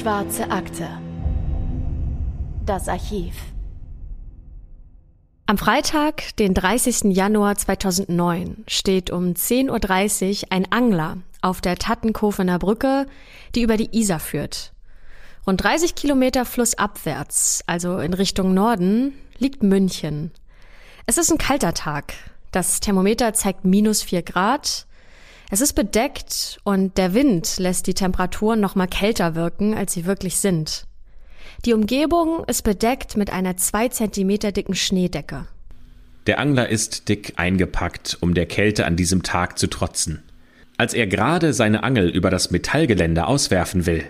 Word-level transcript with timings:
Schwarze 0.00 0.50
Akte. 0.50 0.88
Das 2.64 2.88
Archiv. 2.88 3.34
Am 5.44 5.58
Freitag, 5.58 6.34
den 6.36 6.54
30. 6.54 7.14
Januar 7.14 7.56
2009, 7.56 8.64
steht 8.66 9.10
um 9.10 9.34
10.30 9.34 10.44
Uhr 10.44 10.52
ein 10.52 10.72
Angler 10.72 11.18
auf 11.42 11.60
der 11.60 11.76
Tattenkofener 11.76 12.58
Brücke, 12.58 13.08
die 13.54 13.60
über 13.60 13.76
die 13.76 13.94
Isar 13.94 14.20
führt. 14.20 14.72
Rund 15.46 15.62
30 15.62 15.94
Kilometer 15.94 16.46
flussabwärts, 16.46 17.62
also 17.66 17.98
in 17.98 18.14
Richtung 18.14 18.54
Norden, 18.54 19.12
liegt 19.36 19.62
München. 19.62 20.30
Es 21.04 21.18
ist 21.18 21.30
ein 21.30 21.36
kalter 21.36 21.74
Tag. 21.74 22.14
Das 22.52 22.80
Thermometer 22.80 23.34
zeigt 23.34 23.66
minus 23.66 24.02
4 24.02 24.22
Grad. 24.22 24.86
Es 25.52 25.60
ist 25.60 25.72
bedeckt 25.72 26.60
und 26.62 26.96
der 26.96 27.12
Wind 27.12 27.58
lässt 27.58 27.88
die 27.88 27.94
Temperaturen 27.94 28.60
noch 28.60 28.76
mal 28.76 28.86
kälter 28.86 29.34
wirken, 29.34 29.74
als 29.74 29.92
sie 29.92 30.06
wirklich 30.06 30.36
sind. 30.36 30.86
Die 31.64 31.74
Umgebung 31.74 32.44
ist 32.44 32.62
bedeckt 32.62 33.16
mit 33.16 33.30
einer 33.30 33.56
zwei 33.56 33.88
Zentimeter 33.88 34.52
dicken 34.52 34.76
Schneedecke. 34.76 35.46
Der 36.28 36.38
Angler 36.38 36.68
ist 36.68 37.08
dick 37.08 37.32
eingepackt, 37.36 38.18
um 38.20 38.34
der 38.34 38.46
Kälte 38.46 38.86
an 38.86 38.94
diesem 38.94 39.24
Tag 39.24 39.58
zu 39.58 39.66
trotzen. 39.66 40.22
Als 40.76 40.94
er 40.94 41.08
gerade 41.08 41.52
seine 41.52 41.82
Angel 41.82 42.08
über 42.08 42.30
das 42.30 42.52
Metallgelände 42.52 43.26
auswerfen 43.26 43.86
will, 43.86 44.04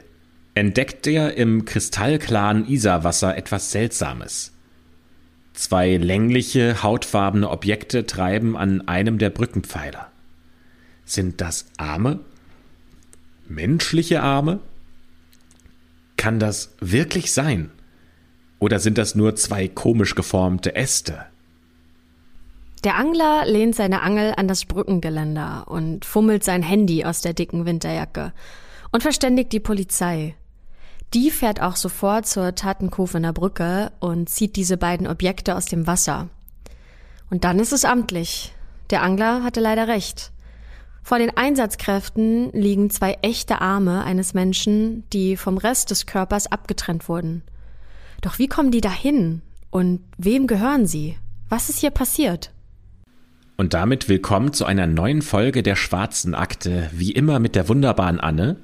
entdeckt 0.54 1.06
er 1.06 1.38
im 1.38 1.64
kristallklaren 1.64 2.68
Isarwasser 2.68 3.36
etwas 3.36 3.70
Seltsames. 3.72 4.52
Zwei 5.54 5.96
längliche, 5.96 6.82
hautfarbene 6.82 7.48
Objekte 7.48 8.04
treiben 8.04 8.58
an 8.58 8.86
einem 8.86 9.16
der 9.16 9.30
Brückenpfeiler. 9.30 10.09
Sind 11.10 11.40
das 11.40 11.66
Arme? 11.76 12.20
Menschliche 13.48 14.22
Arme? 14.22 14.60
Kann 16.16 16.38
das 16.38 16.72
wirklich 16.78 17.32
sein? 17.32 17.72
Oder 18.60 18.78
sind 18.78 18.96
das 18.96 19.16
nur 19.16 19.34
zwei 19.34 19.66
komisch 19.66 20.14
geformte 20.14 20.76
Äste? 20.76 21.26
Der 22.84 22.94
Angler 22.94 23.44
lehnt 23.44 23.74
seine 23.74 24.02
Angel 24.02 24.34
an 24.36 24.46
das 24.46 24.66
Brückengeländer 24.66 25.64
und 25.66 26.04
fummelt 26.04 26.44
sein 26.44 26.62
Handy 26.62 27.04
aus 27.04 27.22
der 27.22 27.32
dicken 27.32 27.66
Winterjacke 27.66 28.32
und 28.92 29.02
verständigt 29.02 29.52
die 29.52 29.58
Polizei. 29.58 30.36
Die 31.12 31.32
fährt 31.32 31.60
auch 31.60 31.74
sofort 31.74 32.28
zur 32.28 32.54
Tatenkofener 32.54 33.32
Brücke 33.32 33.90
und 33.98 34.28
zieht 34.28 34.54
diese 34.54 34.76
beiden 34.76 35.08
Objekte 35.08 35.56
aus 35.56 35.66
dem 35.66 35.88
Wasser. 35.88 36.28
Und 37.30 37.42
dann 37.42 37.58
ist 37.58 37.72
es 37.72 37.84
amtlich. 37.84 38.52
Der 38.90 39.02
Angler 39.02 39.42
hatte 39.42 39.58
leider 39.58 39.88
recht. 39.88 40.30
Vor 41.02 41.18
den 41.18 41.36
Einsatzkräften 41.36 42.50
liegen 42.52 42.90
zwei 42.90 43.18
echte 43.22 43.60
Arme 43.60 44.04
eines 44.04 44.34
Menschen, 44.34 45.04
die 45.12 45.36
vom 45.36 45.58
Rest 45.58 45.90
des 45.90 46.06
Körpers 46.06 46.50
abgetrennt 46.50 47.08
wurden. 47.08 47.42
Doch 48.20 48.38
wie 48.38 48.48
kommen 48.48 48.70
die 48.70 48.80
dahin? 48.80 49.42
Und 49.70 50.00
wem 50.18 50.46
gehören 50.46 50.86
sie? 50.86 51.16
Was 51.48 51.68
ist 51.68 51.78
hier 51.78 51.90
passiert? 51.90 52.52
Und 53.56 53.74
damit 53.74 54.08
willkommen 54.08 54.52
zu 54.52 54.64
einer 54.64 54.86
neuen 54.86 55.22
Folge 55.22 55.62
der 55.62 55.76
Schwarzen 55.76 56.34
Akte, 56.34 56.90
wie 56.92 57.12
immer 57.12 57.38
mit 57.38 57.54
der 57.54 57.68
wunderbaren 57.68 58.20
Anne. 58.20 58.56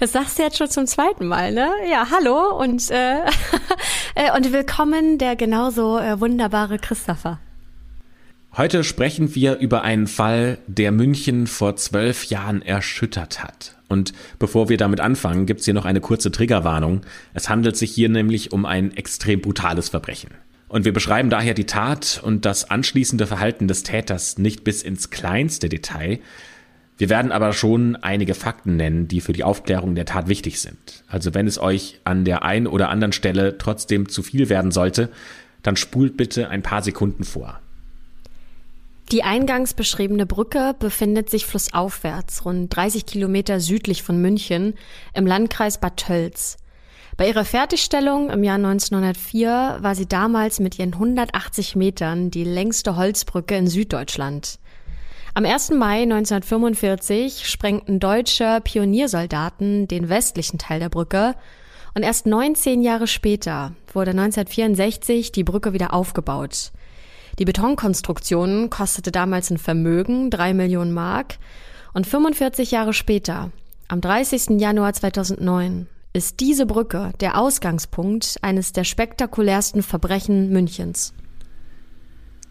Das 0.00 0.12
sagst 0.12 0.38
du 0.38 0.42
jetzt 0.42 0.56
schon 0.56 0.70
zum 0.70 0.86
zweiten 0.86 1.26
Mal, 1.26 1.52
ne? 1.52 1.70
Ja, 1.90 2.06
hallo 2.10 2.56
und, 2.58 2.90
äh, 2.90 3.18
äh 4.14 4.34
und 4.36 4.52
willkommen 4.52 5.18
der 5.18 5.36
genauso 5.36 5.98
äh, 5.98 6.20
wunderbare 6.20 6.78
Christopher. 6.78 7.38
Heute 8.56 8.84
sprechen 8.84 9.34
wir 9.34 9.58
über 9.58 9.82
einen 9.82 10.06
Fall, 10.06 10.56
der 10.66 10.90
München 10.90 11.46
vor 11.46 11.76
zwölf 11.76 12.24
Jahren 12.24 12.62
erschüttert 12.62 13.44
hat. 13.44 13.76
Und 13.86 14.14
bevor 14.38 14.70
wir 14.70 14.78
damit 14.78 14.98
anfangen, 14.98 15.44
gibt's 15.44 15.66
hier 15.66 15.74
noch 15.74 15.84
eine 15.84 16.00
kurze 16.00 16.30
Triggerwarnung. 16.30 17.02
Es 17.34 17.50
handelt 17.50 17.76
sich 17.76 17.90
hier 17.90 18.08
nämlich 18.08 18.52
um 18.52 18.64
ein 18.64 18.96
extrem 18.96 19.42
brutales 19.42 19.90
Verbrechen. 19.90 20.30
Und 20.68 20.86
wir 20.86 20.94
beschreiben 20.94 21.28
daher 21.28 21.52
die 21.52 21.66
Tat 21.66 22.18
und 22.24 22.46
das 22.46 22.70
anschließende 22.70 23.26
Verhalten 23.26 23.68
des 23.68 23.82
Täters 23.82 24.38
nicht 24.38 24.64
bis 24.64 24.82
ins 24.82 25.10
kleinste 25.10 25.68
Detail. 25.68 26.18
Wir 26.96 27.10
werden 27.10 27.32
aber 27.32 27.52
schon 27.52 27.96
einige 27.96 28.32
Fakten 28.32 28.76
nennen, 28.76 29.06
die 29.06 29.20
für 29.20 29.34
die 29.34 29.44
Aufklärung 29.44 29.94
der 29.94 30.06
Tat 30.06 30.28
wichtig 30.28 30.62
sind. 30.62 31.04
Also 31.08 31.34
wenn 31.34 31.46
es 31.46 31.58
euch 31.58 32.00
an 32.04 32.24
der 32.24 32.42
einen 32.42 32.66
oder 32.66 32.88
anderen 32.88 33.12
Stelle 33.12 33.58
trotzdem 33.58 34.08
zu 34.08 34.22
viel 34.22 34.48
werden 34.48 34.70
sollte, 34.70 35.10
dann 35.62 35.76
spult 35.76 36.16
bitte 36.16 36.48
ein 36.48 36.62
paar 36.62 36.82
Sekunden 36.82 37.24
vor. 37.24 37.60
Die 39.12 39.22
eingangs 39.22 39.74
beschriebene 39.74 40.26
Brücke 40.26 40.74
befindet 40.76 41.30
sich 41.30 41.46
flussaufwärts, 41.46 42.44
rund 42.44 42.74
30 42.74 43.06
Kilometer 43.06 43.60
südlich 43.60 44.02
von 44.02 44.20
München, 44.20 44.74
im 45.14 45.26
Landkreis 45.26 45.78
Bad 45.78 45.96
Tölz. 45.96 46.56
Bei 47.16 47.28
ihrer 47.28 47.44
Fertigstellung 47.44 48.30
im 48.30 48.42
Jahr 48.42 48.56
1904 48.56 49.78
war 49.80 49.94
sie 49.94 50.06
damals 50.06 50.58
mit 50.58 50.80
ihren 50.80 50.94
180 50.94 51.76
Metern 51.76 52.32
die 52.32 52.42
längste 52.42 52.96
Holzbrücke 52.96 53.54
in 53.54 53.68
Süddeutschland. 53.68 54.58
Am 55.34 55.44
1. 55.44 55.70
Mai 55.70 56.02
1945 56.02 57.48
sprengten 57.48 58.00
deutsche 58.00 58.60
Pioniersoldaten 58.64 59.86
den 59.86 60.08
westlichen 60.08 60.58
Teil 60.58 60.80
der 60.80 60.88
Brücke 60.88 61.36
und 61.94 62.02
erst 62.02 62.26
19 62.26 62.82
Jahre 62.82 63.06
später 63.06 63.72
wurde 63.94 64.10
1964 64.10 65.30
die 65.30 65.44
Brücke 65.44 65.72
wieder 65.72 65.94
aufgebaut. 65.94 66.72
Die 67.38 67.44
Betonkonstruktion 67.44 68.70
kostete 68.70 69.12
damals 69.12 69.50
ein 69.50 69.58
Vermögen, 69.58 70.30
drei 70.30 70.54
Millionen 70.54 70.92
Mark. 70.92 71.36
Und 71.92 72.06
45 72.06 72.70
Jahre 72.70 72.92
später, 72.92 73.50
am 73.88 74.00
30. 74.00 74.58
Januar 74.60 74.92
2009, 74.92 75.86
ist 76.12 76.40
diese 76.40 76.64
Brücke 76.64 77.12
der 77.20 77.38
Ausgangspunkt 77.38 78.36
eines 78.40 78.72
der 78.72 78.84
spektakulärsten 78.84 79.82
Verbrechen 79.82 80.50
Münchens. 80.50 81.12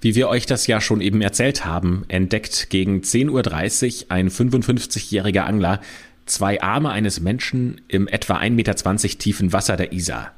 Wie 0.01 0.13
wir 0.13 0.29
euch 0.29 0.45
das 0.45 0.67
ja 0.67 0.81
schon 0.81 1.01
eben 1.01 1.21
erzählt 1.21 1.65
haben, 1.65 2.05
entdeckt 2.09 2.69
gegen 2.69 2.99
10.30 2.99 4.03
Uhr 4.03 4.11
ein 4.11 4.29
55-jähriger 4.29 5.41
Angler 5.41 5.81
zwei 6.27 6.61
Arme 6.61 6.89
eines 6.89 7.19
Menschen 7.19 7.81
im 7.87 8.07
etwa 8.07 8.37
1,20 8.37 8.49
Meter 8.51 8.75
tiefen 9.17 9.53
Wasser 9.53 9.77
der 9.77 9.93
Isar. 9.93 10.33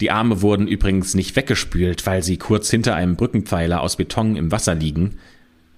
Die 0.00 0.10
Arme 0.10 0.40
wurden 0.40 0.66
übrigens 0.66 1.14
nicht 1.14 1.36
weggespült, 1.36 2.06
weil 2.06 2.22
sie 2.22 2.38
kurz 2.38 2.70
hinter 2.70 2.94
einem 2.94 3.16
Brückenpfeiler 3.16 3.80
aus 3.80 3.96
Beton 3.96 4.36
im 4.36 4.50
Wasser 4.50 4.74
liegen. 4.74 5.16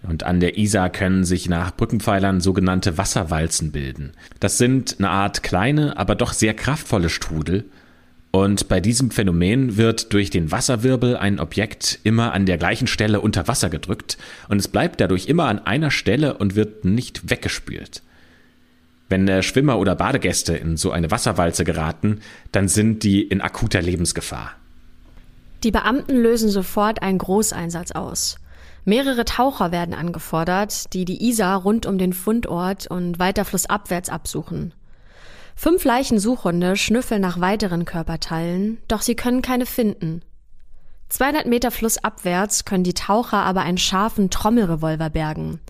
Und 0.03 0.25
an 0.25 0.41
der 0.41 0.59
Isar 0.59 0.91
können 0.91 1.25
sich 1.25 1.49
nach 1.49 1.77
Brückenpfeilern 1.77 2.41
sogenannte 2.41 2.99
Wasserwalzen 2.99 3.73
bilden. 3.73 4.13
Das 4.41 4.59
sind 4.59 4.97
eine 4.99 5.11
Art 5.11 5.43
kleine, 5.43 5.97
aber 5.97 6.15
doch 6.15 6.33
sehr 6.33 6.55
kraftvolle 6.55 7.09
Strudel. 7.09 7.65
Und 8.33 8.69
bei 8.69 8.81
diesem 8.81 9.11
Phänomen 9.11 9.77
wird 9.77 10.13
durch 10.13 10.31
den 10.31 10.51
Wasserwirbel 10.51 11.17
ein 11.17 11.39
Objekt 11.39 12.01
immer 12.03 12.33
an 12.33 12.47
der 12.47 12.57
gleichen 12.57 12.87
Stelle 12.87 13.21
unter 13.21 13.47
Wasser 13.47 13.69
gedrückt 13.69 14.17
und 14.49 14.59
es 14.59 14.69
bleibt 14.69 15.01
dadurch 15.01 15.27
immer 15.27 15.45
an 15.49 15.59
einer 15.59 15.91
Stelle 15.91 16.39
und 16.39 16.55
wird 16.57 16.87
nicht 16.87 17.29
weggespült. 17.29 18.03
Wenn 19.13 19.29
äh, 19.29 19.43
Schwimmer 19.43 19.79
oder 19.79 19.95
Badegäste 19.95 20.57
in 20.57 20.79
so 20.79 20.91
eine 20.91 21.11
Wasserwalze 21.11 21.65
geraten, 21.65 22.23
dann 22.51 22.67
sind 22.67 23.03
die 23.03 23.21
in 23.21 23.43
akuter 23.43 23.83
Lebensgefahr. 23.83 24.53
Die 25.65 25.71
Beamten 25.71 26.17
lösen 26.17 26.49
sofort 26.49 27.03
einen 27.03 27.19
Großeinsatz 27.19 27.93
aus. 27.93 28.39
Mehrere 28.87 29.27
Taucher 29.27 29.71
werden 29.71 29.93
angefordert, 29.93 30.95
die 30.95 31.05
die 31.05 31.29
Isar 31.29 31.61
rund 31.61 31.85
um 31.85 31.99
den 31.99 32.15
Fundort 32.15 32.87
und 32.87 33.19
weiter 33.19 33.45
flussabwärts 33.45 34.09
absuchen. 34.09 34.73
Fünf 35.57 35.85
Leichensuchhunde 35.85 36.77
schnüffeln 36.77 37.21
nach 37.21 37.39
weiteren 37.39 37.85
Körperteilen, 37.85 38.79
doch 38.89 39.03
sie 39.03 39.15
können 39.15 39.43
keine 39.43 39.67
finden. 39.67 40.23
200 41.11 41.45
Meter 41.45 41.71
flussabwärts 41.71 42.65
können 42.65 42.83
die 42.83 42.95
Taucher 42.95 43.43
aber 43.43 43.61
einen 43.61 43.77
scharfen 43.77 44.31
Trommelrevolver 44.31 45.11
bergen. 45.11 45.61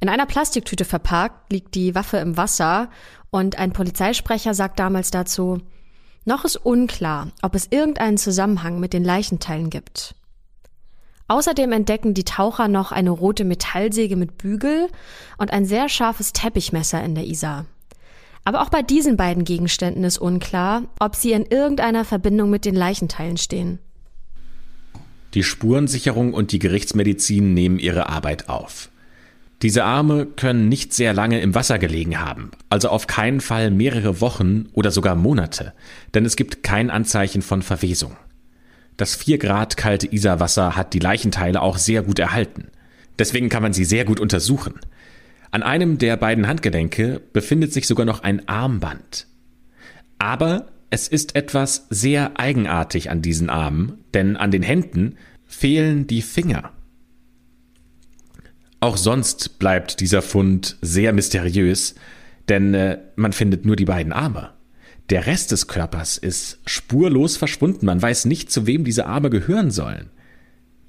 In 0.00 0.08
einer 0.08 0.26
Plastiktüte 0.26 0.84
verpackt 0.84 1.52
liegt 1.52 1.74
die 1.74 1.94
Waffe 1.94 2.18
im 2.18 2.36
Wasser 2.36 2.90
und 3.30 3.58
ein 3.58 3.72
Polizeisprecher 3.72 4.54
sagt 4.54 4.78
damals 4.78 5.10
dazu, 5.10 5.60
noch 6.24 6.44
ist 6.44 6.56
unklar, 6.56 7.28
ob 7.42 7.54
es 7.54 7.68
irgendeinen 7.70 8.18
Zusammenhang 8.18 8.80
mit 8.80 8.92
den 8.92 9.04
Leichenteilen 9.04 9.70
gibt. 9.70 10.14
Außerdem 11.28 11.72
entdecken 11.72 12.14
die 12.14 12.24
Taucher 12.24 12.68
noch 12.68 12.92
eine 12.92 13.10
rote 13.10 13.44
Metallsäge 13.44 14.16
mit 14.16 14.38
Bügel 14.38 14.88
und 15.38 15.52
ein 15.52 15.64
sehr 15.64 15.88
scharfes 15.88 16.32
Teppichmesser 16.32 17.02
in 17.02 17.14
der 17.14 17.26
Isar. 17.26 17.66
Aber 18.44 18.62
auch 18.62 18.68
bei 18.68 18.82
diesen 18.82 19.16
beiden 19.16 19.44
Gegenständen 19.44 20.04
ist 20.04 20.18
unklar, 20.18 20.82
ob 21.00 21.16
sie 21.16 21.32
in 21.32 21.46
irgendeiner 21.46 22.04
Verbindung 22.04 22.48
mit 22.48 22.64
den 22.64 22.76
Leichenteilen 22.76 23.38
stehen. 23.38 23.80
Die 25.34 25.42
Spurensicherung 25.42 26.32
und 26.32 26.52
die 26.52 26.60
Gerichtsmedizin 26.60 27.54
nehmen 27.54 27.78
ihre 27.78 28.08
Arbeit 28.08 28.48
auf. 28.48 28.90
Diese 29.62 29.84
Arme 29.84 30.26
können 30.26 30.68
nicht 30.68 30.92
sehr 30.92 31.14
lange 31.14 31.40
im 31.40 31.54
Wasser 31.54 31.78
gelegen 31.78 32.20
haben, 32.20 32.50
also 32.68 32.90
auf 32.90 33.06
keinen 33.06 33.40
Fall 33.40 33.70
mehrere 33.70 34.20
Wochen 34.20 34.66
oder 34.72 34.90
sogar 34.90 35.14
Monate, 35.14 35.72
denn 36.14 36.26
es 36.26 36.36
gibt 36.36 36.62
kein 36.62 36.90
Anzeichen 36.90 37.40
von 37.40 37.62
Verwesung. 37.62 38.16
Das 38.98 39.14
vier 39.14 39.38
Grad 39.38 39.76
kalte 39.76 40.12
Isarwasser 40.12 40.76
hat 40.76 40.92
die 40.92 40.98
Leichenteile 40.98 41.62
auch 41.62 41.78
sehr 41.78 42.02
gut 42.02 42.18
erhalten. 42.18 42.68
Deswegen 43.18 43.48
kann 43.48 43.62
man 43.62 43.72
sie 43.72 43.84
sehr 43.84 44.04
gut 44.04 44.20
untersuchen. 44.20 44.74
An 45.50 45.62
einem 45.62 45.96
der 45.96 46.16
beiden 46.16 46.46
Handgelenke 46.46 47.22
befindet 47.32 47.72
sich 47.72 47.86
sogar 47.86 48.04
noch 48.04 48.22
ein 48.22 48.46
Armband. 48.48 49.26
Aber 50.18 50.68
es 50.90 51.08
ist 51.08 51.34
etwas 51.34 51.86
sehr 51.88 52.38
eigenartig 52.38 53.10
an 53.10 53.22
diesen 53.22 53.50
Armen, 53.50 54.04
denn 54.12 54.36
an 54.36 54.50
den 54.50 54.62
Händen 54.62 55.16
fehlen 55.46 56.06
die 56.06 56.22
Finger. 56.22 56.72
Auch 58.80 58.96
sonst 58.96 59.58
bleibt 59.58 60.00
dieser 60.00 60.22
Fund 60.22 60.76
sehr 60.82 61.12
mysteriös, 61.12 61.94
denn 62.48 62.74
äh, 62.74 62.98
man 63.16 63.32
findet 63.32 63.64
nur 63.64 63.76
die 63.76 63.84
beiden 63.84 64.12
Arme. 64.12 64.50
Der 65.10 65.26
Rest 65.26 65.52
des 65.52 65.68
Körpers 65.68 66.18
ist 66.18 66.58
spurlos 66.66 67.36
verschwunden. 67.36 67.86
Man 67.86 68.02
weiß 68.02 68.24
nicht, 68.24 68.50
zu 68.50 68.66
wem 68.66 68.84
diese 68.84 69.06
Arme 69.06 69.30
gehören 69.30 69.70
sollen. 69.70 70.10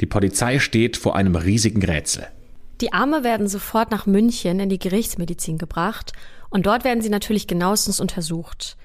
Die 0.02 0.06
Polizei 0.06 0.60
steht 0.60 0.98
vor 0.98 1.16
einem 1.16 1.36
riesigen 1.36 1.84
Rätsel. 1.84 2.28
Die 2.82 2.94
Arme 2.94 3.24
werden 3.24 3.48
sofort 3.48 3.90
nach 3.92 4.06
München 4.06 4.60
in 4.60 4.70
die 4.70 4.80
Gerichtsmedizin 4.80 5.58
gebracht 5.58 6.14
und 6.50 6.66
dort 6.66 6.84
werden 6.84 7.02
sie 7.02 7.10
natürlich 7.10 7.48
genauestens 7.48 8.00
untersucht. 8.00 8.78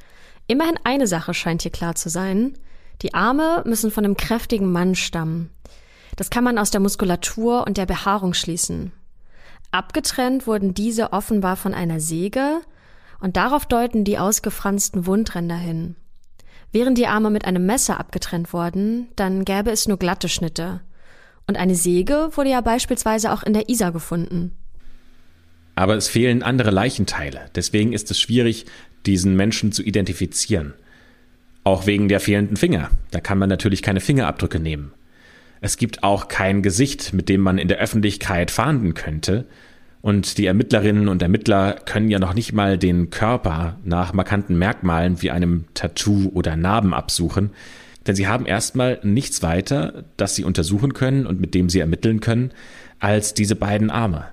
Immerhin 0.46 0.78
eine 0.84 1.06
Sache 1.06 1.34
scheint 1.34 1.62
hier 1.62 1.70
klar 1.70 1.94
zu 1.94 2.08
sein. 2.08 2.54
Die 3.02 3.14
Arme 3.14 3.62
müssen 3.66 3.90
von 3.90 4.04
einem 4.04 4.16
kräftigen 4.16 4.70
Mann 4.70 4.94
stammen. 4.94 5.50
Das 6.16 6.30
kann 6.30 6.44
man 6.44 6.58
aus 6.58 6.70
der 6.70 6.80
Muskulatur 6.80 7.66
und 7.66 7.76
der 7.76 7.86
Behaarung 7.86 8.34
schließen. 8.34 8.92
Abgetrennt 9.70 10.46
wurden 10.46 10.74
diese 10.74 11.12
offenbar 11.12 11.56
von 11.56 11.72
einer 11.72 11.98
Säge 11.98 12.60
und 13.20 13.36
darauf 13.36 13.64
deuten 13.64 14.04
die 14.04 14.18
ausgefransten 14.18 15.06
Wundränder 15.06 15.56
hin. 15.56 15.96
Wären 16.72 16.94
die 16.94 17.06
Arme 17.06 17.30
mit 17.30 17.44
einem 17.44 17.64
Messer 17.64 17.98
abgetrennt 18.00 18.52
worden, 18.52 19.08
dann 19.16 19.44
gäbe 19.44 19.70
es 19.70 19.88
nur 19.88 19.98
glatte 19.98 20.28
Schnitte. 20.28 20.80
Und 21.46 21.56
eine 21.56 21.74
Säge 21.74 22.30
wurde 22.34 22.50
ja 22.50 22.60
beispielsweise 22.60 23.32
auch 23.32 23.42
in 23.42 23.52
der 23.52 23.68
Isar 23.68 23.92
gefunden. 23.92 24.52
Aber 25.74 25.96
es 25.96 26.08
fehlen 26.08 26.42
andere 26.42 26.70
Leichenteile. 26.70 27.50
Deswegen 27.54 27.92
ist 27.92 28.10
es 28.10 28.20
schwierig, 28.20 28.66
diesen 29.06 29.36
Menschen 29.36 29.72
zu 29.72 29.82
identifizieren. 29.82 30.74
Auch 31.64 31.86
wegen 31.86 32.08
der 32.08 32.20
fehlenden 32.20 32.56
Finger. 32.56 32.90
Da 33.10 33.20
kann 33.20 33.38
man 33.38 33.48
natürlich 33.48 33.82
keine 33.82 34.00
Fingerabdrücke 34.00 34.60
nehmen. 34.60 34.92
Es 35.62 35.76
gibt 35.76 36.02
auch 36.02 36.26
kein 36.26 36.60
Gesicht, 36.60 37.12
mit 37.12 37.28
dem 37.28 37.40
man 37.40 37.56
in 37.56 37.68
der 37.68 37.78
Öffentlichkeit 37.78 38.50
fahnden 38.50 38.94
könnte. 38.94 39.46
Und 40.00 40.36
die 40.36 40.46
Ermittlerinnen 40.46 41.06
und 41.06 41.22
Ermittler 41.22 41.74
können 41.84 42.08
ja 42.08 42.18
noch 42.18 42.34
nicht 42.34 42.52
mal 42.52 42.76
den 42.76 43.10
Körper 43.10 43.78
nach 43.84 44.12
markanten 44.12 44.58
Merkmalen 44.58 45.22
wie 45.22 45.30
einem 45.30 45.66
Tattoo 45.74 46.32
oder 46.34 46.56
Narben 46.56 46.92
absuchen, 46.92 47.50
denn 48.08 48.16
sie 48.16 48.26
haben 48.26 48.44
erstmal 48.44 48.98
nichts 49.04 49.44
weiter, 49.44 50.02
das 50.16 50.34
sie 50.34 50.42
untersuchen 50.42 50.94
können 50.94 51.26
und 51.26 51.40
mit 51.40 51.54
dem 51.54 51.68
sie 51.68 51.78
ermitteln 51.78 52.18
können, 52.18 52.50
als 52.98 53.32
diese 53.32 53.54
beiden 53.54 53.90
Arme. 53.90 54.26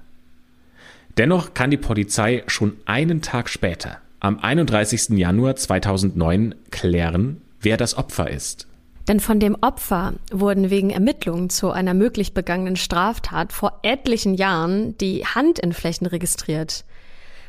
Dennoch 1.19 1.53
kann 1.53 1.69
die 1.69 1.77
Polizei 1.77 2.41
schon 2.47 2.73
einen 2.85 3.21
Tag 3.21 3.49
später, 3.49 3.99
am 4.19 4.39
31. 4.39 5.09
Januar 5.09 5.55
2009, 5.55 6.55
klären, 6.71 7.41
wer 7.61 7.77
das 7.77 7.95
Opfer 7.95 8.31
ist. 8.31 8.69
Denn 9.07 9.19
von 9.19 9.39
dem 9.39 9.57
Opfer 9.61 10.13
wurden 10.31 10.69
wegen 10.69 10.91
Ermittlungen 10.91 11.49
zu 11.49 11.71
einer 11.71 11.93
möglich 11.93 12.33
begangenen 12.33 12.75
Straftat 12.75 13.53
vor 13.53 13.79
etlichen 13.81 14.35
Jahren 14.35 14.97
die 14.97 15.25
Handinnenflächen 15.25 16.05
registriert. 16.05 16.85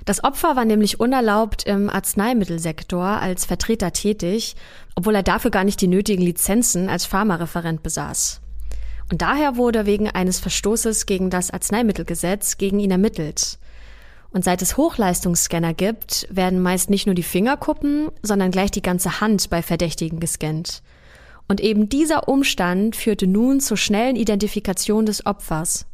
Das 0.06 0.25
Opfer 0.25 0.56
war 0.56 0.64
nämlich 0.64 0.99
unerlaubt 0.99 1.64
im 1.64 1.91
Arzneimittelsektor 1.91 3.05
als 3.05 3.44
Vertreter 3.44 3.93
tätig, 3.93 4.56
obwohl 4.94 5.14
er 5.14 5.23
dafür 5.23 5.50
gar 5.50 5.64
nicht 5.64 5.81
die 5.81 5.88
nötigen 5.88 6.23
Lizenzen 6.23 6.88
als 6.88 7.05
Pharmareferent 7.05 7.82
besaß. 7.82 8.41
Und 9.11 9.23
daher 9.23 9.56
wurde 9.56 9.87
wegen 9.87 10.08
eines 10.08 10.38
Verstoßes 10.38 11.05
gegen 11.05 11.31
das 11.31 11.50
Arzneimittelgesetz 11.50 12.56
gegen 12.56 12.79
ihn 12.79 12.93
ermittelt. 12.93 13.58
Und 14.32 14.44
seit 14.44 14.62
es 14.62 14.76
Hochleistungsscanner 14.76 15.75
gibt, 15.75 16.29
werden 16.31 16.61
meist 16.61 16.88
nicht 16.88 17.06
nur 17.06 17.17
die 17.17 17.25
Fingerkuppen, 17.25 18.11
sondern 18.23 18.52
gleich 18.52 18.70
die 18.70 18.82
ganze 18.82 19.20
Hand 19.20 19.50
bei 19.50 19.61
Verdächtigen 19.61 20.20
gescannt. 20.20 20.82
Und 21.50 21.61
eben 21.61 21.88
dieser 21.88 22.29
Umstand 22.29 22.94
führte 22.94 23.26
nun 23.26 23.58
zur 23.58 23.76
schnellen 23.76 24.14
Identifikation 24.14 25.05
des 25.05 25.26
Opfers. 25.26 25.85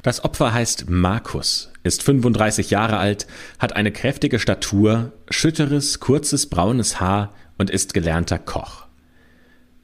Das 0.00 0.24
Opfer 0.24 0.54
heißt 0.54 0.88
Markus, 0.88 1.70
ist 1.82 2.02
35 2.02 2.70
Jahre 2.70 2.96
alt, 2.96 3.26
hat 3.58 3.76
eine 3.76 3.92
kräftige 3.92 4.38
Statur, 4.38 5.12
schütteres, 5.28 6.00
kurzes 6.00 6.48
braunes 6.48 7.00
Haar 7.00 7.34
und 7.58 7.68
ist 7.68 7.92
gelernter 7.92 8.38
Koch. 8.38 8.86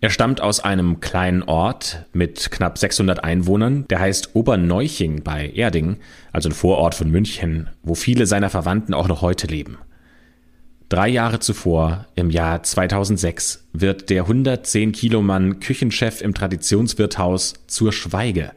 Er 0.00 0.08
stammt 0.08 0.40
aus 0.40 0.60
einem 0.60 1.00
kleinen 1.00 1.42
Ort 1.42 2.06
mit 2.14 2.50
knapp 2.50 2.78
600 2.78 3.22
Einwohnern, 3.22 3.86
der 3.88 4.00
heißt 4.00 4.34
Oberneuching 4.34 5.22
bei 5.22 5.50
Erding, 5.50 5.98
also 6.32 6.48
ein 6.48 6.54
Vorort 6.54 6.94
von 6.94 7.10
München, 7.10 7.68
wo 7.82 7.94
viele 7.94 8.24
seiner 8.24 8.48
Verwandten 8.48 8.94
auch 8.94 9.08
noch 9.08 9.20
heute 9.20 9.48
leben. 9.48 9.76
Drei 10.94 11.08
Jahre 11.08 11.40
zuvor, 11.40 12.06
im 12.14 12.30
Jahr 12.30 12.62
2006, 12.62 13.64
wird 13.72 14.10
der 14.10 14.22
110 14.22 14.92
Kilo 14.92 15.22
Mann 15.22 15.58
Küchenchef 15.58 16.20
im 16.20 16.34
Traditionswirthaus 16.34 17.54
zur 17.66 17.92
Schweige 17.92 18.52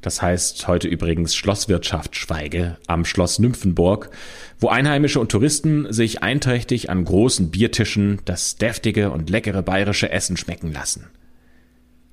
das 0.00 0.22
heißt 0.22 0.66
heute 0.66 0.88
übrigens 0.88 1.34
Schlosswirtschaft 1.34 2.16
Schweige 2.16 2.78
am 2.86 3.04
Schloss 3.04 3.38
Nymphenburg, 3.38 4.10
wo 4.58 4.68
Einheimische 4.68 5.20
und 5.20 5.30
Touristen 5.30 5.92
sich 5.92 6.22
einträchtig 6.22 6.90
an 6.90 7.04
großen 7.04 7.50
Biertischen 7.50 8.20
das 8.24 8.56
deftige 8.56 9.10
und 9.10 9.28
leckere 9.28 9.62
bayerische 9.62 10.10
Essen 10.10 10.36
schmecken 10.36 10.72
lassen. 10.72 11.08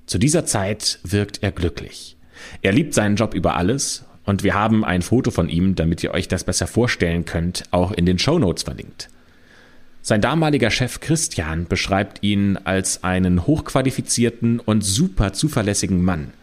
Zu 0.06 0.18
dieser 0.18 0.46
Zeit 0.46 1.00
wirkt 1.04 1.44
er 1.44 1.52
glücklich. 1.52 2.18
Er 2.62 2.74
liebt 2.74 2.94
seinen 2.94 3.16
Job 3.16 3.34
über 3.34 3.56
alles 3.56 4.06
und 4.26 4.44
wir 4.44 4.54
haben 4.54 4.84
ein 4.84 5.02
Foto 5.02 5.32
von 5.32 5.48
ihm, 5.48 5.76
damit 5.76 6.04
ihr 6.04 6.12
euch 6.12 6.28
das 6.28 6.44
besser 6.44 6.68
vorstellen 6.68 7.26
könnt, 7.26 7.64
auch 7.72 7.92
in 7.92 8.06
den 8.06 8.20
Show 8.20 8.38
Notes 8.38 8.64
verlinkt. 8.64 9.10
Sein 10.07 10.21
damaliger 10.21 10.71
Chef 10.71 11.01
Christian 11.01 11.68
beschreibt 11.68 12.24
ihn 12.24 12.57
als 12.63 13.04
einen 13.04 13.45
hochqualifizierten 13.45 14.59
und 14.59 14.81
super 14.81 15.33
zuverlässigen 15.33 16.04
Mann– 16.04 16.33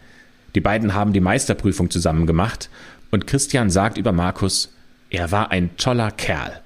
die 0.55 0.61
beiden 0.61 0.93
haben 0.93 1.11
die 1.11 1.19
Meisterprüfung 1.19 1.91
zusammen 1.91 2.25
gemacht 2.25 2.69
und 3.11 3.27
Christian 3.27 3.69
sagt 3.69 3.97
über 3.97 4.13
Markus, 4.13 4.73
er 5.09 5.31
war 5.31 5.51
ein 5.51 5.75
toller 5.75 6.11
Kerl. 6.11 6.61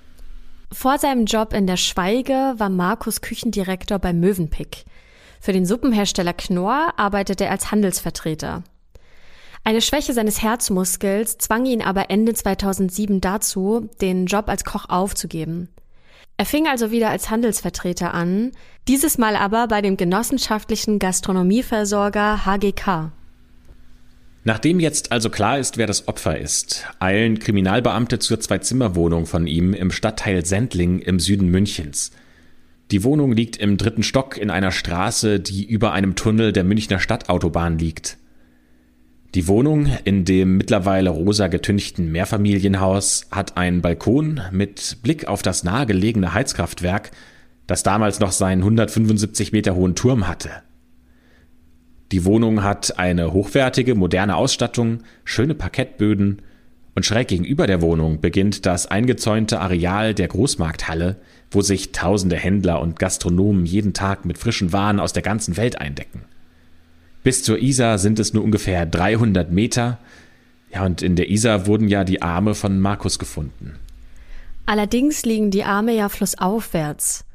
Vor 0.72 1.00
seinem 1.00 1.26
Job 1.26 1.54
in 1.54 1.66
der 1.66 1.78
Schweige 1.78 2.54
war 2.58 2.70
Markus 2.70 3.22
Küchendirektor 3.22 3.98
bei 3.98 4.14
Mövenpick. 4.14 4.86
Für 5.42 5.54
den 5.54 5.66
Suppenhersteller 5.66 6.34
Knorr 6.34 6.94
arbeitete 6.98 7.46
er 7.46 7.52
als 7.52 7.72
Handelsvertreter. 7.72 8.64
Eine 9.64 9.82
Schwäche 9.82 10.14
seines 10.14 10.42
Herzmuskels 10.42 11.40
zwang 11.40 11.66
ihn 11.66 11.82
aber 11.82 12.12
Ende 12.12 12.34
2007 12.34 13.22
dazu, 13.22 13.90
den 14.02 14.28
Job 14.28 14.48
als 14.48 14.64
Koch 14.64 14.86
aufzugeben. 14.88 15.70
Er 16.40 16.46
fing 16.46 16.68
also 16.70 16.90
wieder 16.90 17.10
als 17.10 17.30
Handelsvertreter 17.30 18.14
an, 18.14 18.54
dieses 18.88 19.18
Mal 19.18 19.36
aber 19.36 19.68
bei 19.68 19.82
dem 19.82 19.98
genossenschaftlichen 19.98 20.98
Gastronomieversorger 20.98 22.46
HGK. 22.46 23.12
Nachdem 24.46 24.80
jetzt 24.80 25.12
also 25.12 25.30
klar 25.30 25.60
ist, 25.60 25.76
wer 25.76 25.86
das 25.86 26.08
Opfer 26.08 26.40
ist, 26.40 26.86
eilen 27.00 27.40
Kriminalbeamte 27.40 28.20
zur 28.20 28.40
Zwei-Zimmer-Wohnung 28.40 29.26
von 29.26 29.48
ihm 29.48 29.74
im 29.74 29.92
Stadtteil 29.92 30.46
Sendling 30.46 31.00
im 31.00 31.20
Süden 31.20 31.50
Münchens. 31.50 32.12
Die 32.92 33.04
Wohnung 33.04 33.34
liegt 33.34 33.58
im 33.58 33.76
dritten 33.76 34.04
Stock 34.04 34.38
in 34.38 34.50
einer 34.50 34.72
Straße, 34.72 35.42
die 35.42 35.66
über 35.66 35.92
einem 35.92 36.16
Tunnel 36.16 36.54
der 36.54 36.64
Münchner 36.64 37.02
Stadtautobahn 37.02 37.78
liegt. 37.78 38.18
Die 39.36 39.48
Wohnung 39.48 39.88
in 40.06 40.26
dem 40.26 40.58
mittlerweile 40.58 41.12
rosa 41.12 41.48
getünchten 41.48 42.12
Mehrfamilienhaus 42.12 43.28
hat 43.30 43.58
einen 43.58 43.82
Balkon 43.82 44.42
mit 44.52 44.98
Blick 45.04 45.28
auf 45.28 45.44
das 45.44 45.64
nahegelegene 45.64 46.34
Heizkraftwerk, 46.34 47.12
das 47.68 47.84
damals 47.84 48.20
noch 48.20 48.32
seinen 48.32 48.62
175 48.62 49.52
Meter 49.52 49.76
hohen 49.76 49.94
Turm 49.94 50.28
hatte. 50.28 50.50
Die 52.12 52.26
Wohnung 52.26 52.64
hat 52.64 52.98
eine 52.98 53.32
hochwertige, 53.32 53.94
moderne 53.94 54.36
Ausstattung, 54.36 55.04
schöne 55.26 55.54
Parkettböden 55.54 56.42
und 56.96 57.06
schräg 57.06 57.28
gegenüber 57.28 57.68
der 57.68 57.84
Wohnung 57.84 58.22
beginnt 58.22 58.66
das 58.66 58.88
eingezäunte 58.88 59.60
Areal 59.60 60.16
der 60.16 60.28
Großmarkthalle, 60.28 61.18
wo 61.52 61.62
sich 61.62 61.92
tausende 61.92 62.36
Händler 62.36 62.82
und 62.82 62.98
Gastronomen 62.98 63.68
jeden 63.68 63.94
Tag 63.94 64.26
mit 64.26 64.40
frischen 64.40 64.74
Waren 64.74 65.00
aus 65.00 65.14
der 65.14 65.22
ganzen 65.22 65.56
Welt 65.56 65.80
eindecken. 65.80 66.24
Bis 67.24 67.44
zur 67.44 67.60
Isar 67.60 67.98
sind 67.98 68.20
es 68.20 68.34
nur 68.34 68.44
ungefähr 68.44 68.86
300 68.86 69.52
Meter. 69.52 70.00
Ja, 70.74 70.86
und 70.86 71.02
in 71.02 71.16
der 71.16 71.30
Isar 71.30 71.68
wurden 71.68 71.88
ja 71.88 72.04
die 72.04 72.22
Arme 72.22 72.56
von 72.56 72.80
Markus 72.80 73.20
gefunden. 73.20 73.76
Allerdings 74.66 75.26
liegen 75.26 75.52
die 75.52 75.64
Arme 75.64 75.94
ja 75.94 76.10
flussaufwärts. 76.10 77.26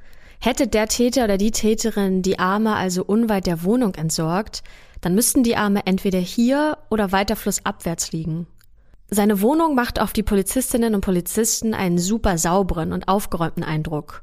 Hätte 0.40 0.68
der 0.68 0.88
Täter 0.88 1.24
oder 1.24 1.38
die 1.38 1.50
Täterin 1.50 2.22
die 2.22 2.38
Arme 2.38 2.76
also 2.76 3.04
unweit 3.04 3.46
der 3.46 3.64
Wohnung 3.64 3.94
entsorgt, 3.94 4.62
dann 5.00 5.14
müssten 5.14 5.42
die 5.42 5.56
Arme 5.56 5.86
entweder 5.86 6.18
hier 6.18 6.78
oder 6.90 7.12
weiter 7.12 7.36
flussabwärts 7.36 8.12
liegen. 8.12 8.46
Seine 9.10 9.40
Wohnung 9.40 9.74
macht 9.74 10.00
auf 10.00 10.12
die 10.12 10.22
Polizistinnen 10.22 10.94
und 10.94 11.02
Polizisten 11.02 11.74
einen 11.74 11.98
super 11.98 12.38
sauberen 12.38 12.92
und 12.92 13.08
aufgeräumten 13.08 13.64
Eindruck. 13.64 14.22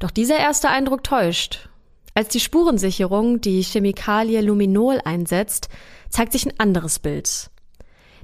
Doch 0.00 0.10
dieser 0.10 0.38
erste 0.38 0.68
Eindruck 0.68 1.04
täuscht. 1.04 1.68
Als 2.16 2.28
die 2.28 2.38
Spurensicherung 2.38 3.40
die 3.40 3.60
Chemikalie 3.62 4.40
Luminol 4.40 5.00
einsetzt, 5.04 5.68
zeigt 6.10 6.30
sich 6.30 6.46
ein 6.46 6.58
anderes 6.58 7.00
Bild. 7.00 7.50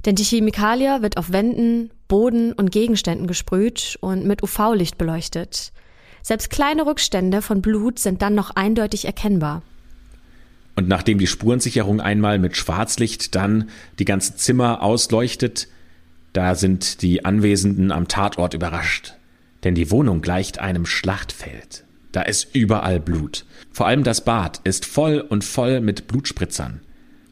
Denn 0.05 0.15
die 0.15 0.23
Chemikalie 0.23 1.01
wird 1.01 1.17
auf 1.17 1.33
Wänden, 1.33 1.91
Boden 2.07 2.53
und 2.53 2.71
Gegenständen 2.71 3.27
gesprüht 3.27 3.97
und 3.99 4.25
mit 4.25 4.43
UV-Licht 4.43 4.97
beleuchtet. 4.97 5.73
Selbst 6.23 6.49
kleine 6.49 6.85
Rückstände 6.85 7.41
von 7.41 7.61
Blut 7.61 7.99
sind 7.99 8.21
dann 8.21 8.33
noch 8.33 8.51
eindeutig 8.51 9.05
erkennbar. 9.05 9.61
Und 10.77 10.87
nachdem 10.87 11.17
die 11.17 11.27
Spurensicherung 11.27 11.99
einmal 11.99 12.39
mit 12.39 12.55
Schwarzlicht 12.55 13.35
dann 13.35 13.69
die 13.99 14.05
ganze 14.05 14.37
Zimmer 14.37 14.81
ausleuchtet, 14.81 15.67
da 16.31 16.55
sind 16.55 17.01
die 17.01 17.25
Anwesenden 17.25 17.91
am 17.91 18.07
Tatort 18.07 18.53
überrascht. 18.53 19.15
Denn 19.65 19.75
die 19.75 19.91
Wohnung 19.91 20.21
gleicht 20.21 20.59
einem 20.59 20.85
Schlachtfeld. 20.85 21.83
Da 22.11 22.21
ist 22.23 22.53
überall 22.53 22.99
Blut. 22.99 23.45
Vor 23.71 23.87
allem 23.87 24.03
das 24.03 24.21
Bad 24.21 24.59
ist 24.63 24.85
voll 24.85 25.19
und 25.21 25.43
voll 25.43 25.81
mit 25.81 26.07
Blutspritzern. 26.07 26.81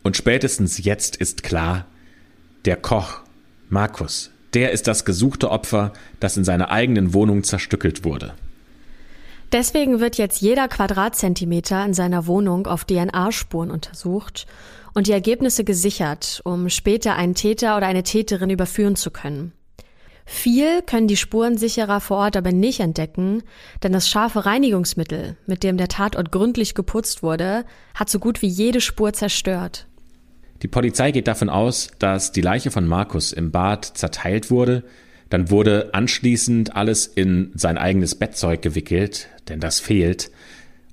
Und 0.03 0.15
spätestens 0.15 0.83
jetzt 0.83 1.17
ist 1.17 1.43
klar, 1.43 1.85
der 2.65 2.77
Koch, 2.77 3.21
Markus, 3.69 4.31
der 4.53 4.71
ist 4.71 4.87
das 4.87 5.05
gesuchte 5.05 5.51
Opfer, 5.51 5.93
das 6.19 6.37
in 6.37 6.43
seiner 6.43 6.71
eigenen 6.71 7.13
Wohnung 7.13 7.43
zerstückelt 7.43 8.03
wurde. 8.03 8.33
Deswegen 9.51 9.99
wird 9.99 10.17
jetzt 10.17 10.41
jeder 10.41 10.67
Quadratzentimeter 10.67 11.83
in 11.83 11.93
seiner 11.93 12.27
Wohnung 12.27 12.67
auf 12.67 12.85
DNA-Spuren 12.85 13.71
untersucht 13.71 14.45
und 14.93 15.07
die 15.07 15.11
Ergebnisse 15.11 15.63
gesichert, 15.63 16.41
um 16.43 16.69
später 16.69 17.15
einen 17.15 17.35
Täter 17.35 17.75
oder 17.75 17.87
eine 17.87 18.03
Täterin 18.03 18.51
überführen 18.51 18.95
zu 18.95 19.11
können. 19.11 19.53
Viel 20.31 20.83
können 20.83 21.07
die 21.07 21.17
Spurensicherer 21.17 21.99
vor 21.99 22.17
Ort 22.17 22.37
aber 22.37 22.51
nicht 22.51 22.81
entdecken, 22.81 23.41
denn 23.81 23.91
das 23.91 24.07
scharfe 24.07 24.45
Reinigungsmittel, 24.45 25.35
mit 25.47 25.63
dem 25.63 25.75
der 25.75 25.87
Tatort 25.87 26.31
gründlich 26.31 26.75
geputzt 26.75 27.23
wurde, 27.23 27.65
hat 27.95 28.11
so 28.11 28.19
gut 28.19 28.43
wie 28.43 28.47
jede 28.47 28.79
Spur 28.79 29.11
zerstört. 29.11 29.87
Die 30.61 30.67
Polizei 30.67 31.11
geht 31.11 31.27
davon 31.27 31.49
aus, 31.49 31.89
dass 31.97 32.31
die 32.31 32.41
Leiche 32.41 32.69
von 32.69 32.87
Markus 32.87 33.33
im 33.33 33.49
Bad 33.49 33.83
zerteilt 33.85 34.51
wurde, 34.51 34.83
dann 35.31 35.49
wurde 35.49 35.89
anschließend 35.93 36.75
alles 36.75 37.07
in 37.07 37.51
sein 37.55 37.79
eigenes 37.79 38.13
Bettzeug 38.13 38.61
gewickelt, 38.61 39.29
denn 39.49 39.59
das 39.59 39.79
fehlt, 39.79 40.29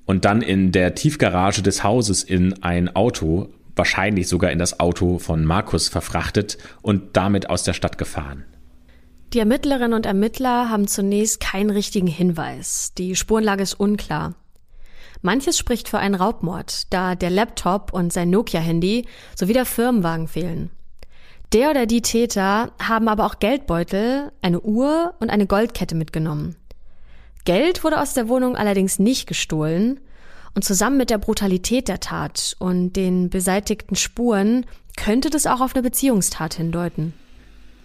und 0.07 0.25
dann 0.25 0.41
in 0.41 0.73
der 0.73 0.95
Tiefgarage 0.95 1.63
des 1.63 1.85
Hauses 1.85 2.25
in 2.25 2.63
ein 2.63 2.97
Auto, 2.97 3.51
wahrscheinlich 3.77 4.29
sogar 4.29 4.51
in 4.51 4.59
das 4.59 4.81
Auto 4.81 5.19
von 5.19 5.45
Markus 5.45 5.89
verfrachtet 5.89 6.57
und 6.81 7.19
damit 7.19 7.51
aus 7.51 7.65
der 7.65 7.75
Stadt 7.75 7.99
gefahren. 7.99 8.47
Die 9.33 9.41
Ermittlerinnen 9.41 9.93
und 9.93 10.07
Ermittler 10.07 10.71
haben 10.71 10.87
zunächst 10.87 11.41
keinen 11.41 11.71
richtigen 11.71 12.07
Hinweis. 12.07 12.93
Die 12.97 13.17
Spurenlage 13.17 13.65
ist 13.65 13.75
unklar. 13.75 14.35
Manches 15.23 15.59
spricht 15.59 15.89
für 15.89 15.99
einen 15.99 16.15
Raubmord, 16.15 16.93
da 16.93 17.15
der 17.17 17.31
Laptop 17.31 17.93
und 17.93 18.13
sein 18.13 18.31
Nokia-Handy 18.31 19.07
sowie 19.35 19.53
der 19.53 19.67
Firmenwagen 19.67 20.29
fehlen. 20.29 20.71
Der 21.53 21.71
oder 21.71 21.87
die 21.87 22.03
Täter 22.03 22.73
haben 22.81 23.09
aber 23.09 23.27
auch 23.27 23.39
Geldbeutel, 23.39 24.31
eine 24.43 24.61
Uhr 24.61 25.15
und 25.19 25.31
eine 25.31 25.47
Goldkette 25.47 25.95
mitgenommen. 25.95 26.57
Geld 27.45 27.83
wurde 27.83 28.01
aus 28.01 28.15
der 28.15 28.29
Wohnung 28.29 28.57
allerdings 28.57 28.99
nicht 28.99 29.27
gestohlen 29.27 30.01
und 30.55 30.65
zusammen 30.65 30.97
mit 30.97 31.11
der 31.11 31.19
Brutalität 31.19 31.89
der 31.89 32.01
Tat 32.01 32.57
und 32.59 32.95
den 32.95 33.31
beseitigten 33.31 33.97
Spuren 33.97 34.67
könnte 34.97 35.31
das 35.31 35.47
auch 35.47 35.61
auf 35.61 35.75
eine 35.75 35.83
Beziehungstat 35.83 36.55
hindeuten. 36.55 37.13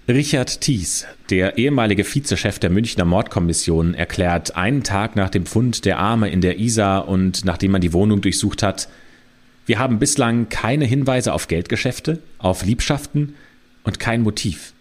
Richard 0.07 0.61
Thies, 0.61 1.05
der 1.29 1.59
ehemalige 1.59 2.03
Vizechef 2.03 2.57
der 2.57 2.71
Münchner 2.71 3.05
Mordkommission, 3.05 3.93
erklärt 3.93 4.55
einen 4.55 4.83
Tag 4.83 5.15
nach 5.15 5.29
dem 5.29 5.45
Fund 5.45 5.85
der 5.85 5.99
Arme 5.99 6.29
in 6.29 6.41
der 6.41 6.59
Isar 6.59 7.07
und 7.07 7.45
nachdem 7.45 7.71
man 7.71 7.81
die 7.81 7.93
Wohnung 7.93 8.19
durchsucht 8.19 8.63
hat, 8.63 8.89
wir 9.67 9.77
haben 9.77 9.99
bislang 9.99 10.49
keine 10.49 10.85
Hinweise 10.85 11.33
auf 11.33 11.47
Geldgeschäfte, 11.47 12.19
auf 12.39 12.65
Liebschaften 12.65 13.35
und 13.83 13.99
kein 13.99 14.23
Motiv. 14.23 14.73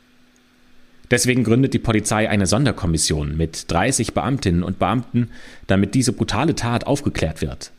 Deswegen 1.10 1.44
gründet 1.44 1.74
die 1.74 1.78
Polizei 1.78 2.28
eine 2.30 2.46
Sonderkommission 2.46 3.36
mit 3.36 3.70
30 3.70 4.14
Beamtinnen 4.14 4.62
und 4.62 4.78
Beamten, 4.78 5.28
damit 5.66 5.94
diese 5.94 6.14
brutale 6.14 6.54
Tat 6.54 6.86
aufgeklärt 6.86 7.42
wird. 7.42 7.72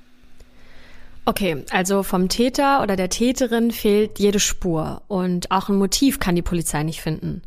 Okay, 1.26 1.64
also 1.70 2.02
vom 2.04 2.30
Täter 2.30 2.82
oder 2.82 2.96
der 2.96 3.10
Täterin 3.10 3.72
fehlt 3.72 4.18
jede 4.18 4.40
Spur 4.40 5.04
und 5.08 5.52
auch 5.52 5.70
ein 5.70 5.76
Motiv 5.76 6.20
kann 6.20 6.36
die 6.36 6.42
Polizei 6.42 6.84
nicht 6.84 7.02
finden. 7.02 7.44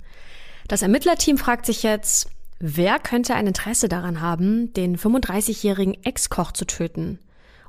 Das 0.69 0.83
Ermittlerteam 0.83 1.38
fragt 1.38 1.66
sich 1.66 1.83
jetzt, 1.83 2.28
wer 2.61 2.99
könnte 2.99 3.35
ein 3.35 3.49
Interesse 3.49 3.88
daran 3.88 4.21
haben, 4.21 4.73
den 4.75 4.97
35-jährigen 4.97 6.02
Ex-Koch 6.04 6.52
zu 6.52 6.66
töten? 6.66 7.19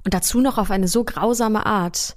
Und 0.04 0.14
dazu 0.14 0.40
noch 0.40 0.60
auf 0.60 0.70
eine 0.70 0.88
so 0.88 1.04
grausame 1.04 1.66
Art. 1.66 2.16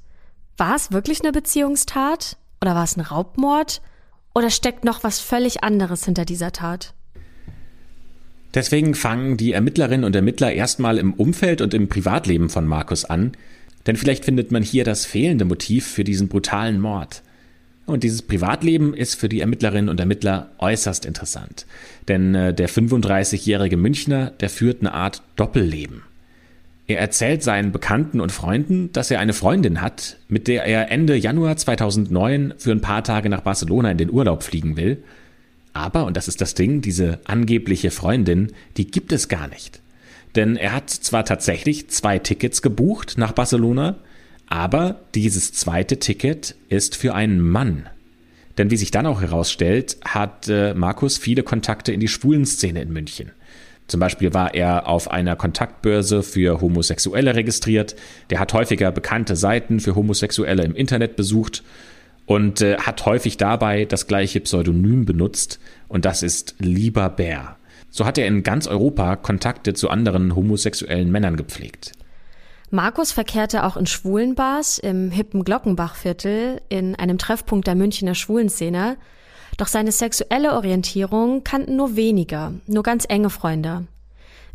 War 0.58 0.76
es 0.76 0.92
wirklich 0.92 1.22
eine 1.22 1.32
Beziehungstat? 1.32 2.36
Oder 2.60 2.74
war 2.74 2.84
es 2.84 2.96
ein 2.96 3.00
Raubmord? 3.00 3.80
Oder 4.34 4.50
steckt 4.50 4.84
noch 4.84 5.02
was 5.02 5.20
völlig 5.20 5.64
anderes 5.64 6.04
hinter 6.04 6.26
dieser 6.26 6.52
Tat? 6.52 6.92
Deswegen 8.54 8.94
fangen 8.94 9.36
die 9.36 9.52
Ermittlerinnen 9.52 10.04
und 10.04 10.14
Ermittler 10.14 10.52
erstmal 10.52 10.98
im 10.98 11.14
Umfeld 11.14 11.60
und 11.60 11.74
im 11.74 11.88
Privatleben 11.88 12.50
von 12.50 12.66
Markus 12.66 13.04
an, 13.04 13.32
denn 13.88 13.96
vielleicht 13.96 14.26
findet 14.26 14.52
man 14.52 14.62
hier 14.62 14.84
das 14.84 15.06
fehlende 15.06 15.46
Motiv 15.46 15.86
für 15.86 16.04
diesen 16.04 16.28
brutalen 16.28 16.78
Mord. 16.80 17.22
Und 17.86 18.04
dieses 18.04 18.20
Privatleben 18.20 18.92
ist 18.92 19.14
für 19.14 19.30
die 19.30 19.40
Ermittlerinnen 19.40 19.88
und 19.88 19.98
Ermittler 19.98 20.50
äußerst 20.58 21.06
interessant. 21.06 21.64
Denn 22.06 22.34
äh, 22.34 22.52
der 22.52 22.68
35-jährige 22.68 23.78
Münchner, 23.78 24.30
der 24.40 24.50
führt 24.50 24.80
eine 24.82 24.92
Art 24.92 25.22
Doppelleben. 25.36 26.02
Er 26.86 26.98
erzählt 26.98 27.42
seinen 27.42 27.72
Bekannten 27.72 28.20
und 28.20 28.30
Freunden, 28.30 28.92
dass 28.92 29.10
er 29.10 29.20
eine 29.20 29.32
Freundin 29.32 29.80
hat, 29.80 30.18
mit 30.28 30.48
der 30.48 30.64
er 30.64 30.90
Ende 30.90 31.16
Januar 31.16 31.56
2009 31.56 32.54
für 32.58 32.72
ein 32.72 32.82
paar 32.82 33.04
Tage 33.04 33.30
nach 33.30 33.40
Barcelona 33.40 33.90
in 33.90 33.98
den 33.98 34.10
Urlaub 34.10 34.42
fliegen 34.42 34.76
will. 34.76 35.02
Aber, 35.72 36.04
und 36.04 36.16
das 36.16 36.28
ist 36.28 36.42
das 36.42 36.54
Ding, 36.54 36.82
diese 36.82 37.20
angebliche 37.24 37.90
Freundin, 37.90 38.52
die 38.76 38.86
gibt 38.86 39.12
es 39.12 39.28
gar 39.28 39.48
nicht. 39.48 39.80
Denn 40.36 40.56
er 40.56 40.72
hat 40.72 40.90
zwar 40.90 41.24
tatsächlich 41.24 41.88
zwei 41.88 42.18
Tickets 42.18 42.62
gebucht 42.62 43.14
nach 43.16 43.32
Barcelona, 43.32 43.96
aber 44.46 45.00
dieses 45.14 45.52
zweite 45.52 45.98
Ticket 45.98 46.54
ist 46.68 46.96
für 46.96 47.14
einen 47.14 47.40
Mann. 47.40 47.88
Denn 48.56 48.70
wie 48.70 48.76
sich 48.76 48.90
dann 48.90 49.06
auch 49.06 49.20
herausstellt, 49.20 49.96
hat 50.04 50.48
äh, 50.48 50.74
Markus 50.74 51.16
viele 51.16 51.42
Kontakte 51.42 51.92
in 51.92 52.00
die 52.00 52.08
Schwulenszene 52.08 52.82
in 52.82 52.92
München. 52.92 53.30
Zum 53.86 54.00
Beispiel 54.00 54.34
war 54.34 54.54
er 54.54 54.86
auf 54.86 55.10
einer 55.10 55.34
Kontaktbörse 55.34 56.22
für 56.22 56.60
Homosexuelle 56.60 57.34
registriert. 57.34 57.96
Der 58.28 58.38
hat 58.38 58.52
häufiger 58.52 58.92
bekannte 58.92 59.34
Seiten 59.34 59.80
für 59.80 59.94
Homosexuelle 59.94 60.62
im 60.62 60.74
Internet 60.74 61.16
besucht 61.16 61.62
und 62.26 62.60
äh, 62.60 62.76
hat 62.78 63.06
häufig 63.06 63.38
dabei 63.38 63.86
das 63.86 64.06
gleiche 64.06 64.40
Pseudonym 64.40 65.06
benutzt 65.06 65.58
und 65.88 66.04
das 66.04 66.22
ist 66.22 66.56
Lieber 66.58 67.08
Bär. 67.08 67.57
So 67.90 68.04
hat 68.04 68.18
er 68.18 68.26
in 68.26 68.42
ganz 68.42 68.66
Europa 68.66 69.16
Kontakte 69.16 69.74
zu 69.74 69.88
anderen 69.88 70.34
homosexuellen 70.34 71.10
Männern 71.10 71.36
gepflegt. 71.36 71.92
Markus 72.70 73.12
verkehrte 73.12 73.64
auch 73.64 73.76
in 73.76 73.86
Schwulenbars 73.86 74.78
im 74.78 75.10
hippen 75.10 75.44
Glockenbachviertel 75.44 76.60
in 76.68 76.94
einem 76.94 77.18
Treffpunkt 77.18 77.66
der 77.66 77.74
Münchner 77.74 78.14
Schwulenszene 78.14 78.98
doch 79.58 79.66
seine 79.66 79.90
sexuelle 79.90 80.54
Orientierung 80.54 81.42
kannten 81.42 81.76
nur 81.76 81.96
weniger, 81.96 82.52
nur 82.66 82.84
ganz 82.84 83.04
enge 83.08 83.28
Freunde. 83.28 83.86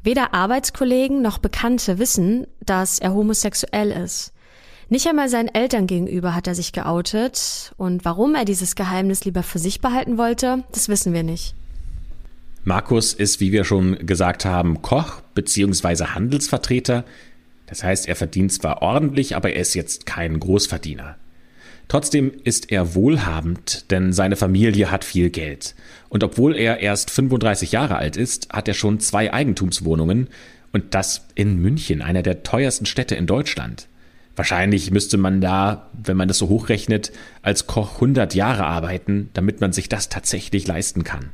Weder 0.02 0.34
Arbeitskollegen 0.34 1.22
noch 1.22 1.40
Bekannte 1.40 2.00
wissen, 2.00 2.48
dass 2.66 3.00
er 3.00 3.14
homosexuell 3.14 3.92
ist. 3.92 4.32
Nicht 4.90 5.08
einmal 5.08 5.28
seinen 5.28 5.50
Eltern 5.50 5.88
gegenüber 5.88 6.36
hat 6.36 6.48
er 6.48 6.56
sich 6.56 6.72
geoutet 6.72 7.74
und 7.78 8.06
warum 8.06 8.36
er 8.36 8.46
dieses 8.46 8.76
Geheimnis 8.76 9.26
lieber 9.26 9.44
für 9.44 9.60
sich 9.60 9.82
behalten 9.82 10.18
wollte, 10.18 10.64
das 10.72 10.88
wissen 10.88 11.14
wir 11.14 11.24
nicht. 11.24 11.56
Markus 12.66 13.14
ist, 13.14 13.42
wie 13.42 13.52
wir 13.52 13.66
schon 13.66 14.06
gesagt 14.06 14.46
haben, 14.46 14.82
Koch 14.82 15.22
bzw. 15.36 16.06
Handelsvertreter. 16.06 17.04
Das 17.66 17.84
heißt, 17.84 18.08
er 18.08 18.16
verdient 18.16 18.54
zwar 18.54 18.82
ordentlich, 18.82 19.36
aber 19.36 19.52
er 19.52 19.62
ist 19.62 19.74
jetzt 19.74 20.06
kein 20.06 20.40
Großverdiener. 20.40 21.18
Trotzdem 21.90 22.32
ist 22.46 22.72
er 22.72 22.96
wohlhabend, 22.96 23.92
denn 23.92 24.14
seine 24.14 24.38
Familie 24.38 24.92
hat 24.92 25.04
viel 25.04 25.30
Geld. 25.30 25.76
Und 26.08 26.24
obwohl 26.24 26.56
er 26.56 26.80
erst 26.80 27.12
35 27.12 27.74
Jahre 27.74 27.98
alt 27.98 28.16
ist, 28.16 28.50
hat 28.54 28.70
er 28.70 28.74
schon 28.74 29.02
zwei 29.02 29.34
Eigentumswohnungen 29.34 30.30
und 30.72 30.94
das 30.94 31.28
in 31.36 31.62
München, 31.62 32.02
einer 32.02 32.24
der 32.24 32.44
teuersten 32.44 32.86
Städte 32.86 33.16
in 33.16 33.28
Deutschland. 33.28 33.90
Wahrscheinlich 34.38 34.90
müsste 34.90 35.18
man 35.18 35.42
da, 35.42 35.90
wenn 35.92 36.18
man 36.18 36.30
das 36.30 36.38
so 36.38 36.48
hochrechnet, 36.48 37.12
als 37.42 37.68
Koch 37.68 37.96
100 37.96 38.34
Jahre 38.34 38.66
arbeiten, 38.66 39.30
damit 39.34 39.60
man 39.60 39.74
sich 39.74 39.90
das 39.90 40.08
tatsächlich 40.08 40.66
leisten 40.66 41.04
kann. 41.04 41.32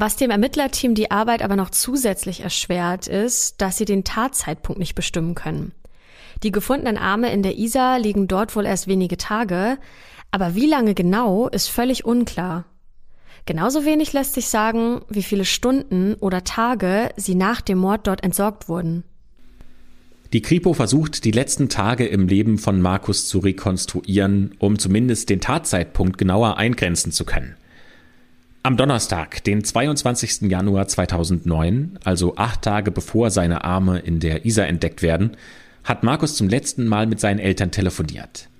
Was 0.00 0.16
dem 0.16 0.30
Ermittlerteam 0.30 0.94
die 0.94 1.10
Arbeit 1.10 1.42
aber 1.42 1.56
noch 1.56 1.68
zusätzlich 1.68 2.40
erschwert, 2.40 3.06
ist, 3.06 3.60
dass 3.60 3.76
sie 3.76 3.84
den 3.84 4.02
Tatzeitpunkt 4.02 4.78
nicht 4.78 4.94
bestimmen 4.94 5.34
können. 5.34 5.72
Die 6.42 6.52
gefundenen 6.52 6.96
Arme 6.96 7.30
in 7.30 7.42
der 7.42 7.58
Isar 7.58 7.98
liegen 7.98 8.26
dort 8.26 8.56
wohl 8.56 8.64
erst 8.64 8.86
wenige 8.86 9.18
Tage, 9.18 9.76
aber 10.30 10.54
wie 10.54 10.66
lange 10.66 10.94
genau 10.94 11.48
ist 11.48 11.68
völlig 11.68 12.06
unklar. 12.06 12.64
Genauso 13.44 13.84
wenig 13.84 14.14
lässt 14.14 14.32
sich 14.32 14.48
sagen, 14.48 15.02
wie 15.10 15.22
viele 15.22 15.44
Stunden 15.44 16.14
oder 16.14 16.44
Tage 16.44 17.10
sie 17.18 17.34
nach 17.34 17.60
dem 17.60 17.76
Mord 17.76 18.06
dort 18.06 18.24
entsorgt 18.24 18.70
wurden. 18.70 19.04
Die 20.32 20.40
Kripo 20.40 20.72
versucht, 20.72 21.26
die 21.26 21.30
letzten 21.30 21.68
Tage 21.68 22.06
im 22.06 22.26
Leben 22.26 22.56
von 22.56 22.80
Markus 22.80 23.28
zu 23.28 23.40
rekonstruieren, 23.40 24.54
um 24.60 24.78
zumindest 24.78 25.28
den 25.28 25.42
Tatzeitpunkt 25.42 26.16
genauer 26.16 26.56
eingrenzen 26.56 27.12
zu 27.12 27.26
können. 27.26 27.54
Am 28.62 28.76
Donnerstag, 28.76 29.42
den 29.44 29.64
22. 29.64 30.42
Januar 30.42 30.86
2009, 30.86 31.98
also 32.04 32.36
acht 32.36 32.60
Tage 32.60 32.90
bevor 32.90 33.30
seine 33.30 33.64
Arme 33.64 34.00
in 34.00 34.20
der 34.20 34.44
Isar 34.44 34.66
entdeckt 34.66 35.00
werden, 35.00 35.38
hat 35.82 36.02
Markus 36.02 36.36
zum 36.36 36.46
letzten 36.46 36.86
Mal 36.86 37.06
mit 37.06 37.20
seinen 37.20 37.38
Eltern 37.38 37.70
telefoniert. 37.70 38.50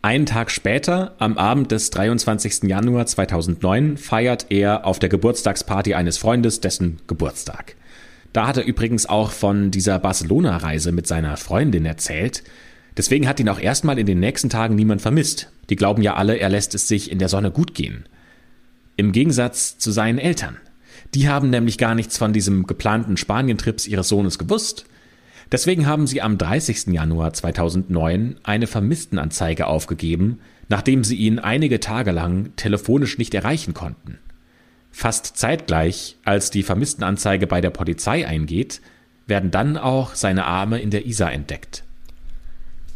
Einen 0.00 0.24
Tag 0.24 0.50
später, 0.50 1.16
am 1.18 1.36
Abend 1.36 1.70
des 1.70 1.90
23. 1.90 2.62
Januar 2.62 3.04
2009, 3.04 3.98
feiert 3.98 4.46
er 4.48 4.86
auf 4.86 4.98
der 4.98 5.10
Geburtstagsparty 5.10 5.92
eines 5.92 6.16
Freundes 6.16 6.60
dessen 6.60 6.98
Geburtstag. 7.06 7.76
Da 8.32 8.46
hat 8.46 8.56
er 8.56 8.64
übrigens 8.64 9.04
auch 9.04 9.32
von 9.32 9.70
dieser 9.70 9.98
Barcelona-Reise 9.98 10.92
mit 10.92 11.06
seiner 11.06 11.36
Freundin 11.36 11.84
erzählt. 11.84 12.42
Deswegen 12.96 13.28
hat 13.28 13.38
ihn 13.38 13.50
auch 13.50 13.60
erstmal 13.60 13.98
in 13.98 14.06
den 14.06 14.20
nächsten 14.20 14.48
Tagen 14.48 14.76
niemand 14.76 15.02
vermisst. 15.02 15.52
Die 15.68 15.76
glauben 15.76 16.00
ja 16.00 16.14
alle, 16.14 16.38
er 16.38 16.48
lässt 16.48 16.74
es 16.74 16.88
sich 16.88 17.10
in 17.10 17.18
der 17.18 17.28
Sonne 17.28 17.50
gut 17.50 17.74
gehen. 17.74 18.06
Im 19.00 19.12
Gegensatz 19.12 19.78
zu 19.78 19.92
seinen 19.92 20.18
Eltern. 20.18 20.58
Die 21.14 21.26
haben 21.26 21.48
nämlich 21.48 21.78
gar 21.78 21.94
nichts 21.94 22.18
von 22.18 22.34
diesem 22.34 22.66
geplanten 22.66 23.16
Spanientrips 23.16 23.86
ihres 23.86 24.08
Sohnes 24.08 24.38
gewusst. 24.38 24.84
Deswegen 25.50 25.86
haben 25.86 26.06
sie 26.06 26.20
am 26.20 26.36
30. 26.36 26.88
Januar 26.88 27.32
2009 27.32 28.36
eine 28.42 28.66
Vermisstenanzeige 28.66 29.68
aufgegeben, 29.68 30.40
nachdem 30.68 31.02
sie 31.02 31.16
ihn 31.16 31.38
einige 31.38 31.80
Tage 31.80 32.10
lang 32.10 32.52
telefonisch 32.56 33.16
nicht 33.16 33.32
erreichen 33.32 33.72
konnten. 33.72 34.18
Fast 34.90 35.34
zeitgleich, 35.38 36.18
als 36.26 36.50
die 36.50 36.62
Vermisstenanzeige 36.62 37.46
bei 37.46 37.62
der 37.62 37.70
Polizei 37.70 38.28
eingeht, 38.28 38.82
werden 39.26 39.50
dann 39.50 39.78
auch 39.78 40.14
seine 40.14 40.44
Arme 40.44 40.78
in 40.78 40.90
der 40.90 41.06
Isar 41.06 41.32
entdeckt. 41.32 41.84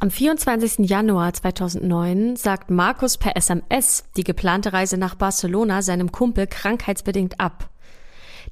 Am 0.04 0.10
24. 0.10 0.80
Januar 0.80 1.32
2009 1.32 2.36
sagt 2.36 2.70
Markus 2.70 3.16
per 3.16 3.38
SMS 3.38 4.04
die 4.18 4.22
geplante 4.22 4.74
Reise 4.74 4.98
nach 4.98 5.14
Barcelona 5.14 5.80
seinem 5.80 6.12
Kumpel 6.12 6.46
krankheitsbedingt 6.46 7.40
ab. 7.40 7.70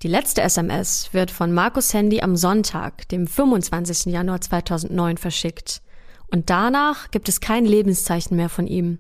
Die 0.03 0.09
letzte 0.09 0.41
SMS 0.41 1.11
wird 1.13 1.31
von 1.31 1.53
Markus 1.53 1.93
Handy 1.93 2.23
am 2.23 2.37
Sonntag, 2.37 3.07
dem 3.11 3.27
25. 3.27 4.07
Januar 4.07 4.41
2009 4.41 5.19
verschickt. 5.19 5.83
Und 6.31 6.49
danach 6.49 7.11
gibt 7.11 7.29
es 7.29 7.43
kein 7.43 7.67
Lebenszeichen 7.67 8.35
mehr 8.35 8.49
von 8.49 8.67
ihm. 8.67 8.99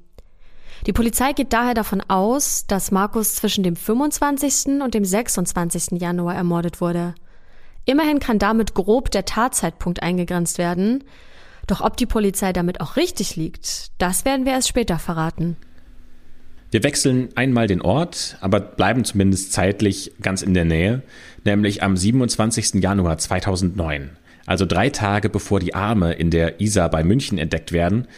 Die 0.86 0.92
Polizei 0.92 1.32
geht 1.32 1.54
daher 1.54 1.72
davon 1.72 2.02
aus, 2.02 2.66
dass 2.66 2.90
Markus 2.90 3.34
zwischen 3.34 3.64
dem 3.64 3.76
25. 3.76 4.82
und 4.82 4.92
dem 4.92 5.06
26. 5.06 5.98
Januar 6.02 6.34
ermordet 6.34 6.82
wurde. 6.82 7.14
Immerhin 7.86 8.18
kann 8.18 8.38
damit 8.38 8.74
grob 8.74 9.10
der 9.10 9.24
Tatzeitpunkt 9.24 10.02
eingegrenzt 10.02 10.58
werden. 10.58 11.02
Doch 11.66 11.80
ob 11.80 11.96
die 11.96 12.06
Polizei 12.06 12.52
damit 12.52 12.80
auch 12.80 12.96
richtig 12.96 13.36
liegt, 13.36 13.90
das 13.98 14.24
werden 14.24 14.44
wir 14.44 14.52
erst 14.52 14.68
später 14.68 14.98
verraten. 14.98 15.56
Wir 16.72 16.82
wechseln 16.82 17.28
einmal 17.34 17.66
den 17.66 17.82
Ort, 17.82 18.38
aber 18.40 18.58
bleiben 18.58 19.04
zumindest 19.04 19.52
zeitlich 19.52 20.12
ganz 20.22 20.40
in 20.40 20.54
der 20.54 20.64
Nähe, 20.64 21.02
nämlich 21.44 21.82
am 21.82 21.98
27. 21.98 22.82
Januar 22.82 23.18
2009, 23.18 24.10
also 24.46 24.64
drei 24.64 24.88
Tage 24.88 25.28
bevor 25.28 25.60
die 25.60 25.74
Arme 25.74 26.14
in 26.14 26.30
der 26.30 26.62
Isar 26.62 26.88
bei 26.88 27.04
München 27.04 27.36
entdeckt 27.36 27.72
werden. 27.72 28.08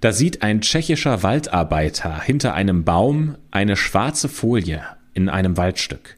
Da 0.00 0.12
sieht 0.12 0.42
ein 0.42 0.60
tschechischer 0.60 1.24
Waldarbeiter 1.24 2.20
hinter 2.20 2.54
einem 2.54 2.84
Baum 2.84 3.36
eine 3.50 3.76
schwarze 3.76 4.28
Folie 4.28 4.82
in 5.12 5.28
einem 5.28 5.56
Waldstück. 5.56 6.16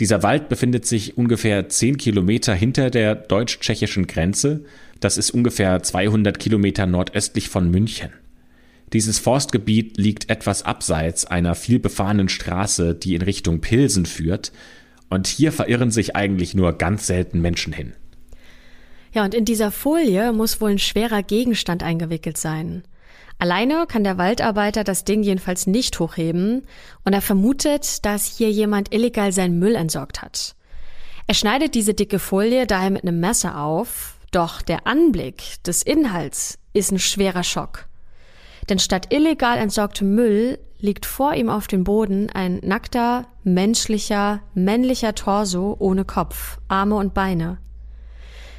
Dieser 0.00 0.22
Wald 0.22 0.48
befindet 0.48 0.86
sich 0.86 1.18
ungefähr 1.18 1.68
zehn 1.68 1.96
Kilometer 1.96 2.54
hinter 2.54 2.90
der 2.90 3.14
deutsch-tschechischen 3.14 4.06
Grenze. 4.06 4.64
Das 5.00 5.18
ist 5.18 5.30
ungefähr 5.30 5.82
200 5.82 6.38
Kilometer 6.38 6.86
nordöstlich 6.86 7.48
von 7.48 7.70
München. 7.70 8.10
Dieses 8.92 9.18
Forstgebiet 9.18 9.96
liegt 9.96 10.28
etwas 10.28 10.62
abseits 10.64 11.24
einer 11.24 11.54
vielbefahrenen 11.54 12.28
Straße, 12.28 12.94
die 12.94 13.14
in 13.14 13.22
Richtung 13.22 13.60
Pilsen 13.60 14.06
führt, 14.06 14.52
und 15.08 15.26
hier 15.26 15.52
verirren 15.52 15.90
sich 15.90 16.16
eigentlich 16.16 16.54
nur 16.54 16.72
ganz 16.72 17.06
selten 17.06 17.40
Menschen 17.40 17.72
hin. 17.72 17.92
Ja, 19.12 19.24
und 19.24 19.34
in 19.34 19.44
dieser 19.44 19.70
Folie 19.70 20.32
muss 20.32 20.60
wohl 20.60 20.70
ein 20.70 20.78
schwerer 20.78 21.22
Gegenstand 21.22 21.82
eingewickelt 21.82 22.38
sein. 22.38 22.82
Alleine 23.42 23.86
kann 23.88 24.04
der 24.04 24.18
Waldarbeiter 24.18 24.84
das 24.84 25.02
Ding 25.02 25.24
jedenfalls 25.24 25.66
nicht 25.66 25.98
hochheben 25.98 26.64
und 27.04 27.12
er 27.12 27.20
vermutet, 27.20 28.04
dass 28.04 28.24
hier 28.24 28.52
jemand 28.52 28.94
illegal 28.94 29.32
seinen 29.32 29.58
Müll 29.58 29.74
entsorgt 29.74 30.22
hat. 30.22 30.54
Er 31.26 31.34
schneidet 31.34 31.74
diese 31.74 31.92
dicke 31.92 32.20
Folie 32.20 32.68
daher 32.68 32.90
mit 32.90 33.02
einem 33.02 33.18
Messer 33.18 33.58
auf, 33.58 34.14
doch 34.30 34.62
der 34.62 34.86
Anblick 34.86 35.60
des 35.64 35.82
Inhalts 35.82 36.60
ist 36.72 36.92
ein 36.92 37.00
schwerer 37.00 37.42
Schock. 37.42 37.88
Denn 38.68 38.78
statt 38.78 39.12
illegal 39.12 39.58
entsorgtem 39.58 40.14
Müll 40.14 40.60
liegt 40.78 41.04
vor 41.04 41.34
ihm 41.34 41.50
auf 41.50 41.66
dem 41.66 41.82
Boden 41.82 42.30
ein 42.30 42.60
nackter, 42.62 43.26
menschlicher, 43.42 44.38
männlicher 44.54 45.16
Torso 45.16 45.74
ohne 45.80 46.04
Kopf, 46.04 46.58
Arme 46.68 46.94
und 46.94 47.12
Beine. 47.12 47.58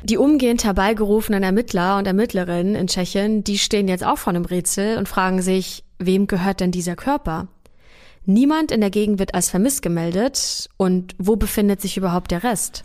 Die 0.03 0.17
umgehend 0.17 0.65
herbeigerufenen 0.65 1.43
Ermittler 1.43 1.97
und 1.97 2.05
Ermittlerinnen 2.07 2.75
in 2.75 2.87
Tschechien, 2.87 3.45
die 3.45 3.57
stehen 3.57 3.87
jetzt 3.87 4.05
auch 4.05 4.17
vor 4.17 4.33
einem 4.33 4.43
Rätsel 4.43 4.97
und 4.97 5.07
fragen 5.07 5.41
sich, 5.41 5.85
wem 5.97 6.27
gehört 6.27 6.59
denn 6.59 6.71
dieser 6.71 6.97
Körper? 6.97 7.47
Niemand 8.25 8.73
in 8.73 8.81
der 8.81 8.89
Gegend 8.89 9.17
wird 9.19 9.33
als 9.33 9.49
vermisst 9.49 9.81
gemeldet 9.81 10.69
und 10.75 11.15
wo 11.19 11.37
befindet 11.37 11.79
sich 11.79 11.95
überhaupt 11.95 12.31
der 12.31 12.43
Rest? 12.43 12.83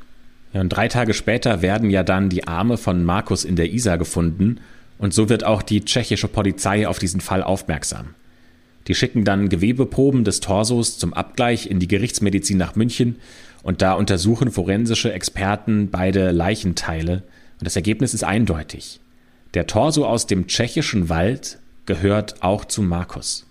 Ja, 0.52 0.61
und 0.61 0.68
drei 0.68 0.87
Tage 0.87 1.12
später 1.12 1.61
werden 1.61 1.90
ja 1.90 2.04
dann 2.04 2.28
die 2.28 2.46
Arme 2.46 2.76
von 2.76 3.04
Markus 3.04 3.44
in 3.44 3.57
der 3.57 3.72
Isar 3.72 3.98
gefunden 3.98 4.61
und 4.98 5.12
so 5.12 5.28
wird 5.28 5.42
auch 5.42 5.62
die 5.62 5.85
tschechische 5.85 6.28
Polizei 6.28 6.87
auf 6.87 7.00
diesen 7.00 7.20
Fall 7.20 7.42
aufmerksam. 7.42 8.14
Die 8.87 8.94
schicken 8.94 9.24
dann 9.24 9.48
Gewebeproben 9.48 10.24
des 10.24 10.38
Torsos 10.40 10.98
zum 10.98 11.12
Abgleich 11.12 11.68
in 11.68 11.81
die 11.81 11.88
Gerichtsmedizin 11.88 12.59
nach 12.59 12.76
München 12.76 13.16
und 13.68 13.83
da 13.83 13.92
untersuchen 13.92 14.50
forensische 14.50 15.12
Experten 15.12 15.90
beide 15.90 16.31
Leichenteile 16.31 17.22
und 17.61 17.66
das 17.66 17.76
Ergebnis 17.76 18.14
ist 18.14 18.24
eindeutig. 18.24 18.98
Der 19.52 19.66
Torso 19.66 20.07
aus 20.07 20.26
dem 20.26 20.46
tschechischen 20.46 21.11
Wald 21.11 21.59
gehört 21.85 22.42
auch 22.42 22.64
zu 22.64 22.81
Markus. 22.81 23.44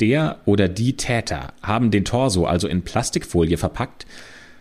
Der 0.00 0.38
oder 0.46 0.70
die 0.70 0.96
Täter 0.96 1.52
haben 1.62 1.90
den 1.90 2.06
Torso 2.06 2.46
also 2.46 2.66
in 2.66 2.80
Plastikfolie 2.80 3.58
verpackt, 3.58 4.06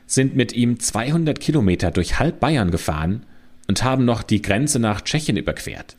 sind 0.08 0.36
mit 0.36 0.52
ihm 0.52 0.78
200 0.78 1.40
Kilometer 1.40 1.90
durch 1.90 2.20
halb 2.20 2.42
Bayern 2.42 2.70
gefahren 2.70 3.26
und 3.70 3.82
haben 3.82 4.04
noch 4.04 4.24
die 4.24 4.42
Grenze 4.42 4.80
nach 4.80 5.00
Tschechien 5.00 5.38
überquert. 5.38 5.96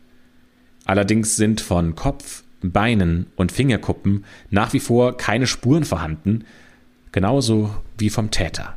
Allerdings 0.85 1.37
sind 1.37 1.63
von 1.63 1.95
Kopf, 1.95 2.45
Beinen 2.61 3.29
und 3.37 3.53
Fingerkuppen 3.53 4.27
nach 4.51 4.75
wie 4.75 4.81
vor 4.81 5.17
keine 5.17 5.47
Spuren 5.47 5.85
vorhanden, 5.85 6.45
genauso 7.17 7.71
wie 7.97 8.11
vom 8.11 8.31
Täter. 8.31 8.75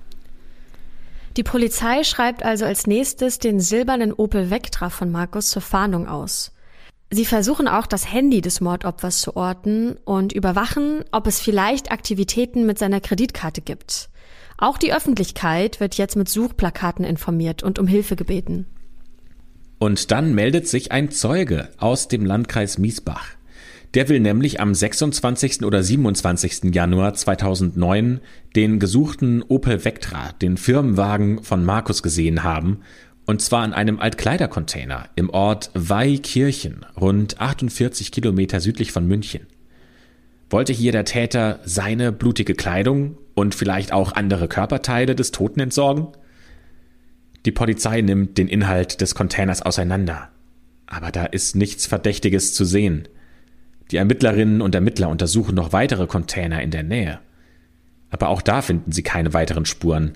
Die 1.36 1.44
Polizei 1.44 2.06
schreibt 2.06 2.42
also 2.42 2.64
als 2.64 2.88
nächstes 2.88 3.38
den 3.38 3.60
silbernen 3.60 4.14
Opel 4.14 4.50
Vectra 4.50 4.90
von 4.90 5.12
Markus 5.12 5.50
zur 5.50 5.62
Fahndung 5.62 6.08
aus. 6.08 6.54
Sie 7.12 7.26
versuchen 7.26 7.68
auch 7.68 7.86
das 7.86 8.14
Handy 8.14 8.40
des 8.40 8.62
Mordopfers 8.62 9.20
zu 9.20 9.36
orten 9.36 9.98
und 10.06 10.32
überwachen, 10.32 11.04
ob 11.12 11.28
es 11.28 11.42
vielleicht 11.42 11.92
Aktivitäten 11.92 12.66
mit 12.66 12.80
seiner 12.80 13.02
Kreditkarte 13.02 13.60
gibt. 13.60 14.10
Auch 14.58 14.78
die 14.78 14.94
Öffentlichkeit 14.94 15.82
wird 15.82 15.96
jetzt 15.96 16.16
mit 16.16 16.30
Suchplakaten 16.30 17.04
informiert 17.04 17.62
und 17.62 17.78
um 17.78 17.88
Hilfe 17.88 18.16
gebeten. 18.16 18.68
Und 19.80 20.12
dann 20.12 20.34
meldet 20.34 20.66
sich 20.66 20.94
ein 20.94 21.12
Zeuge 21.12 21.68
aus 21.78 22.08
dem 22.08 22.26
Landkreis 22.26 22.78
Miesbach. 22.78 23.36
Der 23.96 24.08
will 24.08 24.20
nämlich 24.20 24.60
am 24.60 24.76
26. 24.76 25.64
oder 25.64 25.82
27. 25.82 26.76
Januar 26.76 27.16
2009 27.16 28.20
den 28.56 28.80
gesuchten 28.80 29.42
Opel 29.42 29.84
Vectra, 29.84 30.32
den 30.34 30.58
Firmenwagen 30.58 31.44
von 31.44 31.66
Markus 31.66 32.04
gesehen 32.04 32.44
haben, 32.44 32.82
und 33.26 33.42
zwar 33.42 33.66
in 33.66 33.74
einem 33.74 34.00
Altkleidercontainer 34.00 35.10
im 35.16 35.30
Ort 35.30 35.72
Weihkirchen, 35.74 36.86
rund 37.00 37.40
48 37.40 38.12
Kilometer 38.12 38.60
südlich 38.60 38.92
von 38.92 39.08
München. 39.08 39.48
Wollte 40.52 40.74
hier 40.74 40.92
der 40.92 41.06
Täter 41.06 41.60
seine 41.64 42.12
blutige 42.12 42.56
Kleidung 42.56 43.18
und 43.36 43.54
vielleicht 43.54 43.92
auch 43.92 44.14
andere 44.14 44.48
Körperteile 44.48 45.16
des 45.16 45.32
Toten 45.32 45.60
entsorgen? 45.60 46.08
Die 47.46 47.52
Polizei 47.52 48.02
nimmt 48.02 48.38
den 48.38 48.48
Inhalt 48.48 49.02
des 49.02 49.16
Containers 49.16 49.62
auseinander. 49.62 50.30
Aber 50.88 51.12
da 51.12 51.26
ist 51.26 51.56
nichts 51.56 51.86
Verdächtiges 51.86 52.54
zu 52.54 52.66
sehen. 52.66 53.08
Die 53.92 53.98
Ermittlerinnen 53.98 54.62
und 54.62 54.76
Ermittler 54.76 55.10
untersuchen 55.10 55.56
noch 55.56 55.74
weitere 55.74 56.06
Container 56.06 56.62
in 56.62 56.72
der 56.72 56.84
Nähe. 56.84 57.20
Aber 58.12 58.30
auch 58.30 58.42
da 58.42 58.62
finden 58.62 58.92
sie 58.92 59.04
keine 59.04 59.34
weiteren 59.34 59.66
Spuren. 59.66 60.14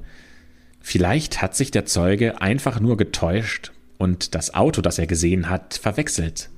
Vielleicht 0.80 1.42
hat 1.42 1.56
sich 1.56 1.72
der 1.72 1.86
Zeuge 1.86 2.42
einfach 2.42 2.80
nur 2.80 2.98
getäuscht 2.98 3.72
und 3.98 4.36
das 4.36 4.54
Auto, 4.54 4.82
das 4.82 5.00
er 5.00 5.08
gesehen 5.08 5.50
hat, 5.50 5.76
verwechselt. 5.76 6.50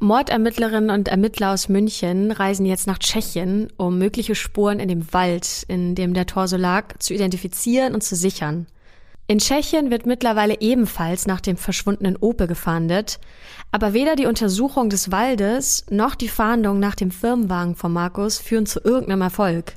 Mordermittlerinnen 0.00 0.90
und 0.90 1.08
Ermittler 1.08 1.52
aus 1.52 1.68
München 1.68 2.30
reisen 2.30 2.66
jetzt 2.66 2.86
nach 2.86 2.98
Tschechien, 2.98 3.68
um 3.76 3.98
mögliche 3.98 4.34
Spuren 4.34 4.80
in 4.80 4.88
dem 4.88 5.12
Wald, 5.12 5.64
in 5.68 5.94
dem 5.94 6.14
der 6.14 6.26
Torso 6.26 6.56
lag, 6.56 6.98
zu 6.98 7.14
identifizieren 7.14 7.94
und 7.94 8.02
zu 8.02 8.16
sichern. 8.16 8.66
In 9.26 9.38
Tschechien 9.38 9.90
wird 9.90 10.04
mittlerweile 10.04 10.60
ebenfalls 10.60 11.26
nach 11.26 11.40
dem 11.40 11.56
verschwundenen 11.56 12.16
Opel 12.16 12.46
gefahndet, 12.46 13.18
aber 13.72 13.94
weder 13.94 14.16
die 14.16 14.26
Untersuchung 14.26 14.90
des 14.90 15.10
Waldes 15.10 15.86
noch 15.88 16.14
die 16.14 16.28
Fahndung 16.28 16.78
nach 16.78 16.94
dem 16.94 17.10
Firmenwagen 17.10 17.74
von 17.74 17.90
Markus 17.90 18.38
führen 18.38 18.66
zu 18.66 18.80
irgendeinem 18.80 19.22
Erfolg. 19.22 19.74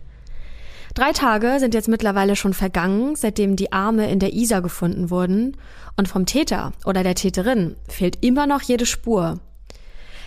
Drei 0.96 1.14
Tage 1.14 1.58
sind 1.60 1.74
jetzt 1.74 1.88
mittlerweile 1.88 2.36
schon 2.36 2.54
vergangen, 2.54 3.16
seitdem 3.16 3.56
die 3.56 3.72
Arme 3.72 4.12
in 4.12 4.20
der 4.20 4.34
Isar 4.34 4.62
gefunden 4.62 5.10
wurden, 5.10 5.56
und 5.96 6.10
vom 6.10 6.26
Täter 6.26 6.74
oder 6.86 7.04
der 7.04 7.16
Täterin 7.16 7.76
fehlt 7.88 8.24
immer 8.26 8.48
noch 8.48 8.62
jede 8.62 8.86
Spur. 8.86 9.40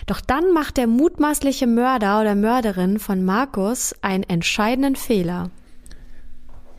Doch 0.07 0.19
dann 0.19 0.51
macht 0.51 0.77
der 0.77 0.87
mutmaßliche 0.87 1.67
Mörder 1.67 2.21
oder 2.21 2.35
Mörderin 2.35 2.97
von 2.97 3.23
Markus 3.23 3.93
einen 4.01 4.23
entscheidenden 4.23 4.95
Fehler. 4.95 5.51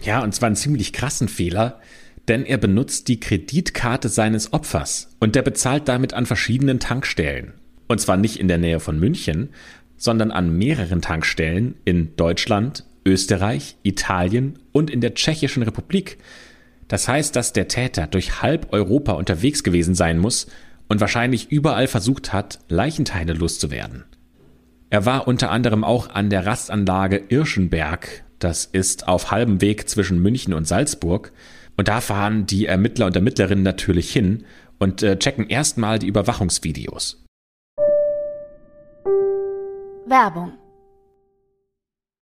Ja, 0.00 0.22
und 0.22 0.34
zwar 0.34 0.48
einen 0.48 0.56
ziemlich 0.56 0.92
krassen 0.92 1.28
Fehler, 1.28 1.80
denn 2.28 2.44
er 2.44 2.58
benutzt 2.58 3.08
die 3.08 3.20
Kreditkarte 3.20 4.08
seines 4.08 4.52
Opfers 4.52 5.16
und 5.18 5.34
der 5.34 5.42
bezahlt 5.42 5.88
damit 5.88 6.14
an 6.14 6.26
verschiedenen 6.26 6.78
Tankstellen. 6.78 7.54
Und 7.88 8.00
zwar 8.00 8.16
nicht 8.16 8.38
in 8.38 8.48
der 8.48 8.58
Nähe 8.58 8.80
von 8.80 8.98
München, 8.98 9.50
sondern 9.96 10.30
an 10.30 10.56
mehreren 10.56 11.02
Tankstellen 11.02 11.74
in 11.84 12.16
Deutschland, 12.16 12.84
Österreich, 13.04 13.76
Italien 13.82 14.58
und 14.72 14.90
in 14.90 15.00
der 15.00 15.14
Tschechischen 15.14 15.62
Republik. 15.62 16.18
Das 16.88 17.08
heißt, 17.08 17.34
dass 17.36 17.52
der 17.52 17.68
Täter 17.68 18.06
durch 18.06 18.42
halb 18.42 18.72
Europa 18.72 19.12
unterwegs 19.12 19.62
gewesen 19.62 19.94
sein 19.94 20.18
muss 20.18 20.46
und 20.88 21.00
wahrscheinlich 21.00 21.50
überall 21.50 21.86
versucht 21.86 22.32
hat, 22.32 22.60
Leichenteile 22.68 23.32
loszuwerden. 23.32 24.04
Er 24.90 25.06
war 25.06 25.26
unter 25.26 25.50
anderem 25.50 25.84
auch 25.84 26.10
an 26.10 26.28
der 26.28 26.44
Rastanlage 26.44 27.22
Irschenberg, 27.28 28.24
das 28.38 28.66
ist 28.66 29.08
auf 29.08 29.30
halbem 29.30 29.60
Weg 29.60 29.88
zwischen 29.88 30.20
München 30.20 30.52
und 30.52 30.66
Salzburg, 30.66 31.32
und 31.76 31.88
da 31.88 32.00
fahren 32.00 32.46
die 32.46 32.66
Ermittler 32.66 33.06
und 33.06 33.16
Ermittlerinnen 33.16 33.64
natürlich 33.64 34.12
hin 34.12 34.44
und 34.78 35.02
äh, 35.02 35.18
checken 35.18 35.48
erstmal 35.48 35.98
die 35.98 36.06
Überwachungsvideos. 36.06 37.24
Werbung 40.06 40.52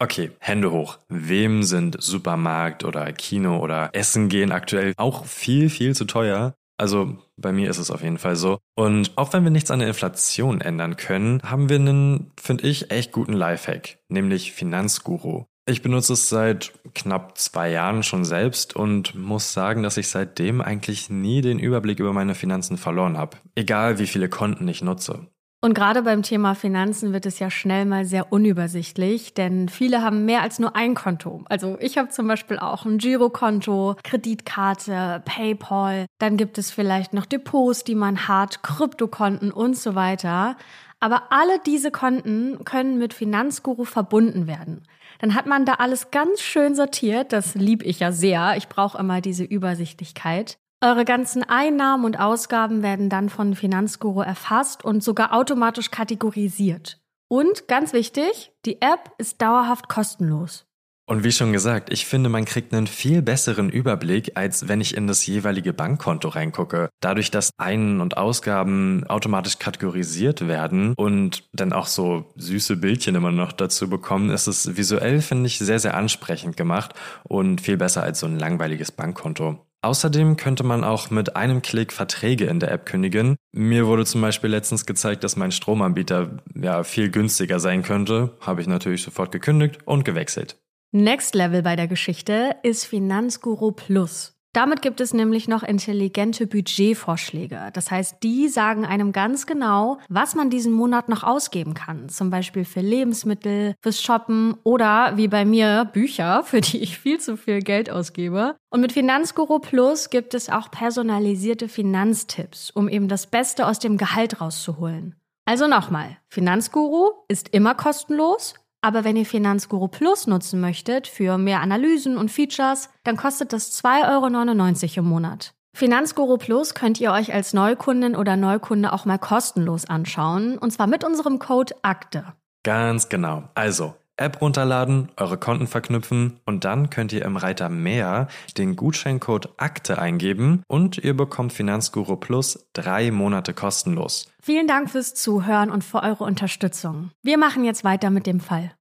Okay, 0.00 0.30
Hände 0.38 0.70
hoch. 0.70 0.98
Wem 1.08 1.64
sind 1.64 1.96
Supermarkt 2.00 2.84
oder 2.84 3.12
Kino 3.12 3.58
oder 3.58 3.90
Essen 3.94 4.28
gehen 4.28 4.52
aktuell 4.52 4.92
auch 4.96 5.24
viel, 5.24 5.70
viel 5.70 5.96
zu 5.96 6.04
teuer? 6.04 6.54
Also 6.80 7.18
bei 7.37 7.50
mir 7.50 7.68
ist 7.68 7.78
es 7.78 7.90
auf 7.90 8.02
jeden 8.02 8.18
Fall 8.18 8.37
so. 8.37 8.58
Und 8.76 9.11
auch 9.16 9.32
wenn 9.32 9.42
wir 9.42 9.50
nichts 9.50 9.72
an 9.72 9.80
der 9.80 9.88
Inflation 9.88 10.61
ändern 10.61 10.96
können, 10.96 11.42
haben 11.42 11.68
wir 11.68 11.76
einen, 11.76 12.30
finde 12.40 12.68
ich, 12.68 12.92
echt 12.92 13.11
guten 13.11 13.32
Lifehack, 13.32 13.98
nämlich 14.08 14.52
Finanzguru. 14.52 15.46
Ich 15.68 15.83
benutze 15.83 16.14
es 16.14 16.31
seit 16.31 16.72
knapp 16.94 17.37
zwei 17.37 17.70
Jahren 17.70 18.02
schon 18.02 18.24
selbst 18.24 18.74
und 18.74 19.14
muss 19.14 19.52
sagen, 19.52 19.83
dass 19.83 19.98
ich 19.98 20.09
seitdem 20.09 20.62
eigentlich 20.62 21.11
nie 21.11 21.42
den 21.42 21.59
Überblick 21.59 22.00
über 22.00 22.14
meine 22.14 22.35
Finanzen 22.35 22.78
verloren 22.78 23.18
habe. 23.18 23.37
Egal 23.54 23.98
wie 23.98 24.07
viele 24.07 24.31
Konten 24.31 24.66
ich 24.66 24.81
nutze. 24.81 25.26
Und 25.61 25.74
gerade 25.74 26.02
beim 26.02 26.22
Thema 26.22 26.54
Finanzen 26.54 27.12
wird 27.12 27.26
es 27.26 27.38
ja 27.40 27.50
schnell 27.50 27.85
mal 27.85 28.07
sehr 28.07 28.33
unübersichtlich, 28.33 29.35
denn 29.35 29.68
viele 29.68 30.02
haben 30.02 30.24
mehr 30.24 30.40
als 30.40 30.59
nur 30.59 30.74
ein 30.74 30.94
Konto. 30.94 31.44
Also 31.50 31.76
ich 31.81 31.98
habe 31.98 32.09
zum 32.09 32.28
Beispiel 32.28 32.59
auch 32.59 32.87
ein 32.87 32.96
Girokonto, 32.96 33.96
Kreditkarte, 34.04 35.20
PayPal, 35.26 36.07
dann 36.18 36.38
gibt 36.38 36.57
es 36.59 36.70
vielleicht 36.70 37.12
noch 37.12 37.26
Depots, 37.26 37.85
die 37.85 37.96
man 37.96 38.28
hat, 38.28 38.62
Kryptokonten 38.62 39.50
und 39.50 39.76
so 39.76 39.96
weiter. 39.96 40.57
Aber 41.00 41.30
alle 41.30 41.61
diese 41.64 41.90
Konten 41.90 42.64
können 42.64 42.98
mit 42.98 43.14
Finanzguru 43.14 43.84
verbunden 43.84 44.46
werden. 44.46 44.82
Dann 45.20 45.34
hat 45.34 45.46
man 45.46 45.64
da 45.64 45.74
alles 45.74 46.11
ganz 46.11 46.40
schön 46.40 46.74
sortiert. 46.74 47.32
Das 47.32 47.54
lieb 47.54 47.82
ich 47.84 48.00
ja 48.00 48.12
sehr. 48.12 48.56
Ich 48.56 48.68
brauche 48.68 48.98
immer 48.98 49.20
diese 49.20 49.44
Übersichtlichkeit. 49.44 50.58
Eure 50.80 51.04
ganzen 51.04 51.42
Einnahmen 51.42 52.04
und 52.04 52.20
Ausgaben 52.20 52.82
werden 52.82 53.08
dann 53.08 53.28
von 53.28 53.56
Finanzguru 53.56 54.20
erfasst 54.20 54.84
und 54.84 55.02
sogar 55.02 55.34
automatisch 55.34 55.90
kategorisiert. 55.90 57.00
Und 57.28 57.66
ganz 57.66 57.92
wichtig, 57.92 58.52
die 58.64 58.80
App 58.80 59.11
ist 59.18 59.42
dauerhaft 59.42 59.88
kostenlos. 59.88 60.67
Und 61.08 61.24
wie 61.24 61.32
schon 61.32 61.54
gesagt, 61.54 61.90
ich 61.90 62.04
finde, 62.04 62.28
man 62.28 62.44
kriegt 62.44 62.74
einen 62.74 62.86
viel 62.86 63.22
besseren 63.22 63.70
Überblick, 63.70 64.32
als 64.34 64.68
wenn 64.68 64.82
ich 64.82 64.94
in 64.94 65.06
das 65.06 65.24
jeweilige 65.24 65.72
Bankkonto 65.72 66.28
reingucke. 66.28 66.90
Dadurch, 67.00 67.30
dass 67.30 67.50
Ein- 67.56 68.02
und 68.02 68.18
Ausgaben 68.18 69.04
automatisch 69.08 69.58
kategorisiert 69.58 70.48
werden 70.48 70.92
und 70.98 71.48
dann 71.54 71.72
auch 71.72 71.86
so 71.86 72.26
süße 72.36 72.76
Bildchen 72.76 73.14
immer 73.14 73.32
noch 73.32 73.52
dazu 73.52 73.88
bekommen, 73.88 74.28
ist 74.28 74.48
es 74.48 74.76
visuell, 74.76 75.22
finde 75.22 75.46
ich, 75.46 75.56
sehr, 75.56 75.78
sehr 75.78 75.96
ansprechend 75.96 76.58
gemacht 76.58 76.92
und 77.24 77.62
viel 77.62 77.78
besser 77.78 78.02
als 78.02 78.20
so 78.20 78.26
ein 78.26 78.38
langweiliges 78.38 78.92
Bankkonto. 78.92 79.64
Außerdem 79.80 80.36
könnte 80.36 80.62
man 80.62 80.84
auch 80.84 81.08
mit 81.08 81.36
einem 81.36 81.62
Klick 81.62 81.94
Verträge 81.94 82.44
in 82.44 82.60
der 82.60 82.70
App 82.70 82.84
kündigen. 82.84 83.36
Mir 83.52 83.86
wurde 83.86 84.04
zum 84.04 84.20
Beispiel 84.20 84.50
letztens 84.50 84.84
gezeigt, 84.84 85.24
dass 85.24 85.36
mein 85.36 85.52
Stromanbieter 85.52 86.42
ja 86.54 86.82
viel 86.84 87.10
günstiger 87.10 87.60
sein 87.60 87.82
könnte. 87.82 88.36
Habe 88.42 88.60
ich 88.60 88.66
natürlich 88.66 89.02
sofort 89.02 89.32
gekündigt 89.32 89.78
und 89.86 90.04
gewechselt. 90.04 90.58
Next 90.92 91.35
Level 91.35 91.62
bei 91.62 91.77
der 91.77 91.87
Geschichte 91.87 92.57
ist 92.62 92.87
Finanzguru 92.87 93.72
Plus. 93.72 94.33
Damit 94.55 94.81
gibt 94.81 95.03
es 95.03 95.12
nämlich 95.12 95.46
noch 95.46 95.62
intelligente 95.62 96.46
Budgetvorschläge. 96.46 97.68
Das 97.74 97.90
heißt, 97.90 98.22
die 98.22 98.48
sagen 98.48 98.87
einem 98.87 99.12
ganz 99.12 99.46
genau, 99.46 99.98
was 100.09 100.35
man 100.35 100.48
diesen 100.48 100.72
Monat 100.72 101.11
noch 101.11 101.24
ausgeben 101.24 101.74
kann. 101.74 102.09
Zum 102.09 102.31
Beispiel 102.31 102.64
für 102.64 102.81
Lebensmittel, 102.81 103.74
fürs 103.83 104.01
Shoppen 104.01 104.57
oder 104.64 105.18
wie 105.18 105.29
bei 105.29 105.44
mir 105.44 105.85
Bücher, 105.92 106.42
für 106.46 106.62
die 106.62 106.79
ich 106.79 106.98
viel 106.98 107.20
zu 107.20 107.37
viel 107.37 107.61
Geld 107.61 107.90
ausgebe. 107.90 108.57
Und 108.70 108.81
mit 108.81 108.92
Finanzguru 108.92 109.59
Plus 109.59 110.09
gibt 110.09 110.33
es 110.33 110.48
auch 110.48 110.70
personalisierte 110.70 111.68
Finanztipps, 111.68 112.70
um 112.70 112.88
eben 112.88 113.09
das 113.09 113.27
Beste 113.27 113.66
aus 113.66 113.79
dem 113.79 113.98
Gehalt 113.98 114.40
rauszuholen. 114.40 115.16
Also 115.44 115.66
nochmal, 115.66 116.16
Finanzguru 116.29 117.11
ist 117.29 117.51
immer 117.51 117.74
kostenlos 117.74 118.55
aber 118.80 119.04
wenn 119.04 119.16
ihr 119.16 119.26
Finanzguru 119.26 119.88
Plus 119.88 120.26
nutzen 120.26 120.60
möchtet 120.60 121.06
für 121.06 121.38
mehr 121.38 121.60
Analysen 121.60 122.16
und 122.16 122.30
Features, 122.30 122.90
dann 123.04 123.16
kostet 123.16 123.52
das 123.52 123.82
2,99 123.82 124.84
Euro 124.90 124.98
im 125.00 125.04
Monat. 125.08 125.52
Finanzguru 125.74 126.38
Plus 126.38 126.74
könnt 126.74 127.00
ihr 127.00 127.12
euch 127.12 127.32
als 127.32 127.52
Neukundin 127.52 128.16
oder 128.16 128.36
Neukunde 128.36 128.92
auch 128.92 129.04
mal 129.04 129.18
kostenlos 129.18 129.84
anschauen, 129.84 130.58
und 130.58 130.72
zwar 130.72 130.86
mit 130.86 131.04
unserem 131.04 131.38
Code 131.38 131.74
AKTE. 131.82 132.32
Ganz 132.64 133.08
genau. 133.08 133.44
Also 133.54 133.94
App 134.18 134.40
runterladen, 134.40 135.09
eure 135.16 135.38
Konten 135.38 135.66
verknüpfen 135.66 136.40
und 136.44 136.64
dann 136.64 136.90
könnt 136.90 137.12
ihr 137.12 137.24
im 137.24 137.37
Reiter 137.37 137.68
Mehr 137.68 138.28
den 138.57 138.76
Gutscheincode 138.76 139.48
Akte 139.57 139.98
eingeben 139.98 140.62
und 140.66 140.98
ihr 140.98 141.16
bekommt 141.16 141.52
Finanzguru 141.52 142.16
Plus 142.16 142.68
drei 142.72 143.11
Monate 143.11 143.54
kostenlos. 143.54 144.31
Vielen 144.42 144.66
Dank 144.66 144.90
fürs 144.90 145.14
Zuhören 145.14 145.70
und 145.70 145.85
für 145.85 146.02
eure 146.02 146.24
Unterstützung. 146.24 147.11
Wir 147.22 147.38
machen 147.38 147.64
jetzt 147.64 147.85
weiter 147.85 148.11
mit 148.11 148.26
dem 148.26 148.40
Fall. 148.40 148.72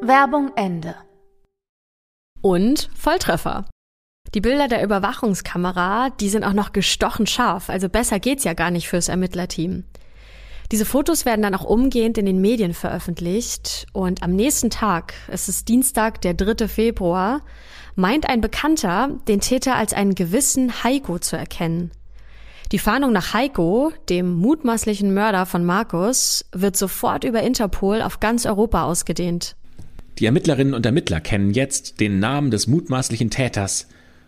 Werbung 0.00 0.52
Ende. 0.56 0.94
Und 2.40 2.90
Volltreffer. 2.94 3.64
Die 4.34 4.40
Bilder 4.40 4.68
der 4.68 4.82
Überwachungskamera, 4.84 6.10
die 6.10 6.28
sind 6.28 6.44
auch 6.44 6.52
noch 6.52 6.72
gestochen 6.72 7.26
scharf, 7.26 7.70
also 7.70 7.88
besser 7.88 8.20
geht's 8.20 8.44
ja 8.44 8.54
gar 8.54 8.70
nicht 8.70 8.88
fürs 8.88 9.08
Ermittlerteam. 9.08 9.84
Diese 10.72 10.84
Fotos 10.84 11.24
werden 11.24 11.42
dann 11.42 11.54
auch 11.54 11.64
umgehend 11.64 12.18
in 12.18 12.26
den 12.26 12.40
Medien 12.40 12.74
veröffentlicht 12.74 13.86
und 13.92 14.22
am 14.22 14.32
nächsten 14.34 14.68
Tag, 14.68 15.14
es 15.28 15.48
ist 15.48 15.68
Dienstag, 15.68 16.20
der 16.22 16.34
3. 16.34 16.66
Februar, 16.66 17.42
meint 17.94 18.28
ein 18.28 18.40
Bekannter, 18.40 19.10
den 19.28 19.40
Täter 19.40 19.76
als 19.76 19.92
einen 19.92 20.16
gewissen 20.16 20.82
Heiko 20.82 21.20
zu 21.20 21.36
erkennen. 21.36 21.92
Die 22.72 22.80
Fahndung 22.80 23.12
nach 23.12 23.32
Heiko, 23.32 23.92
dem 24.08 24.34
mutmaßlichen 24.34 25.14
Mörder 25.14 25.46
von 25.46 25.64
Markus, 25.64 26.44
wird 26.52 26.76
sofort 26.76 27.22
über 27.22 27.42
Interpol 27.42 28.02
auf 28.02 28.18
ganz 28.18 28.44
Europa 28.44 28.84
ausgedehnt. 28.84 29.54
Die 30.18 30.26
Ermittlerinnen 30.26 30.74
und 30.74 30.84
Ermittler 30.84 31.20
kennen 31.20 31.52
jetzt 31.52 32.00
den 32.00 32.18
Namen 32.18 32.50
des 32.50 32.66
mutmaßlichen 32.66 33.30
Täters 33.30 33.86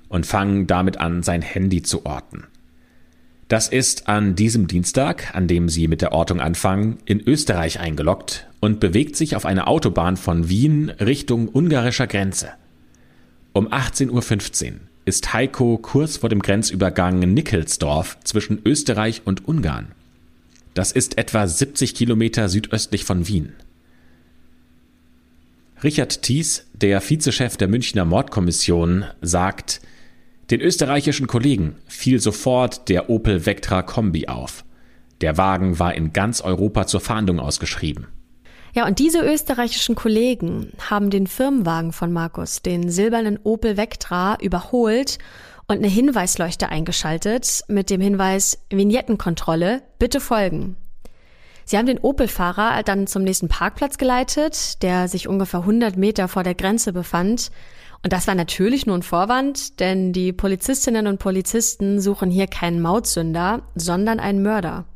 und 0.08 0.24
fangen 0.24 0.68
damit 0.68 0.98
an, 0.98 1.24
sein 1.24 1.42
Handy 1.42 1.82
zu 1.82 2.06
orten. 2.06 2.46
Das 3.48 3.68
ist 3.68 4.08
an 4.08 4.34
diesem 4.34 4.66
Dienstag, 4.66 5.34
an 5.34 5.48
dem 5.48 5.70
Sie 5.70 5.88
mit 5.88 6.02
der 6.02 6.12
Ortung 6.12 6.38
anfangen, 6.38 6.98
in 7.06 7.20
Österreich 7.20 7.80
eingeloggt 7.80 8.46
und 8.60 8.78
bewegt 8.78 9.16
sich 9.16 9.36
auf 9.36 9.46
einer 9.46 9.68
Autobahn 9.68 10.18
von 10.18 10.50
Wien 10.50 10.90
Richtung 10.90 11.48
ungarischer 11.48 12.06
Grenze. 12.06 12.50
Um 13.54 13.68
18.15 13.68 14.66
Uhr 14.66 14.72
ist 15.06 15.32
Heiko 15.32 15.78
kurz 15.78 16.18
vor 16.18 16.28
dem 16.28 16.42
Grenzübergang 16.42 17.20
Nickelsdorf 17.20 18.18
zwischen 18.22 18.60
Österreich 18.66 19.22
und 19.24 19.48
Ungarn. 19.48 19.92
Das 20.74 20.92
ist 20.92 21.16
etwa 21.16 21.46
70 21.48 21.94
Kilometer 21.94 22.50
südöstlich 22.50 23.04
von 23.04 23.26
Wien. 23.26 23.54
Richard 25.82 26.20
Thies, 26.22 26.66
der 26.74 27.00
Vizechef 27.00 27.56
der 27.56 27.68
Münchner 27.68 28.04
Mordkommission, 28.04 29.06
sagt, 29.22 29.80
den 30.50 30.60
österreichischen 30.60 31.26
Kollegen 31.26 31.76
fiel 31.86 32.20
sofort 32.20 32.88
der 32.88 33.10
Opel 33.10 33.44
Vectra 33.44 33.82
Kombi 33.82 34.28
auf. 34.28 34.64
Der 35.20 35.36
Wagen 35.36 35.78
war 35.78 35.94
in 35.94 36.12
ganz 36.12 36.40
Europa 36.40 36.86
zur 36.86 37.00
Fahndung 37.00 37.40
ausgeschrieben. 37.40 38.06
Ja, 38.74 38.86
und 38.86 38.98
diese 38.98 39.20
österreichischen 39.20 39.94
Kollegen 39.94 40.72
haben 40.88 41.10
den 41.10 41.26
Firmenwagen 41.26 41.92
von 41.92 42.12
Markus, 42.12 42.62
den 42.62 42.90
silbernen 42.90 43.38
Opel 43.42 43.76
Vectra, 43.76 44.38
überholt 44.40 45.18
und 45.66 45.78
eine 45.78 45.88
Hinweisleuchte 45.88 46.68
eingeschaltet 46.68 47.62
mit 47.68 47.90
dem 47.90 48.00
Hinweis 48.00 48.58
Vignettenkontrolle, 48.70 49.82
bitte 49.98 50.20
folgen. 50.20 50.76
Sie 51.64 51.76
haben 51.76 51.86
den 51.86 51.98
Opel-Fahrer 51.98 52.82
dann 52.82 53.06
zum 53.06 53.24
nächsten 53.24 53.48
Parkplatz 53.48 53.98
geleitet, 53.98 54.82
der 54.82 55.08
sich 55.08 55.28
ungefähr 55.28 55.60
100 55.60 55.98
Meter 55.98 56.26
vor 56.28 56.42
der 56.42 56.54
Grenze 56.54 56.94
befand. 56.94 57.50
Und 58.02 58.12
das 58.12 58.26
war 58.26 58.34
natürlich 58.34 58.86
nur 58.86 58.96
ein 58.96 59.02
Vorwand, 59.02 59.80
denn 59.80 60.12
die 60.12 60.32
Polizistinnen 60.32 61.06
und 61.06 61.18
Polizisten 61.18 62.00
suchen 62.00 62.30
hier 62.30 62.46
keinen 62.46 62.80
Mautsünder, 62.80 63.62
sondern 63.74 64.20
einen 64.20 64.42
Mörder. 64.42 64.86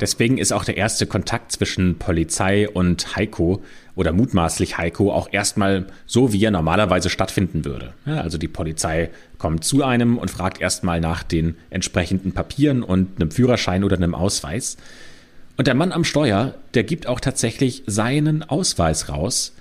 Deswegen 0.00 0.36
ist 0.36 0.52
auch 0.52 0.64
der 0.64 0.76
erste 0.76 1.06
Kontakt 1.06 1.52
zwischen 1.52 1.98
Polizei 1.98 2.68
und 2.68 3.16
Heiko 3.16 3.62
oder 3.94 4.12
mutmaßlich 4.12 4.76
Heiko 4.76 5.10
auch 5.10 5.28
erstmal 5.32 5.86
so, 6.04 6.34
wie 6.34 6.44
er 6.44 6.50
normalerweise 6.50 7.08
stattfinden 7.08 7.64
würde. 7.64 7.94
Ja, 8.04 8.20
also 8.20 8.36
die 8.36 8.48
Polizei 8.48 9.08
kommt 9.38 9.64
zu 9.64 9.82
einem 9.82 10.18
und 10.18 10.30
fragt 10.30 10.60
erstmal 10.60 11.00
nach 11.00 11.22
den 11.22 11.56
entsprechenden 11.70 12.32
Papieren 12.32 12.82
und 12.82 13.18
einem 13.18 13.30
Führerschein 13.30 13.84
oder 13.84 13.96
einem 13.96 14.14
Ausweis. 14.14 14.76
Und 15.56 15.66
der 15.66 15.74
Mann 15.74 15.92
am 15.92 16.04
Steuer, 16.04 16.54
der 16.74 16.84
gibt 16.84 17.06
auch 17.06 17.20
tatsächlich 17.20 17.82
seinen 17.86 18.42
Ausweis 18.42 19.08
raus. 19.08 19.54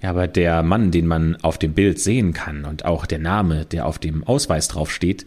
Ja, 0.00 0.10
aber 0.10 0.28
der 0.28 0.62
Mann, 0.62 0.90
den 0.90 1.06
man 1.06 1.36
auf 1.42 1.58
dem 1.58 1.74
Bild 1.74 1.98
sehen 1.98 2.32
kann 2.32 2.64
und 2.64 2.84
auch 2.84 3.06
der 3.06 3.18
Name, 3.18 3.66
der 3.66 3.86
auf 3.86 3.98
dem 3.98 4.22
Ausweis 4.24 4.68
draufsteht, 4.68 5.26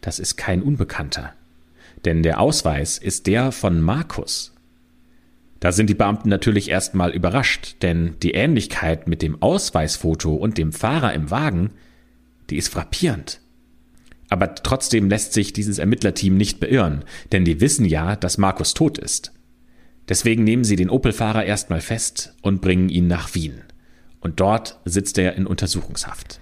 das 0.00 0.18
ist 0.18 0.36
kein 0.36 0.62
Unbekannter 0.62 1.34
denn 2.04 2.22
der 2.22 2.40
Ausweis 2.40 2.98
ist 2.98 3.26
der 3.26 3.52
von 3.52 3.80
Markus. 3.80 4.54
Da 5.60 5.72
sind 5.72 5.90
die 5.90 5.94
Beamten 5.94 6.28
natürlich 6.28 6.70
erstmal 6.70 7.10
überrascht, 7.10 7.76
denn 7.82 8.14
die 8.22 8.32
Ähnlichkeit 8.32 9.08
mit 9.08 9.22
dem 9.22 9.42
Ausweisfoto 9.42 10.34
und 10.34 10.56
dem 10.56 10.72
Fahrer 10.72 11.12
im 11.14 11.30
Wagen, 11.30 11.70
die 12.48 12.56
ist 12.56 12.68
frappierend. 12.68 13.40
Aber 14.30 14.54
trotzdem 14.54 15.08
lässt 15.08 15.32
sich 15.32 15.52
dieses 15.52 15.78
Ermittlerteam 15.78 16.36
nicht 16.36 16.60
beirren, 16.60 17.04
denn 17.32 17.44
die 17.44 17.60
wissen 17.60 17.84
ja, 17.84 18.14
dass 18.14 18.38
Markus 18.38 18.74
tot 18.74 18.98
ist. 18.98 19.32
Deswegen 20.08 20.44
nehmen 20.44 20.64
sie 20.64 20.76
den 20.76 20.90
Opel-Fahrer 20.90 21.44
erstmal 21.44 21.80
fest 21.80 22.34
und 22.40 22.60
bringen 22.60 22.88
ihn 22.88 23.08
nach 23.08 23.34
Wien. 23.34 23.62
Und 24.20 24.40
dort 24.40 24.78
sitzt 24.84 25.18
er 25.18 25.34
in 25.34 25.46
Untersuchungshaft. 25.46 26.40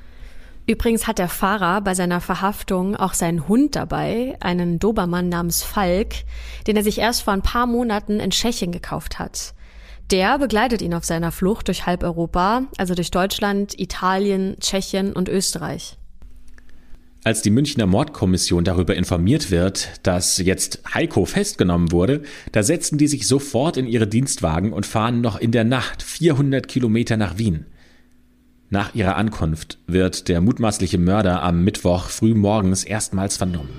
Übrigens 0.66 1.06
hat 1.06 1.18
der 1.18 1.28
Fahrer 1.28 1.80
bei 1.80 1.94
seiner 1.94 2.20
Verhaftung 2.20 2.96
auch 2.96 3.14
seinen 3.14 3.46
Hund 3.46 3.76
dabei, 3.76 4.36
einen 4.40 4.80
Dobermann 4.80 5.28
namens 5.28 5.62
Falk, 5.62 6.24
den 6.66 6.76
er 6.76 6.82
sich 6.82 6.98
erst 6.98 7.22
vor 7.22 7.32
ein 7.32 7.42
paar 7.42 7.66
Monaten 7.66 8.18
in 8.18 8.30
Tschechien 8.30 8.72
gekauft 8.72 9.20
hat. 9.20 9.54
Der 10.10 10.38
begleitet 10.38 10.82
ihn 10.82 10.94
auf 10.94 11.04
seiner 11.04 11.30
Flucht 11.30 11.68
durch 11.68 11.86
halb 11.86 12.02
Europa, 12.02 12.62
also 12.78 12.94
durch 12.94 13.10
Deutschland, 13.10 13.78
Italien, 13.78 14.56
Tschechien 14.60 15.12
und 15.12 15.28
Österreich. 15.28 15.98
Als 17.26 17.42
die 17.42 17.50
Münchner 17.50 17.86
Mordkommission 17.86 18.62
darüber 18.62 18.94
informiert 18.94 19.50
wird, 19.50 19.98
dass 20.04 20.38
jetzt 20.38 20.80
Heiko 20.94 21.24
festgenommen 21.24 21.90
wurde, 21.90 22.22
da 22.52 22.62
setzen 22.62 22.98
die 22.98 23.08
sich 23.08 23.26
sofort 23.26 23.76
in 23.76 23.88
ihre 23.88 24.06
Dienstwagen 24.06 24.72
und 24.72 24.86
fahren 24.86 25.22
noch 25.22 25.36
in 25.36 25.50
der 25.50 25.64
Nacht 25.64 26.04
400 26.04 26.68
Kilometer 26.68 27.16
nach 27.16 27.36
Wien. 27.36 27.66
Nach 28.70 28.94
ihrer 28.94 29.16
Ankunft 29.16 29.80
wird 29.88 30.28
der 30.28 30.40
mutmaßliche 30.40 30.98
Mörder 30.98 31.42
am 31.42 31.64
Mittwoch 31.64 32.10
früh 32.10 32.32
morgens 32.32 32.84
erstmals 32.84 33.36
vernommen. 33.36 33.70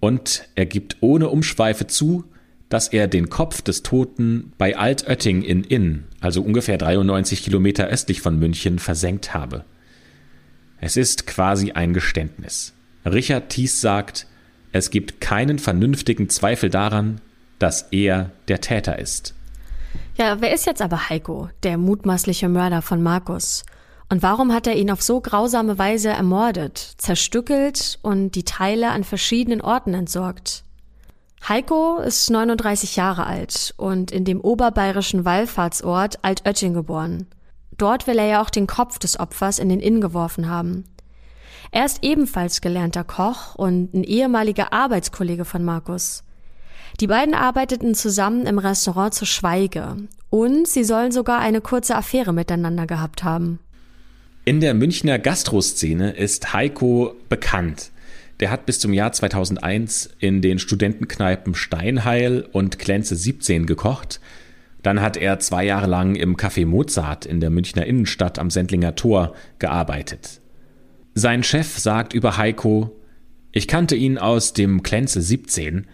Und 0.00 0.48
er 0.56 0.66
gibt 0.66 0.96
ohne 0.98 1.28
Umschweife 1.28 1.86
zu, 1.86 2.24
dass 2.68 2.88
er 2.88 3.06
den 3.06 3.30
Kopf 3.30 3.62
des 3.62 3.84
Toten 3.84 4.50
bei 4.58 4.76
Altötting 4.76 5.42
in 5.42 5.62
Inn, 5.62 6.06
also 6.18 6.42
ungefähr 6.42 6.76
93 6.76 7.44
Kilometer 7.44 7.86
östlich 7.86 8.20
von 8.20 8.36
München, 8.40 8.80
versenkt 8.80 9.32
habe. 9.32 9.64
Es 10.84 10.96
ist 10.96 11.28
quasi 11.28 11.70
ein 11.70 11.94
Geständnis. 11.94 12.72
Richard 13.06 13.50
Thies 13.50 13.80
sagt, 13.80 14.26
es 14.72 14.90
gibt 14.90 15.20
keinen 15.20 15.60
vernünftigen 15.60 16.28
Zweifel 16.28 16.70
daran, 16.70 17.20
dass 17.60 17.82
er 17.92 18.32
der 18.48 18.60
Täter 18.60 18.98
ist. 18.98 19.32
Ja, 20.16 20.40
wer 20.40 20.52
ist 20.52 20.66
jetzt 20.66 20.82
aber 20.82 21.08
Heiko, 21.08 21.48
der 21.62 21.78
mutmaßliche 21.78 22.48
Mörder 22.48 22.82
von 22.82 23.00
Markus? 23.00 23.64
Und 24.08 24.24
warum 24.24 24.52
hat 24.52 24.66
er 24.66 24.74
ihn 24.74 24.90
auf 24.90 25.02
so 25.02 25.20
grausame 25.20 25.78
Weise 25.78 26.08
ermordet, 26.08 26.94
zerstückelt 26.98 28.00
und 28.02 28.32
die 28.32 28.44
Teile 28.44 28.90
an 28.90 29.04
verschiedenen 29.04 29.60
Orten 29.60 29.94
entsorgt? 29.94 30.64
Heiko 31.48 31.98
ist 31.98 32.28
39 32.28 32.96
Jahre 32.96 33.24
alt 33.26 33.72
und 33.76 34.10
in 34.10 34.24
dem 34.24 34.40
oberbayerischen 34.40 35.24
Wallfahrtsort 35.24 36.18
Altötting 36.22 36.74
geboren. 36.74 37.28
Dort 37.82 38.06
will 38.06 38.20
er 38.20 38.26
ja 38.26 38.40
auch 38.40 38.50
den 38.50 38.68
Kopf 38.68 39.00
des 39.00 39.18
Opfers 39.18 39.58
in 39.58 39.68
den 39.68 39.80
Inn 39.80 40.00
geworfen 40.00 40.48
haben. 40.48 40.84
Er 41.72 41.84
ist 41.84 42.04
ebenfalls 42.04 42.60
gelernter 42.60 43.02
Koch 43.02 43.56
und 43.56 43.92
ein 43.92 44.04
ehemaliger 44.04 44.72
Arbeitskollege 44.72 45.44
von 45.44 45.64
Markus. 45.64 46.22
Die 47.00 47.08
beiden 47.08 47.34
arbeiteten 47.34 47.96
zusammen 47.96 48.46
im 48.46 48.58
Restaurant 48.58 49.14
zu 49.14 49.26
Schweige 49.26 49.96
und 50.30 50.68
sie 50.68 50.84
sollen 50.84 51.10
sogar 51.10 51.40
eine 51.40 51.60
kurze 51.60 51.96
Affäre 51.96 52.32
miteinander 52.32 52.86
gehabt 52.86 53.24
haben. 53.24 53.58
In 54.44 54.60
der 54.60 54.74
Münchner 54.74 55.18
Gastroszene 55.18 56.12
ist 56.12 56.52
Heiko 56.52 57.16
bekannt. 57.28 57.90
Der 58.38 58.52
hat 58.52 58.64
bis 58.64 58.78
zum 58.78 58.92
Jahr 58.92 59.10
2001 59.10 60.08
in 60.20 60.40
den 60.40 60.60
Studentenkneipen 60.60 61.56
Steinheil 61.56 62.46
und 62.52 62.78
Klenze 62.78 63.16
17 63.16 63.66
gekocht. 63.66 64.20
Dann 64.82 65.00
hat 65.00 65.16
er 65.16 65.38
zwei 65.38 65.64
Jahre 65.64 65.86
lang 65.86 66.14
im 66.14 66.36
Café 66.36 66.66
Mozart 66.66 67.26
in 67.26 67.40
der 67.40 67.50
Münchner 67.50 67.86
Innenstadt 67.86 68.38
am 68.38 68.50
Sendlinger 68.50 68.94
Tor 68.94 69.34
gearbeitet. 69.58 70.40
Sein 71.14 71.42
Chef 71.42 71.78
sagt 71.78 72.14
über 72.14 72.36
Heiko, 72.36 72.98
ich 73.52 73.68
kannte 73.68 73.94
ihn 73.94 74.18
aus 74.18 74.54
dem 74.54 74.82
Klenze 74.82 75.20
17, 75.20 75.86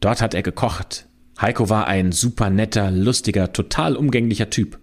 Dort 0.00 0.20
hat 0.20 0.34
er 0.34 0.42
gekocht. 0.42 1.06
Heiko 1.40 1.68
war 1.68 1.86
ein 1.86 2.12
super 2.12 2.50
netter, 2.50 2.90
lustiger, 2.90 3.52
total 3.52 3.96
umgänglicher 3.96 4.50
Typ. 4.50 4.78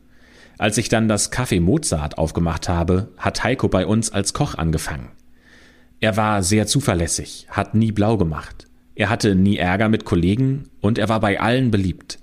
Als 0.58 0.78
ich 0.78 0.90
dann 0.90 1.08
das 1.08 1.32
Café 1.32 1.60
Mozart 1.62 2.18
aufgemacht 2.18 2.70
habe, 2.70 3.10
hat 3.18 3.44
Heiko 3.44 3.68
bei 3.68 3.86
uns 3.86 4.12
als 4.12 4.34
Koch 4.34 4.56
angefangen. 4.56 5.10
Er 6.00 6.18
war 6.18 6.44
sehr 6.44 6.68
zuverlässig, 6.68 7.48
hat 7.50 7.76
nie 7.76 7.92
blau 7.92 8.18
gemacht. 8.18 8.68
Er 8.96 9.10
hatte 9.10 9.36
nie 9.36 9.58
Ärger 9.58 9.90
mit 9.90 10.06
Kollegen 10.06 10.66
und 10.80 10.98
er 10.98 11.10
war 11.10 11.20
bei 11.20 11.40
allen 11.40 11.72
beliebt. 11.72 12.20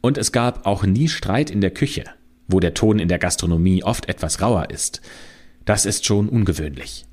Und 0.00 0.18
es 0.18 0.32
gab 0.32 0.66
auch 0.66 0.84
nie 0.84 1.08
Streit 1.08 1.50
in 1.50 1.60
der 1.60 1.70
Küche, 1.70 2.04
wo 2.48 2.60
der 2.60 2.74
Ton 2.74 2.98
in 2.98 3.08
der 3.08 3.18
Gastronomie 3.18 3.84
oft 3.84 4.08
etwas 4.08 4.40
rauer 4.40 4.70
ist. 4.70 5.00
Das 5.64 5.86
ist 5.86 6.06
schon 6.06 6.28
ungewöhnlich. 6.28 7.04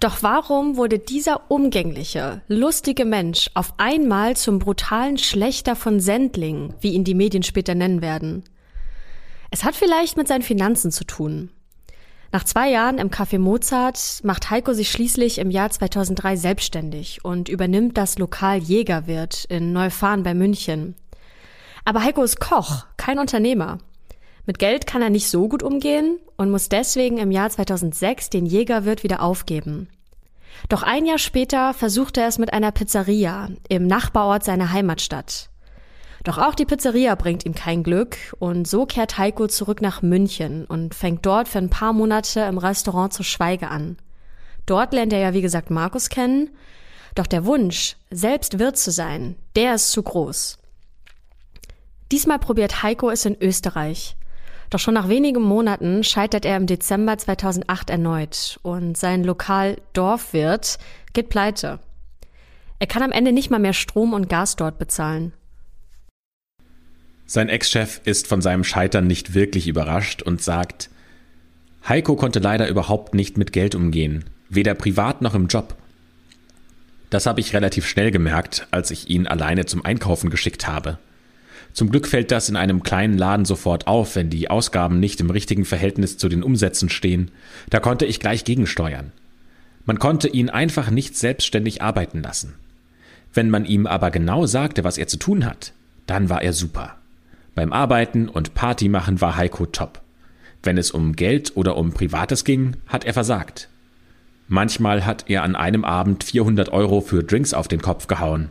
Doch 0.00 0.22
warum 0.22 0.76
wurde 0.76 0.98
dieser 0.98 1.50
umgängliche, 1.50 2.42
lustige 2.48 3.04
Mensch 3.04 3.50
auf 3.54 3.74
einmal 3.78 4.36
zum 4.36 4.58
brutalen 4.58 5.18
Schlechter 5.18 5.76
von 5.76 6.00
Sendling, 6.00 6.74
wie 6.80 6.92
ihn 6.92 7.04
die 7.04 7.14
Medien 7.14 7.42
später 7.42 7.74
nennen 7.74 8.02
werden? 8.02 8.44
Es 9.50 9.64
hat 9.64 9.74
vielleicht 9.74 10.16
mit 10.16 10.28
seinen 10.28 10.42
Finanzen 10.42 10.90
zu 10.90 11.04
tun. 11.04 11.50
Nach 12.32 12.44
zwei 12.44 12.70
Jahren 12.70 12.98
im 12.98 13.10
Café 13.10 13.38
Mozart 13.38 14.20
macht 14.22 14.50
Heiko 14.50 14.72
sich 14.72 14.90
schließlich 14.90 15.38
im 15.38 15.50
Jahr 15.50 15.70
2003 15.70 16.36
selbstständig 16.36 17.24
und 17.24 17.48
übernimmt 17.48 17.96
das 17.96 18.18
Lokal 18.18 18.58
Jägerwirt 18.58 19.46
in 19.48 19.72
Neufahren 19.72 20.22
bei 20.22 20.34
München. 20.34 20.94
Aber 21.86 22.02
Heiko 22.02 22.24
ist 22.24 22.40
Koch, 22.40 22.84
kein 22.96 23.20
Unternehmer. 23.20 23.78
Mit 24.44 24.58
Geld 24.58 24.88
kann 24.88 25.02
er 25.02 25.10
nicht 25.10 25.28
so 25.30 25.48
gut 25.48 25.62
umgehen 25.62 26.18
und 26.36 26.50
muss 26.50 26.68
deswegen 26.68 27.16
im 27.18 27.30
Jahr 27.30 27.48
2006 27.48 28.28
den 28.28 28.44
Jägerwirt 28.44 29.04
wieder 29.04 29.22
aufgeben. 29.22 29.88
Doch 30.68 30.82
ein 30.82 31.06
Jahr 31.06 31.18
später 31.18 31.74
versucht 31.74 32.16
er 32.16 32.26
es 32.26 32.38
mit 32.38 32.52
einer 32.52 32.72
Pizzeria 32.72 33.50
im 33.68 33.86
Nachbarort 33.86 34.42
seiner 34.42 34.72
Heimatstadt. 34.72 35.48
Doch 36.24 36.38
auch 36.38 36.56
die 36.56 36.64
Pizzeria 36.64 37.14
bringt 37.14 37.46
ihm 37.46 37.54
kein 37.54 37.84
Glück 37.84 38.16
und 38.40 38.66
so 38.66 38.84
kehrt 38.84 39.16
Heiko 39.16 39.46
zurück 39.46 39.80
nach 39.80 40.02
München 40.02 40.64
und 40.64 40.92
fängt 40.92 41.24
dort 41.24 41.46
für 41.46 41.58
ein 41.58 41.70
paar 41.70 41.92
Monate 41.92 42.40
im 42.40 42.58
Restaurant 42.58 43.12
zu 43.12 43.22
Schweige 43.22 43.68
an. 43.68 43.96
Dort 44.66 44.92
lernt 44.92 45.12
er 45.12 45.20
ja 45.20 45.34
wie 45.34 45.42
gesagt 45.42 45.70
Markus 45.70 46.08
kennen, 46.08 46.50
doch 47.14 47.28
der 47.28 47.44
Wunsch, 47.44 47.96
selbst 48.10 48.58
Wirt 48.58 48.76
zu 48.76 48.90
sein, 48.90 49.36
der 49.54 49.76
ist 49.76 49.92
zu 49.92 50.02
groß. 50.02 50.58
Diesmal 52.12 52.38
probiert 52.38 52.82
Heiko 52.82 53.10
es 53.10 53.24
in 53.24 53.36
Österreich. 53.40 54.16
Doch 54.70 54.78
schon 54.78 54.94
nach 54.94 55.08
wenigen 55.08 55.42
Monaten 55.42 56.02
scheitert 56.04 56.44
er 56.44 56.56
im 56.56 56.66
Dezember 56.66 57.18
2008 57.18 57.90
erneut 57.90 58.58
und 58.62 58.96
sein 58.96 59.24
Lokal 59.24 59.76
Dorfwirt 59.92 60.78
geht 61.12 61.28
pleite. 61.28 61.78
Er 62.78 62.86
kann 62.86 63.02
am 63.02 63.12
Ende 63.12 63.32
nicht 63.32 63.50
mal 63.50 63.60
mehr 63.60 63.72
Strom 63.72 64.12
und 64.12 64.28
Gas 64.28 64.56
dort 64.56 64.78
bezahlen. 64.78 65.32
Sein 67.26 67.48
Ex-Chef 67.48 68.00
ist 68.04 68.26
von 68.28 68.40
seinem 68.40 68.64
Scheitern 68.64 69.06
nicht 69.06 69.34
wirklich 69.34 69.66
überrascht 69.66 70.22
und 70.22 70.42
sagt, 70.42 70.90
Heiko 71.88 72.16
konnte 72.16 72.38
leider 72.38 72.68
überhaupt 72.68 73.14
nicht 73.14 73.36
mit 73.36 73.52
Geld 73.52 73.74
umgehen, 73.74 74.24
weder 74.48 74.74
privat 74.74 75.22
noch 75.22 75.34
im 75.34 75.46
Job. 75.46 75.76
Das 77.10 77.26
habe 77.26 77.40
ich 77.40 77.54
relativ 77.54 77.86
schnell 77.86 78.10
gemerkt, 78.10 78.66
als 78.70 78.90
ich 78.90 79.08
ihn 79.08 79.26
alleine 79.26 79.66
zum 79.66 79.84
Einkaufen 79.84 80.30
geschickt 80.30 80.66
habe. 80.66 80.98
Zum 81.76 81.90
Glück 81.90 82.08
fällt 82.08 82.30
das 82.32 82.48
in 82.48 82.56
einem 82.56 82.82
kleinen 82.82 83.18
Laden 83.18 83.44
sofort 83.44 83.86
auf, 83.86 84.16
wenn 84.16 84.30
die 84.30 84.48
Ausgaben 84.48 84.98
nicht 84.98 85.20
im 85.20 85.28
richtigen 85.28 85.66
Verhältnis 85.66 86.16
zu 86.16 86.30
den 86.30 86.42
Umsätzen 86.42 86.88
stehen. 86.88 87.30
Da 87.68 87.80
konnte 87.80 88.06
ich 88.06 88.18
gleich 88.18 88.44
gegensteuern. 88.44 89.12
Man 89.84 89.98
konnte 89.98 90.26
ihn 90.28 90.48
einfach 90.48 90.88
nicht 90.88 91.18
selbstständig 91.18 91.82
arbeiten 91.82 92.22
lassen. 92.22 92.54
Wenn 93.34 93.50
man 93.50 93.66
ihm 93.66 93.86
aber 93.86 94.10
genau 94.10 94.46
sagte, 94.46 94.84
was 94.84 94.96
er 94.96 95.06
zu 95.06 95.18
tun 95.18 95.44
hat, 95.44 95.74
dann 96.06 96.30
war 96.30 96.40
er 96.40 96.54
super. 96.54 96.96
Beim 97.54 97.74
Arbeiten 97.74 98.30
und 98.30 98.54
Party 98.54 98.88
machen 98.88 99.20
war 99.20 99.36
Heiko 99.36 99.66
top. 99.66 100.00
Wenn 100.62 100.78
es 100.78 100.90
um 100.90 101.14
Geld 101.14 101.58
oder 101.58 101.76
um 101.76 101.92
Privates 101.92 102.44
ging, 102.44 102.78
hat 102.86 103.04
er 103.04 103.12
versagt. 103.12 103.68
Manchmal 104.48 105.04
hat 105.04 105.28
er 105.28 105.42
an 105.42 105.54
einem 105.54 105.84
Abend 105.84 106.24
400 106.24 106.70
Euro 106.70 107.02
für 107.02 107.22
Drinks 107.22 107.52
auf 107.52 107.68
den 107.68 107.82
Kopf 107.82 108.06
gehauen. 108.06 108.48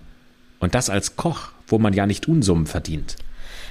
Und 0.59 0.75
das 0.75 0.91
als 0.91 1.15
Koch, 1.15 1.54
wo 1.67 1.77
man 1.79 1.93
ja 1.93 2.05
nicht 2.05 2.27
Unsummen 2.27 2.67
verdient. 2.67 3.15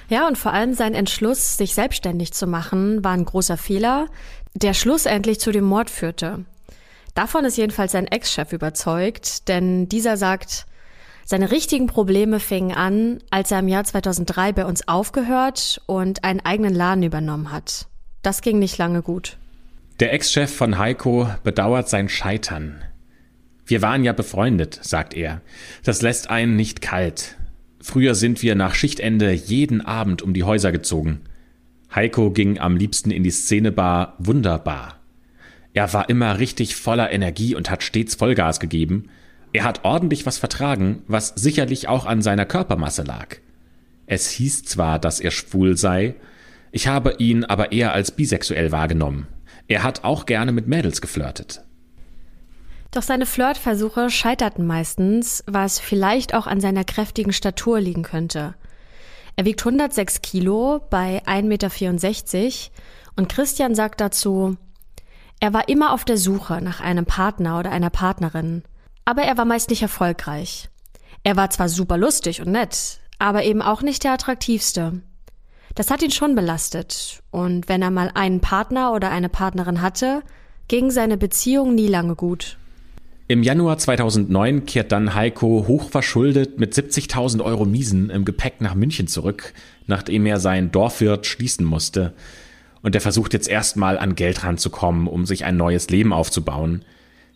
Ja, 0.09 0.27
und 0.29 0.37
vor 0.37 0.53
allem 0.53 0.75
sein 0.75 0.95
Entschluss, 0.95 1.57
sich 1.57 1.75
selbstständig 1.75 2.33
zu 2.33 2.47
machen, 2.47 3.03
war 3.03 3.13
ein 3.13 3.25
großer 3.25 3.57
Fehler, 3.57 4.07
der 4.55 4.75
schlussendlich 4.75 5.41
zu 5.41 5.51
dem 5.51 5.65
Mord 5.65 5.91
führte. 5.91 6.45
Davon 7.15 7.45
ist 7.45 7.57
jedenfalls 7.57 7.93
sein 7.93 8.07
Ex-Chef 8.07 8.53
überzeugt, 8.53 9.49
denn 9.49 9.89
dieser 9.89 10.17
sagt, 10.17 10.67
seine 11.25 11.51
richtigen 11.51 11.87
Probleme 11.87 12.39
fingen 12.39 12.73
an, 12.73 13.21
als 13.31 13.51
er 13.51 13.61
im 13.61 13.69
Jahr 13.69 13.85
2003 13.85 14.53
bei 14.53 14.67
uns 14.67 14.87
aufgehört 14.89 15.81
und 15.87 16.23
einen 16.23 16.41
eigenen 16.41 16.75
Laden 16.75 17.03
übernommen 17.03 17.51
hat. 17.51 17.87
Das 18.23 18.43
ging 18.43 18.59
nicht 18.59 18.77
lange 18.77 19.01
gut. 19.01 19.39
Der 20.01 20.13
Ex-Chef 20.13 20.55
von 20.55 20.77
Heiko 20.77 21.29
bedauert 21.43 21.89
sein 21.89 22.09
Scheitern. 22.09 22.83
Wir 23.65 23.81
waren 23.81 24.05
ja 24.05 24.13
befreundet, 24.13 24.79
sagt 24.83 25.15
er. 25.15 25.41
Das 25.85 26.03
lässt 26.03 26.29
einen 26.29 26.57
nicht 26.57 26.83
kalt. 26.83 27.37
Früher 27.87 28.15
sind 28.15 28.43
wir 28.43 28.55
nach 28.55 28.75
Schichtende 28.75 29.31
jeden 29.31 29.83
Abend 29.83 30.23
um 30.23 30.33
die 30.33 30.43
Häuser 30.43 30.73
gezogen. 30.73 31.21
Heiko 31.95 32.31
ging 32.31 32.59
am 32.59 32.79
liebsten 32.79 33.11
in 33.11 33.23
die 33.23 33.31
Szenebar 33.31 34.15
Wunderbar. 34.19 35.01
Er 35.75 35.93
war 35.93 36.09
immer 36.09 36.39
richtig 36.39 36.77
voller 36.77 37.13
Energie 37.13 37.55
und 37.55 37.69
hat 37.69 37.83
stets 37.83 38.15
Vollgas 38.15 38.59
gegeben. 38.59 39.11
Er 39.53 39.65
hat 39.65 39.85
ordentlich 39.85 40.25
was 40.25 40.39
vertragen, 40.39 41.03
was 41.09 41.35
sicherlich 41.37 41.87
auch 41.87 42.07
an 42.07 42.23
seiner 42.23 42.47
Körpermasse 42.47 43.03
lag. 43.03 43.37
Es 44.07 44.31
hieß 44.31 44.65
zwar, 44.65 44.99
dass 44.99 45.21
er 45.21 45.31
schwul 45.31 45.77
sei, 45.77 46.15
ich 46.73 46.87
habe 46.87 47.17
ihn 47.19 47.45
aber 47.45 47.71
eher 47.71 47.93
als 47.93 48.13
bisexuell 48.13 48.73
wahrgenommen. 48.73 49.27
Er 49.69 49.83
hat 49.83 50.05
auch 50.05 50.25
gerne 50.25 50.53
mit 50.53 50.67
Mädels 50.69 51.03
geflirtet. 51.03 51.63
Doch 52.95 53.03
seine 53.03 53.27
Flirtversuche 53.27 54.09
scheiterten 54.09 54.65
meistens, 54.69 55.43
was 55.49 55.81
vielleicht 55.81 56.33
auch 56.33 56.47
an 56.47 56.61
seiner 56.61 56.85
kräftigen 56.85 57.33
Statur 57.33 57.81
liegen 57.81 58.05
könnte. 58.05 58.55
Er 59.35 59.45
wiegt 59.45 59.63
106 59.63 60.23
Kilo 60.23 60.81
bei 60.91 61.21
1,64 61.27 61.43
Meter 61.43 62.55
und 63.17 63.29
Christian 63.29 63.75
sagt 63.75 64.01
dazu, 64.01 64.57
er 65.41 65.53
war 65.53 65.69
immer 65.69 65.93
auf 65.93 66.05
der 66.05 66.19
Suche 66.19 66.61
nach 66.63 66.81
einem 66.81 67.05
Partner 67.05 67.59
oder 67.59 67.73
einer 67.73 67.91
Partnerin, 67.91 68.63
aber 69.05 69.23
er 69.23 69.37
war 69.37 69.45
meist 69.45 69.71
nicht 69.71 69.83
erfolgreich. 69.83 70.71
Er 71.25 71.35
war 71.35 71.51
zwar 71.51 71.69
super 71.69 71.99
lustig 71.99 72.43
und 72.43 72.53
nett, 72.53 73.01
aber 73.19 73.43
eben 73.43 73.61
auch 73.61 73.83
nicht 73.83 74.05
der 74.05 74.13
attraktivste. 74.13 75.03
Das 75.75 75.91
hat 75.91 76.01
ihn 76.03 76.13
schon 76.13 76.37
belastet. 76.37 77.25
Und 77.33 77.69
wenn 77.69 77.83
er 77.83 77.91
mal 77.91 78.13
einen 78.15 78.41
Partner 78.41 78.93
oder 78.93 79.11
eine 79.11 79.29
Partnerin 79.29 79.83
hatte, 79.83 80.23
ging 80.69 80.93
seine 80.93 81.17
Beziehung 81.17 81.75
nie 81.75 81.89
lange 81.89 82.15
gut. 82.15 82.57
Im 83.27 83.43
Januar 83.43 83.79
2009 83.79 84.67
kehrt 84.67 84.93
dann 84.93 85.15
Heiko 85.15 85.65
hochverschuldet 85.67 86.59
mit 86.59 86.75
70.000 86.75 87.43
Euro 87.43 87.65
Miesen 87.65 88.11
im 88.11 88.27
Gepäck 88.27 88.61
nach 88.61 88.75
München 88.75 89.07
zurück, 89.07 89.55
nachdem 89.87 90.27
er 90.27 90.39
sein 90.41 90.71
Dorfwirt 90.71 91.25
schließen 91.25 91.65
musste. 91.65 92.13
Und 92.83 92.95
er 92.95 93.01
versucht 93.01 93.33
jetzt 93.33 93.49
erstmal 93.49 93.97
an 93.97 94.15
Geld 94.15 94.45
ranzukommen, 94.45 95.07
um 95.07 95.25
sich 95.25 95.47
ein 95.47 95.57
neues 95.57 95.89
Leben 95.89 96.13
aufzubauen. 96.13 96.85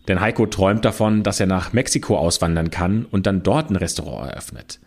Denn 0.09 0.20
Heiko 0.20 0.44
träumt 0.44 0.85
davon, 0.85 1.22
dass 1.22 1.40
er 1.40 1.46
nach 1.46 1.72
Mexiko 1.72 2.18
auswandern 2.18 2.70
kann 2.70 3.07
und 3.07 3.27
dann 3.27 3.42
dort 3.42 3.70
ein 3.70 3.77
Restaurant 3.77 4.31
eröffnet. 4.31 4.81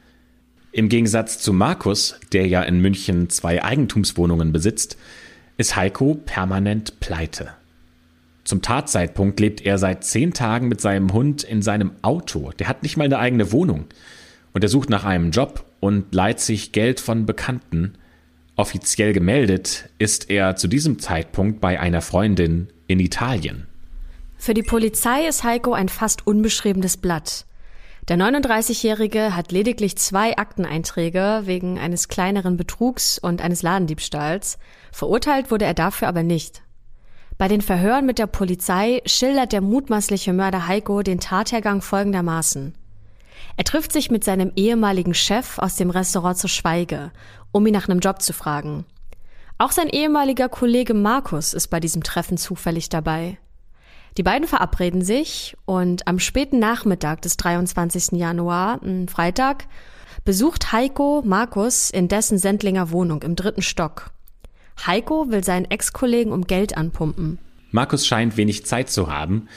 Im 0.72 0.88
Gegensatz 0.88 1.40
zu 1.40 1.52
Markus, 1.52 2.20
der 2.32 2.46
ja 2.46 2.62
in 2.62 2.80
München 2.80 3.28
zwei 3.32 3.64
Eigentumswohnungen 3.64 4.52
besitzt, 4.52 4.98
ist 5.58 5.76
Heiko 5.76 6.14
permanent 6.14 7.00
pleite. 7.00 7.50
Zum 8.44 8.62
Tatzeitpunkt 8.62 9.40
lebt 9.40 9.62
er 9.62 9.78
seit 9.78 10.04
zehn 10.04 10.34
Tagen 10.34 10.68
mit 10.68 10.82
seinem 10.82 11.14
Hund 11.14 11.44
in 11.44 11.62
seinem 11.62 11.92
Auto. 12.02 12.52
Der 12.60 12.68
hat 12.68 12.84
nicht 12.84 12.98
mal 12.98 13.06
eine 13.06 13.20
eigene 13.20 13.52
Wohnung. 13.52 13.86
Und 14.54 14.64
er 14.64 14.70
sucht 14.70 14.90
nach 14.90 15.06
einem 15.06 15.32
Job 15.32 15.66
und 15.80 16.14
leiht 16.14 16.40
sich 16.40 16.72
Geld 16.72 17.00
von 17.00 17.26
Bekannten. 17.26 17.94
Offiziell 18.56 19.14
gemeldet 19.14 19.90
ist 19.98 20.30
er 20.30 20.56
zu 20.56 20.68
diesem 20.68 21.00
Zeitpunkt 21.00 21.62
bei 21.62 21.80
einer 21.80 22.02
Freundin 22.02 22.68
in 22.88 23.00
Italien. 23.00 23.68
Für 24.38 24.54
die 24.54 24.64
Polizei 24.64 25.28
ist 25.28 25.44
Heiko 25.44 25.74
ein 25.74 25.88
fast 25.88 26.26
unbeschriebenes 26.26 26.98
Blatt. 26.98 27.46
Der 28.08 28.18
39-Jährige 28.18 29.36
hat 29.36 29.52
lediglich 29.52 29.96
zwei 29.98 30.36
Akteneinträge 30.36 31.44
wegen 31.46 31.78
eines 31.78 32.08
kleineren 32.08 32.58
Betrugs 32.58 33.20
und 33.20 33.42
eines 33.42 33.62
Ladendiebstahls. 33.62 34.58
Verurteilt 34.92 35.52
wurde 35.52 35.66
er 35.66 35.76
dafür 35.76 36.08
aber 36.08 36.24
nicht. 36.24 36.64
Bei 37.42 37.48
den 37.48 37.62
Verhören 37.62 38.06
mit 38.06 38.20
der 38.20 38.28
Polizei 38.28 39.02
schildert 39.08 39.52
der 39.52 39.62
mutmaßliche 39.62 40.32
Mörder 40.32 40.68
Heiko 40.68 41.02
den 41.02 41.20
Tathergang 41.20 41.82
folgendermaßen. 41.82 42.76
Er 43.58 43.64
trifft 43.64 43.92
sich 43.92 44.12
mit 44.12 44.24
seinem 44.24 44.52
ehemaligen 44.56 45.16
Chef 45.16 45.58
aus 45.58 45.76
dem 45.76 45.90
Restaurant 45.90 46.38
zu 46.38 46.48
Schweige, 46.48 47.12
um 47.52 47.66
ihn 47.66 47.74
nach 47.74 47.90
einem 47.90 48.00
Job 48.00 48.22
zu 48.22 48.34
fragen. 48.34 48.86
Auch 49.58 49.72
sein 49.72 49.90
ehemaliger 49.90 50.50
Kollege 50.50 50.94
Markus 50.94 51.56
ist 51.56 51.70
bei 51.70 51.80
diesem 51.80 52.04
Treffen 52.04 52.38
zufällig 52.38 52.90
dabei. 52.90 53.40
Die 54.20 54.24
beiden 54.24 54.48
verabreden 54.48 55.02
sich 55.02 55.58
und 55.66 56.08
am 56.08 56.20
späten 56.20 56.60
Nachmittag 56.60 57.24
des 57.24 57.38
23. 57.38 58.20
Januar, 58.20 58.80
Freitag, 59.08 59.66
besucht 60.26 60.74
Heiko 60.74 61.24
Markus 61.26 61.90
in 61.90 62.08
dessen 62.08 62.38
Sendlinger 62.38 62.92
Wohnung 62.92 63.24
im 63.24 63.36
dritten 63.36 63.64
Stock. 63.64 64.12
Heiko 64.88 65.30
will 65.30 65.44
seinen 65.44 65.70
Ex-Kollegen 65.70 66.32
um 66.32 66.46
Geld 66.46 66.78
anpumpen. 66.78 67.40
Markus 67.72 68.06
scheint 68.06 68.38
wenig 68.38 68.66
Zeit 68.66 68.90
zu 68.90 69.12
haben. 69.12 69.48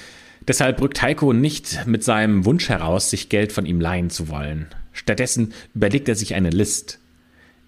Deshalb 0.46 0.80
rückt 0.80 1.00
Heiko 1.02 1.32
nicht 1.32 1.87
mit 1.87 2.04
seinem 2.04 2.44
Wunsch 2.44 2.68
heraus, 2.68 3.10
sich 3.10 3.28
Geld 3.28 3.52
von 3.52 3.66
ihm 3.66 3.80
leihen 3.80 4.10
zu 4.10 4.28
wollen. 4.28 4.66
Stattdessen 4.92 5.52
überlegt 5.74 6.08
er 6.08 6.14
sich 6.14 6.34
eine 6.34 6.50
List. 6.50 6.98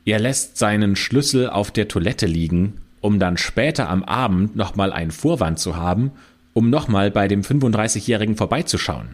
Er 0.04 0.20
lässt 0.20 0.58
seinen 0.58 0.94
Schlüssel 0.94 1.48
auf 1.48 1.70
der 1.70 1.88
Toilette 1.88 2.26
liegen, 2.26 2.80
um 3.00 3.18
dann 3.18 3.36
später 3.36 3.88
am 3.88 4.04
Abend 4.04 4.54
nochmal 4.56 4.92
einen 4.92 5.10
Vorwand 5.10 5.58
zu 5.58 5.76
haben 5.76 6.12
um 6.56 6.70
nochmal 6.70 7.10
bei 7.10 7.28
dem 7.28 7.42
35-Jährigen 7.42 8.34
vorbeizuschauen. 8.34 9.08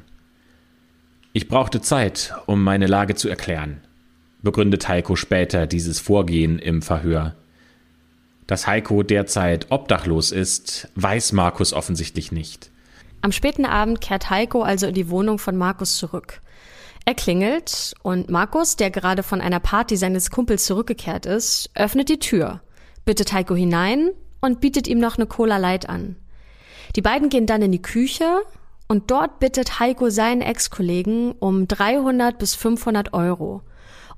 Ich 1.32 1.48
brauchte 1.48 1.80
Zeit, 1.80 2.32
um 2.46 2.62
meine 2.62 2.86
Lage 2.86 3.16
zu 3.16 3.28
erklären, 3.28 3.78
begründet 4.42 4.86
Heiko 4.86 5.16
später 5.16 5.66
dieses 5.66 5.98
Vorgehen 5.98 6.60
im 6.60 6.82
Verhör. 6.82 7.34
Dass 8.52 8.66
Heiko 8.66 9.02
derzeit 9.02 9.68
obdachlos 9.70 10.30
ist, 10.30 10.86
weiß 10.94 11.32
Markus 11.32 11.72
offensichtlich 11.72 12.32
nicht. 12.32 12.70
Am 13.22 13.32
späten 13.32 13.64
Abend 13.64 14.02
kehrt 14.02 14.28
Heiko 14.28 14.60
also 14.60 14.88
in 14.88 14.92
die 14.92 15.08
Wohnung 15.08 15.38
von 15.38 15.56
Markus 15.56 15.96
zurück. 15.96 16.42
Er 17.06 17.14
klingelt 17.14 17.94
und 18.02 18.28
Markus, 18.28 18.76
der 18.76 18.90
gerade 18.90 19.22
von 19.22 19.40
einer 19.40 19.58
Party 19.58 19.96
seines 19.96 20.30
Kumpels 20.30 20.66
zurückgekehrt 20.66 21.24
ist, 21.24 21.70
öffnet 21.74 22.10
die 22.10 22.18
Tür, 22.18 22.60
bittet 23.06 23.32
Heiko 23.32 23.54
hinein 23.54 24.10
und 24.42 24.60
bietet 24.60 24.86
ihm 24.86 24.98
noch 24.98 25.16
eine 25.16 25.26
Cola 25.26 25.56
Light 25.56 25.88
an. 25.88 26.16
Die 26.94 27.00
beiden 27.00 27.30
gehen 27.30 27.46
dann 27.46 27.62
in 27.62 27.72
die 27.72 27.80
Küche 27.80 28.42
und 28.86 29.10
dort 29.10 29.38
bittet 29.38 29.80
Heiko 29.80 30.10
seinen 30.10 30.42
Ex-Kollegen 30.42 31.32
um 31.38 31.68
300 31.68 32.38
bis 32.38 32.54
500 32.54 33.14
Euro. 33.14 33.62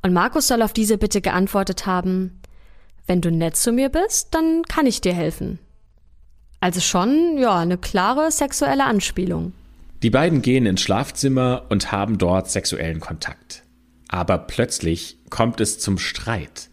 Und 0.03 0.13
Markus 0.13 0.49
soll 0.49 0.61
auf 0.61 0.73
diese 0.73 0.99
Bitte 0.99 1.21
geantwortet 1.21 1.87
haben, 1.87 2.41
wenn 3.07 3.21
du 3.21 3.31
nett 3.31 3.57
zu 3.57 3.73
mir 3.73 3.89
bist, 3.89 4.35
dann 4.35 4.63
kann 4.63 4.87
ich 4.87 5.01
dir 5.01 5.15
helfen. 5.15 5.59
Also 6.61 6.81
schon, 6.81 7.37
ja, 7.39 7.59
eine 7.59 7.77
klare 7.77 8.31
sexuelle 8.31 8.85
Anspielung. 8.85 9.53
Die 10.03 10.11
beiden 10.11 10.43
gehen 10.43 10.67
ins 10.67 10.81
Schlafzimmer 10.81 11.67
und 11.69 11.93
haben 11.93 12.19
dort 12.19 12.51
sexuellen 12.51 13.01
Kontakt. 13.01 13.65
Aber 14.09 14.39
plötzlich 14.39 15.19
kommt 15.31 15.61
es 15.61 15.79
zum 15.79 15.99
Streit. 15.99 16.71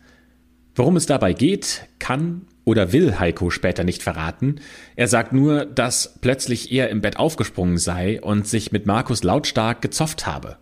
Worum 0.75 0.95
es 0.95 1.05
dabei 1.05 1.33
geht, 1.33 1.87
kann 1.99 2.45
oder 2.63 2.93
will 2.93 3.19
Heiko 3.19 3.49
später 3.49 3.83
nicht 3.83 4.03
verraten. 4.03 4.61
Er 4.95 5.07
sagt 5.07 5.33
nur, 5.33 5.65
dass 5.65 6.19
plötzlich 6.21 6.71
er 6.71 6.89
im 6.89 7.01
Bett 7.01 7.17
aufgesprungen 7.17 7.77
sei 7.77 8.21
und 8.21 8.47
sich 8.47 8.71
mit 8.71 8.85
Markus 8.85 9.23
lautstark 9.23 9.81
gezofft 9.81 10.25
habe. 10.25 10.57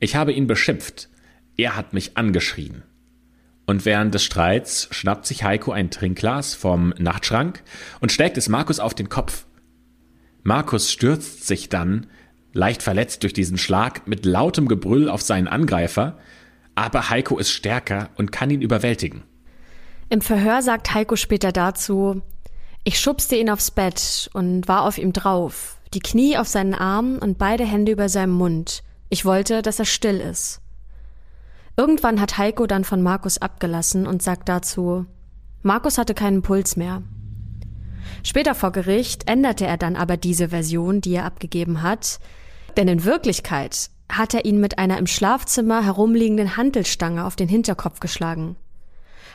Ich 0.00 0.16
habe 0.16 0.32
ihn 0.32 0.46
beschimpft. 0.46 1.08
Er 1.56 1.76
hat 1.76 1.92
mich 1.92 2.16
angeschrien. 2.16 2.84
Und 3.68 3.84
während 3.84 4.14
des 4.14 4.24
Streits 4.24 4.88
schnappt 4.92 5.26
sich 5.26 5.44
Heiko 5.44 5.72
ein 5.72 5.90
Trinkglas 5.90 6.54
vom 6.54 6.94
Nachtschrank 6.96 7.62
und 8.00 8.10
schlägt 8.10 8.38
es 8.38 8.48
Markus 8.48 8.80
auf 8.80 8.94
den 8.94 9.10
Kopf. 9.10 9.44
Markus 10.42 10.90
stürzt 10.90 11.46
sich 11.46 11.68
dann, 11.68 12.06
leicht 12.54 12.82
verletzt 12.82 13.24
durch 13.24 13.34
diesen 13.34 13.58
Schlag, 13.58 14.08
mit 14.08 14.24
lautem 14.24 14.68
Gebrüll 14.68 15.10
auf 15.10 15.20
seinen 15.20 15.48
Angreifer, 15.48 16.16
aber 16.76 17.10
Heiko 17.10 17.36
ist 17.36 17.50
stärker 17.50 18.08
und 18.16 18.32
kann 18.32 18.48
ihn 18.48 18.62
überwältigen. 18.62 19.22
Im 20.08 20.22
Verhör 20.22 20.62
sagt 20.62 20.94
Heiko 20.94 21.16
später 21.16 21.52
dazu, 21.52 22.22
ich 22.84 22.98
schubste 22.98 23.36
ihn 23.36 23.50
aufs 23.50 23.70
Bett 23.70 24.30
und 24.32 24.66
war 24.66 24.84
auf 24.84 24.96
ihm 24.96 25.12
drauf, 25.12 25.76
die 25.92 26.00
Knie 26.00 26.38
auf 26.38 26.48
seinen 26.48 26.72
Armen 26.72 27.18
und 27.18 27.36
beide 27.36 27.66
Hände 27.66 27.92
über 27.92 28.08
seinem 28.08 28.32
Mund. 28.32 28.82
Ich 29.10 29.26
wollte, 29.26 29.60
dass 29.60 29.78
er 29.78 29.84
still 29.84 30.20
ist. 30.20 30.62
Irgendwann 31.78 32.20
hat 32.20 32.38
Heiko 32.38 32.66
dann 32.66 32.82
von 32.82 33.02
Markus 33.02 33.38
abgelassen 33.38 34.08
und 34.08 34.20
sagt 34.20 34.48
dazu, 34.48 35.06
Markus 35.62 35.96
hatte 35.96 36.12
keinen 36.12 36.42
Puls 36.42 36.74
mehr. 36.74 37.04
Später 38.24 38.56
vor 38.56 38.72
Gericht 38.72 39.30
änderte 39.30 39.64
er 39.64 39.76
dann 39.76 39.94
aber 39.94 40.16
diese 40.16 40.48
Version, 40.48 41.00
die 41.00 41.14
er 41.14 41.24
abgegeben 41.24 41.82
hat, 41.82 42.18
denn 42.76 42.88
in 42.88 43.04
Wirklichkeit 43.04 43.90
hat 44.10 44.34
er 44.34 44.44
ihn 44.44 44.58
mit 44.58 44.80
einer 44.80 44.98
im 44.98 45.06
Schlafzimmer 45.06 45.84
herumliegenden 45.84 46.56
Handelstange 46.56 47.24
auf 47.24 47.36
den 47.36 47.46
Hinterkopf 47.46 48.00
geschlagen. 48.00 48.56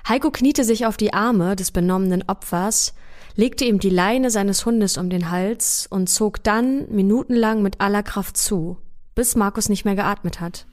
Heiko 0.09 0.29
kniete 0.29 0.65
sich 0.65 0.85
auf 0.85 0.97
die 0.97 1.13
Arme 1.13 1.55
des 1.55 1.71
benommenen 1.71 2.25
Opfers, 2.27 2.93
legte 3.37 3.63
ihm 3.63 3.79
die 3.79 3.89
Leine 3.89 4.29
seines 4.29 4.65
Hundes 4.65 4.97
um 4.97 5.09
den 5.09 5.31
Hals 5.31 5.87
und 5.89 6.09
zog 6.09 6.43
dann 6.43 6.91
minutenlang 6.91 7.61
mit 7.61 7.79
aller 7.79 8.03
Kraft 8.03 8.35
zu, 8.35 8.79
bis 9.15 9.37
Markus 9.37 9.69
nicht 9.69 9.85
mehr 9.85 9.95
geatmet 9.95 10.41
hat. 10.41 10.65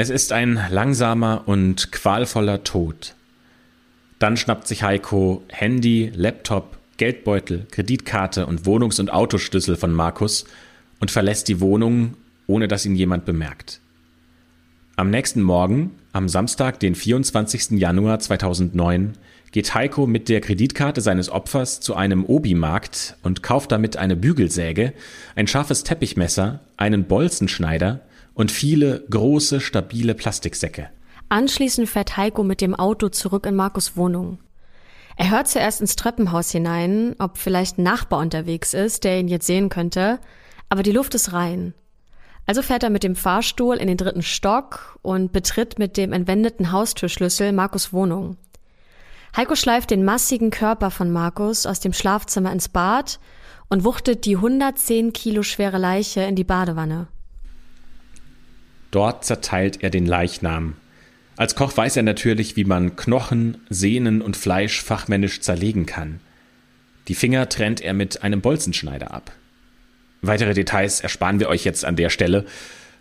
Es 0.00 0.10
ist 0.10 0.32
ein 0.32 0.60
langsamer 0.70 1.42
und 1.46 1.90
qualvoller 1.90 2.62
Tod. 2.62 3.16
Dann 4.20 4.36
schnappt 4.36 4.68
sich 4.68 4.84
Heiko 4.84 5.42
Handy, 5.48 6.12
Laptop, 6.14 6.78
Geldbeutel, 6.98 7.66
Kreditkarte 7.72 8.46
und 8.46 8.64
Wohnungs- 8.64 9.00
und 9.00 9.12
Autoschlüssel 9.12 9.74
von 9.74 9.92
Markus 9.92 10.44
und 11.00 11.10
verlässt 11.10 11.48
die 11.48 11.60
Wohnung, 11.60 12.14
ohne 12.46 12.68
dass 12.68 12.86
ihn 12.86 12.94
jemand 12.94 13.24
bemerkt. 13.24 13.80
Am 14.94 15.10
nächsten 15.10 15.42
Morgen, 15.42 15.90
am 16.12 16.28
Samstag, 16.28 16.78
den 16.78 16.94
24. 16.94 17.70
Januar 17.80 18.20
2009, 18.20 19.14
geht 19.50 19.74
Heiko 19.74 20.06
mit 20.06 20.28
der 20.28 20.40
Kreditkarte 20.40 21.00
seines 21.00 21.28
Opfers 21.28 21.80
zu 21.80 21.96
einem 21.96 22.24
Obi-Markt 22.24 23.16
und 23.24 23.42
kauft 23.42 23.72
damit 23.72 23.96
eine 23.96 24.14
Bügelsäge, 24.14 24.92
ein 25.34 25.48
scharfes 25.48 25.82
Teppichmesser, 25.82 26.60
einen 26.76 27.06
Bolzenschneider 27.06 28.02
und 28.38 28.52
viele 28.52 29.04
große, 29.10 29.60
stabile 29.60 30.14
Plastiksäcke. 30.14 30.90
Anschließend 31.28 31.88
fährt 31.88 32.16
Heiko 32.16 32.44
mit 32.44 32.60
dem 32.60 32.74
Auto 32.74 33.08
zurück 33.08 33.44
in 33.46 33.56
Markus 33.56 33.96
Wohnung. 33.96 34.38
Er 35.16 35.30
hört 35.30 35.48
zuerst 35.48 35.80
ins 35.80 35.96
Treppenhaus 35.96 36.52
hinein, 36.52 37.16
ob 37.18 37.36
vielleicht 37.36 37.78
ein 37.78 37.82
Nachbar 37.82 38.20
unterwegs 38.20 38.74
ist, 38.74 39.02
der 39.02 39.18
ihn 39.18 39.26
jetzt 39.26 39.48
sehen 39.48 39.68
könnte, 39.68 40.20
aber 40.68 40.84
die 40.84 40.92
Luft 40.92 41.16
ist 41.16 41.32
rein. 41.32 41.74
Also 42.46 42.62
fährt 42.62 42.84
er 42.84 42.90
mit 42.90 43.02
dem 43.02 43.16
Fahrstuhl 43.16 43.76
in 43.76 43.88
den 43.88 43.96
dritten 43.96 44.22
Stock 44.22 45.00
und 45.02 45.32
betritt 45.32 45.80
mit 45.80 45.96
dem 45.96 46.12
entwendeten 46.12 46.70
Haustürschlüssel 46.70 47.52
Markus 47.52 47.92
Wohnung. 47.92 48.36
Heiko 49.36 49.56
schleift 49.56 49.90
den 49.90 50.04
massigen 50.04 50.50
Körper 50.50 50.92
von 50.92 51.10
Markus 51.10 51.66
aus 51.66 51.80
dem 51.80 51.92
Schlafzimmer 51.92 52.52
ins 52.52 52.68
Bad 52.68 53.18
und 53.68 53.82
wuchtet 53.82 54.26
die 54.26 54.36
110 54.36 55.12
Kilo 55.12 55.42
schwere 55.42 55.78
Leiche 55.78 56.20
in 56.20 56.36
die 56.36 56.44
Badewanne. 56.44 57.08
Dort 58.90 59.24
zerteilt 59.24 59.82
er 59.82 59.90
den 59.90 60.06
Leichnam. 60.06 60.74
Als 61.36 61.54
Koch 61.54 61.76
weiß 61.76 61.96
er 61.96 62.02
natürlich, 62.02 62.56
wie 62.56 62.64
man 62.64 62.96
Knochen, 62.96 63.58
Sehnen 63.68 64.22
und 64.22 64.36
Fleisch 64.36 64.82
fachmännisch 64.82 65.40
zerlegen 65.40 65.86
kann. 65.86 66.20
Die 67.06 67.14
Finger 67.14 67.48
trennt 67.48 67.80
er 67.80 67.94
mit 67.94 68.22
einem 68.22 68.40
Bolzenschneider 68.40 69.12
ab. 69.12 69.32
Weitere 70.20 70.52
Details 70.52 71.00
ersparen 71.00 71.38
wir 71.38 71.48
euch 71.48 71.64
jetzt 71.64 71.84
an 71.84 71.96
der 71.96 72.10
Stelle. 72.10 72.44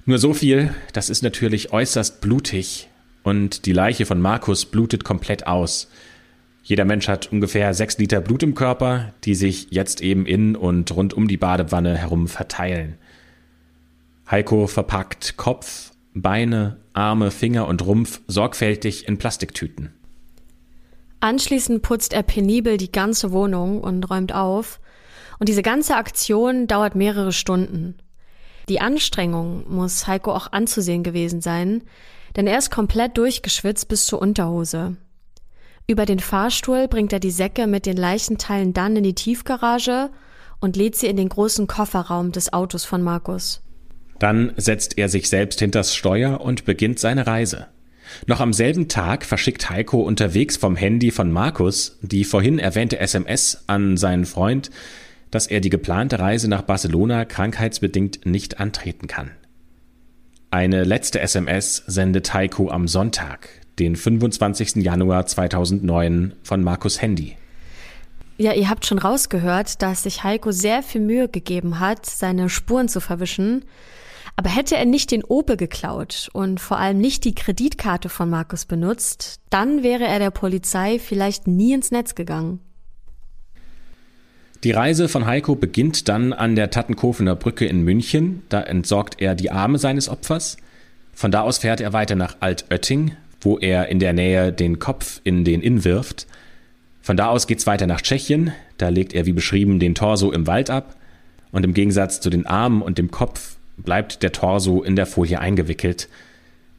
Nur 0.05 0.19
so 0.19 0.33
viel, 0.33 0.73
das 0.93 1.09
ist 1.09 1.23
natürlich 1.23 1.73
äußerst 1.73 2.21
blutig 2.21 2.89
und 3.23 3.65
die 3.65 3.73
Leiche 3.73 4.05
von 4.05 4.21
Markus 4.21 4.65
blutet 4.65 5.03
komplett 5.03 5.47
aus. 5.47 5.89
Jeder 6.63 6.85
Mensch 6.85 7.07
hat 7.07 7.31
ungefähr 7.31 7.73
sechs 7.73 7.97
Liter 7.97 8.21
Blut 8.21 8.43
im 8.43 8.53
Körper, 8.53 9.13
die 9.23 9.35
sich 9.35 9.67
jetzt 9.71 10.01
eben 10.01 10.25
in 10.25 10.55
und 10.55 10.95
rund 10.95 11.13
um 11.13 11.27
die 11.27 11.37
Badewanne 11.37 11.97
herum 11.97 12.27
verteilen. 12.27 12.97
Heiko 14.29 14.67
verpackt 14.67 15.37
Kopf, 15.37 15.91
Beine, 16.13 16.81
Arme, 16.93 17.31
Finger 17.31 17.67
und 17.67 17.85
Rumpf 17.85 18.21
sorgfältig 18.27 19.07
in 19.07 19.17
Plastiktüten. 19.17 19.93
Anschließend 21.19 21.81
putzt 21.81 22.13
er 22.13 22.23
penibel 22.23 22.77
die 22.77 22.91
ganze 22.91 23.31
Wohnung 23.31 23.81
und 23.81 24.09
räumt 24.09 24.35
auf. 24.35 24.79
Und 25.39 25.49
diese 25.49 25.61
ganze 25.61 25.95
Aktion 25.95 26.67
dauert 26.67 26.95
mehrere 26.95 27.31
Stunden. 27.31 27.95
Die 28.69 28.81
Anstrengung 28.81 29.63
muss 29.69 30.07
Heiko 30.07 30.33
auch 30.33 30.51
anzusehen 30.51 31.03
gewesen 31.03 31.41
sein, 31.41 31.83
denn 32.35 32.47
er 32.47 32.57
ist 32.57 32.69
komplett 32.69 33.17
durchgeschwitzt 33.17 33.87
bis 33.87 34.05
zur 34.05 34.21
Unterhose. 34.21 34.97
Über 35.87 36.05
den 36.05 36.19
Fahrstuhl 36.19 36.89
bringt 36.89 37.13
er 37.13 37.21
die 37.21 37.31
Säcke 37.31 37.65
mit 37.65 37.85
den 37.85 37.95
Leichenteilen 37.95 38.73
dann 38.73 38.97
in 38.97 39.03
die 39.03 39.15
Tiefgarage 39.15 40.09
und 40.59 40.75
lädt 40.75 40.97
sie 40.97 41.07
in 41.07 41.15
den 41.15 41.29
großen 41.29 41.65
Kofferraum 41.65 42.33
des 42.33 42.51
Autos 42.51 42.83
von 42.83 43.01
Markus. 43.01 43.61
Dann 44.19 44.53
setzt 44.57 44.97
er 44.97 45.09
sich 45.09 45.29
selbst 45.29 45.59
hinters 45.59 45.95
Steuer 45.95 46.41
und 46.41 46.65
beginnt 46.65 46.99
seine 46.99 47.27
Reise. 47.27 47.67
Noch 48.25 48.39
am 48.39 48.53
selben 48.53 48.87
Tag 48.87 49.25
verschickt 49.25 49.69
Heiko 49.69 50.01
unterwegs 50.01 50.57
vom 50.57 50.75
Handy 50.75 51.11
von 51.11 51.31
Markus 51.31 51.97
die 52.01 52.23
vorhin 52.23 52.59
erwähnte 52.59 52.99
SMS 52.99 53.63
an 53.67 53.97
seinen 53.97 54.25
Freund, 54.25 54.71
dass 55.31 55.47
er 55.47 55.59
die 55.59 55.69
geplante 55.69 56.19
Reise 56.19 56.47
nach 56.47 56.61
Barcelona 56.61 57.25
krankheitsbedingt 57.25 58.25
nicht 58.25 58.59
antreten 58.59 59.07
kann. 59.07 59.31
Eine 60.49 60.85
letzte 60.85 61.19
SMS 61.19 61.83
sendet 61.87 62.33
Heiko 62.33 62.69
am 62.69 62.87
Sonntag, 62.87 63.49
den 63.79 63.95
25. 63.95 64.77
Januar 64.77 65.25
2009 65.25 66.33
von 66.41 66.63
Markus 66.63 67.01
Handy. 67.01 67.36
Ja, 68.37 68.53
ihr 68.53 68.69
habt 68.69 68.85
schon 68.85 68.99
rausgehört, 68.99 69.81
dass 69.81 70.03
sich 70.03 70.23
Heiko 70.23 70.51
sehr 70.51 70.83
viel 70.83 71.01
Mühe 71.01 71.27
gegeben 71.27 71.79
hat, 71.79 72.05
seine 72.05 72.49
Spuren 72.49 72.87
zu 72.87 72.99
verwischen. 73.01 73.65
Aber 74.35 74.51
hätte 74.51 74.77
er 74.77 74.85
nicht 74.85 75.09
den 75.09 75.23
Opel 75.23 75.57
geklaut 75.57 76.29
und 76.33 76.59
vor 76.59 76.77
allem 76.77 76.99
nicht 76.99 77.25
die 77.25 77.33
Kreditkarte 77.33 78.09
von 78.09 78.29
Markus 78.29 78.65
benutzt, 78.65 79.39
dann 79.49 79.81
wäre 79.81 80.03
er 80.03 80.19
der 80.19 80.29
Polizei 80.29 80.99
vielleicht 80.99 81.47
nie 81.47 81.73
ins 81.73 81.89
Netz 81.89 82.13
gegangen. 82.13 82.59
Die 84.63 84.71
Reise 84.71 85.09
von 85.09 85.25
Heiko 85.25 85.55
beginnt 85.55 86.07
dann 86.07 86.33
an 86.33 86.55
der 86.55 86.69
Tattenkofener 86.69 87.35
Brücke 87.35 87.65
in 87.65 87.81
München. 87.81 88.43
Da 88.49 88.61
entsorgt 88.61 89.19
er 89.19 89.33
die 89.33 89.49
Arme 89.49 89.79
seines 89.79 90.09
Opfers. 90.09 90.57
Von 91.13 91.31
da 91.31 91.41
aus 91.41 91.57
fährt 91.57 91.81
er 91.81 91.93
weiter 91.93 92.15
nach 92.15 92.37
Altötting, 92.39 93.15
wo 93.41 93.57
er 93.57 93.89
in 93.89 93.99
der 93.99 94.13
Nähe 94.13 94.53
den 94.53 94.77
Kopf 94.77 95.21
in 95.23 95.43
den 95.43 95.61
Inn 95.61 95.83
wirft. 95.83 96.27
Von 97.07 97.15
da 97.15 97.29
aus 97.29 97.47
geht's 97.47 97.65
weiter 97.65 97.87
nach 97.87 98.01
Tschechien, 98.01 98.51
da 98.77 98.89
legt 98.89 99.13
er 99.13 99.25
wie 99.25 99.31
beschrieben 99.31 99.79
den 99.79 99.95
Torso 99.95 100.29
im 100.29 100.45
Wald 100.45 100.69
ab 100.69 100.97
und 101.53 101.63
im 101.63 101.73
Gegensatz 101.73 102.19
zu 102.19 102.29
den 102.29 102.45
Armen 102.45 102.81
und 102.81 102.97
dem 102.97 103.11
Kopf 103.11 103.55
bleibt 103.77 104.23
der 104.23 104.33
Torso 104.33 104.83
in 104.83 104.97
der 104.97 105.05
Folie 105.05 105.39
eingewickelt. 105.39 106.09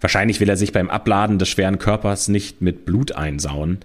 Wahrscheinlich 0.03 0.39
will 0.39 0.51
er 0.51 0.59
sich 0.59 0.73
beim 0.73 0.91
Abladen 0.91 1.39
des 1.39 1.49
schweren 1.49 1.79
Körpers 1.79 2.29
nicht 2.29 2.61
mit 2.61 2.85
Blut 2.85 3.13
einsauen 3.13 3.79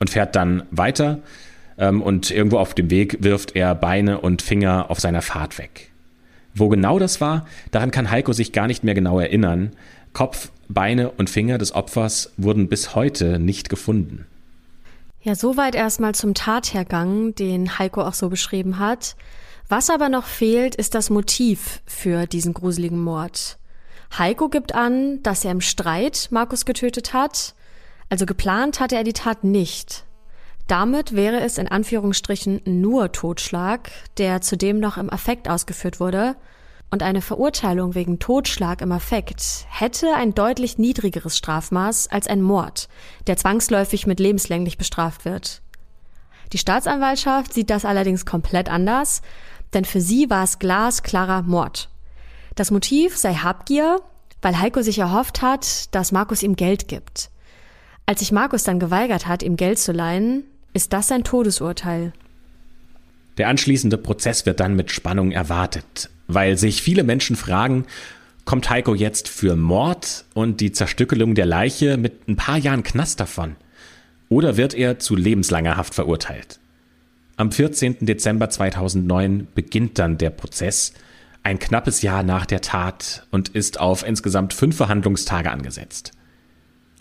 und 0.00 0.10
fährt 0.10 0.34
dann 0.34 0.64
weiter 0.72 1.20
ähm, 1.78 2.02
und 2.02 2.28
irgendwo 2.32 2.58
auf 2.58 2.74
dem 2.74 2.90
Weg 2.90 3.22
wirft 3.22 3.54
er 3.54 3.76
Beine 3.76 4.18
und 4.18 4.42
Finger 4.42 4.90
auf 4.90 4.98
seiner 4.98 5.22
Fahrt 5.22 5.58
weg. 5.58 5.92
Wo 6.56 6.68
genau 6.68 6.98
das 6.98 7.20
war, 7.20 7.46
daran 7.70 7.92
kann 7.92 8.10
Heiko 8.10 8.32
sich 8.32 8.50
gar 8.50 8.66
nicht 8.66 8.82
mehr 8.82 8.94
genau 8.94 9.20
erinnern. 9.20 9.70
Kopf, 10.12 10.50
Beine 10.68 11.12
und 11.12 11.30
Finger 11.30 11.56
des 11.56 11.72
Opfers 11.72 12.32
wurden 12.36 12.66
bis 12.66 12.96
heute 12.96 13.38
nicht 13.38 13.68
gefunden. 13.68 14.26
Ja, 15.24 15.34
soweit 15.34 15.74
erstmal 15.74 16.14
zum 16.14 16.34
Tathergang, 16.34 17.34
den 17.34 17.78
Heiko 17.78 18.02
auch 18.02 18.12
so 18.12 18.28
beschrieben 18.28 18.78
hat. 18.78 19.16
Was 19.70 19.88
aber 19.88 20.10
noch 20.10 20.26
fehlt, 20.26 20.74
ist 20.74 20.94
das 20.94 21.08
Motiv 21.08 21.80
für 21.86 22.26
diesen 22.26 22.52
gruseligen 22.52 23.02
Mord. 23.02 23.56
Heiko 24.18 24.50
gibt 24.50 24.74
an, 24.74 25.22
dass 25.22 25.46
er 25.46 25.52
im 25.52 25.62
Streit 25.62 26.28
Markus 26.30 26.66
getötet 26.66 27.14
hat, 27.14 27.54
also 28.10 28.26
geplant 28.26 28.80
hatte 28.80 28.96
er 28.96 29.02
die 29.02 29.14
Tat 29.14 29.44
nicht. 29.44 30.04
Damit 30.66 31.16
wäre 31.16 31.40
es 31.40 31.56
in 31.56 31.68
Anführungsstrichen 31.68 32.60
nur 32.66 33.10
Totschlag, 33.10 33.90
der 34.18 34.42
zudem 34.42 34.78
noch 34.78 34.98
im 34.98 35.08
Affekt 35.08 35.48
ausgeführt 35.48 36.00
wurde, 36.00 36.36
und 36.94 37.02
eine 37.02 37.22
Verurteilung 37.22 37.96
wegen 37.96 38.20
Totschlag 38.20 38.80
im 38.80 38.92
Affekt 38.92 39.66
hätte 39.68 40.14
ein 40.14 40.32
deutlich 40.32 40.78
niedrigeres 40.78 41.36
Strafmaß 41.36 42.06
als 42.06 42.28
ein 42.28 42.40
Mord, 42.40 42.88
der 43.26 43.36
zwangsläufig 43.36 44.06
mit 44.06 44.20
lebenslänglich 44.20 44.78
bestraft 44.78 45.24
wird. 45.24 45.60
Die 46.52 46.58
Staatsanwaltschaft 46.58 47.52
sieht 47.52 47.68
das 47.68 47.84
allerdings 47.84 48.24
komplett 48.26 48.68
anders, 48.70 49.22
denn 49.72 49.84
für 49.84 50.00
sie 50.00 50.30
war 50.30 50.44
es 50.44 50.60
glasklarer 50.60 51.42
Mord. 51.42 51.90
Das 52.54 52.70
Motiv 52.70 53.16
sei 53.16 53.34
Habgier, 53.34 54.00
weil 54.40 54.60
Heiko 54.60 54.80
sich 54.80 55.00
erhofft 55.00 55.42
hat, 55.42 55.92
dass 55.96 56.12
Markus 56.12 56.44
ihm 56.44 56.54
Geld 56.54 56.86
gibt. 56.86 57.28
Als 58.06 58.20
sich 58.20 58.30
Markus 58.30 58.62
dann 58.62 58.78
geweigert 58.78 59.26
hat, 59.26 59.42
ihm 59.42 59.56
Geld 59.56 59.80
zu 59.80 59.90
leihen, 59.90 60.44
ist 60.74 60.92
das 60.92 61.10
ein 61.10 61.24
Todesurteil. 61.24 62.12
Der 63.36 63.48
anschließende 63.48 63.98
Prozess 63.98 64.46
wird 64.46 64.60
dann 64.60 64.76
mit 64.76 64.92
Spannung 64.92 65.32
erwartet 65.32 66.10
weil 66.26 66.56
sich 66.56 66.82
viele 66.82 67.04
Menschen 67.04 67.36
fragen, 67.36 67.86
kommt 68.44 68.68
Heiko 68.70 68.94
jetzt 68.94 69.28
für 69.28 69.56
Mord 69.56 70.24
und 70.34 70.60
die 70.60 70.72
Zerstückelung 70.72 71.34
der 71.34 71.46
Leiche 71.46 71.96
mit 71.96 72.28
ein 72.28 72.36
paar 72.36 72.58
Jahren 72.58 72.82
Knast 72.82 73.20
davon? 73.20 73.56
Oder 74.28 74.56
wird 74.56 74.74
er 74.74 74.98
zu 74.98 75.16
lebenslanger 75.16 75.76
Haft 75.76 75.94
verurteilt? 75.94 76.58
Am 77.36 77.50
14. 77.50 78.06
Dezember 78.06 78.48
2009 78.48 79.48
beginnt 79.54 79.98
dann 79.98 80.18
der 80.18 80.30
Prozess, 80.30 80.92
ein 81.42 81.58
knappes 81.58 82.02
Jahr 82.02 82.22
nach 82.22 82.46
der 82.46 82.60
Tat 82.60 83.26
und 83.30 83.50
ist 83.50 83.80
auf 83.80 84.06
insgesamt 84.06 84.54
fünf 84.54 84.76
Verhandlungstage 84.76 85.50
angesetzt. 85.50 86.12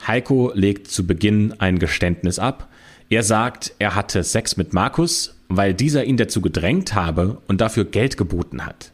Heiko 0.05 0.51
legt 0.53 0.87
zu 0.87 1.07
Beginn 1.07 1.53
ein 1.59 1.79
Geständnis 1.79 2.39
ab. 2.39 2.69
Er 3.09 3.23
sagt, 3.23 3.73
er 3.79 3.95
hatte 3.95 4.23
Sex 4.23 4.57
mit 4.57 4.73
Markus, 4.73 5.35
weil 5.47 5.73
dieser 5.73 6.03
ihn 6.03 6.17
dazu 6.17 6.41
gedrängt 6.41 6.93
habe 6.93 7.41
und 7.47 7.61
dafür 7.61 7.85
Geld 7.85 8.17
geboten 8.17 8.65
hat. 8.65 8.92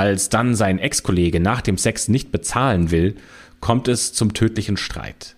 Als 0.00 0.30
dann 0.30 0.54
sein 0.54 0.78
Ex-Kollege 0.78 1.40
nach 1.40 1.60
dem 1.60 1.76
Sex 1.76 2.08
nicht 2.08 2.32
bezahlen 2.32 2.90
will, 2.90 3.16
kommt 3.60 3.86
es 3.86 4.14
zum 4.14 4.32
tödlichen 4.32 4.78
Streit. 4.78 5.36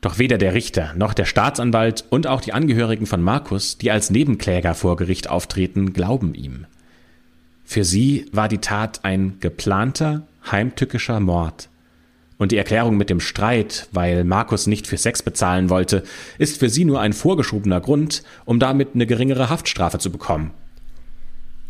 Doch 0.00 0.18
weder 0.18 0.36
der 0.36 0.52
Richter 0.52 0.94
noch 0.96 1.14
der 1.14 1.26
Staatsanwalt 1.26 2.04
und 2.10 2.26
auch 2.26 2.40
die 2.40 2.52
Angehörigen 2.52 3.06
von 3.06 3.22
Markus, 3.22 3.78
die 3.78 3.92
als 3.92 4.10
Nebenkläger 4.10 4.74
vor 4.74 4.96
Gericht 4.96 5.30
auftreten, 5.30 5.92
glauben 5.92 6.34
ihm. 6.34 6.66
Für 7.64 7.84
sie 7.84 8.26
war 8.32 8.48
die 8.48 8.58
Tat 8.58 9.04
ein 9.04 9.36
geplanter, 9.38 10.26
heimtückischer 10.50 11.20
Mord. 11.20 11.68
Und 12.36 12.50
die 12.50 12.56
Erklärung 12.56 12.96
mit 12.96 13.10
dem 13.10 13.20
Streit, 13.20 13.86
weil 13.92 14.24
Markus 14.24 14.66
nicht 14.66 14.88
für 14.88 14.96
Sex 14.96 15.22
bezahlen 15.22 15.70
wollte, 15.70 16.02
ist 16.38 16.58
für 16.58 16.68
sie 16.68 16.84
nur 16.84 17.00
ein 17.00 17.12
vorgeschobener 17.12 17.80
Grund, 17.80 18.24
um 18.44 18.58
damit 18.58 18.96
eine 18.96 19.06
geringere 19.06 19.50
Haftstrafe 19.50 20.00
zu 20.00 20.10
bekommen. 20.10 20.50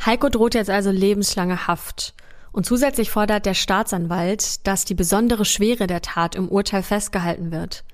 Heiko 0.04 0.28
droht 0.28 0.54
jetzt 0.54 0.70
also 0.70 0.90
lebenslange 0.90 1.66
Haft. 1.66 2.14
Und 2.52 2.66
zusätzlich 2.66 3.10
fordert 3.10 3.46
der 3.46 3.54
Staatsanwalt, 3.54 4.66
dass 4.66 4.84
die 4.84 4.94
besondere 4.94 5.44
Schwere 5.44 5.86
der 5.86 6.02
Tat 6.02 6.34
im 6.34 6.48
Urteil 6.48 6.82
festgehalten 6.82 7.52
wird. 7.52 7.84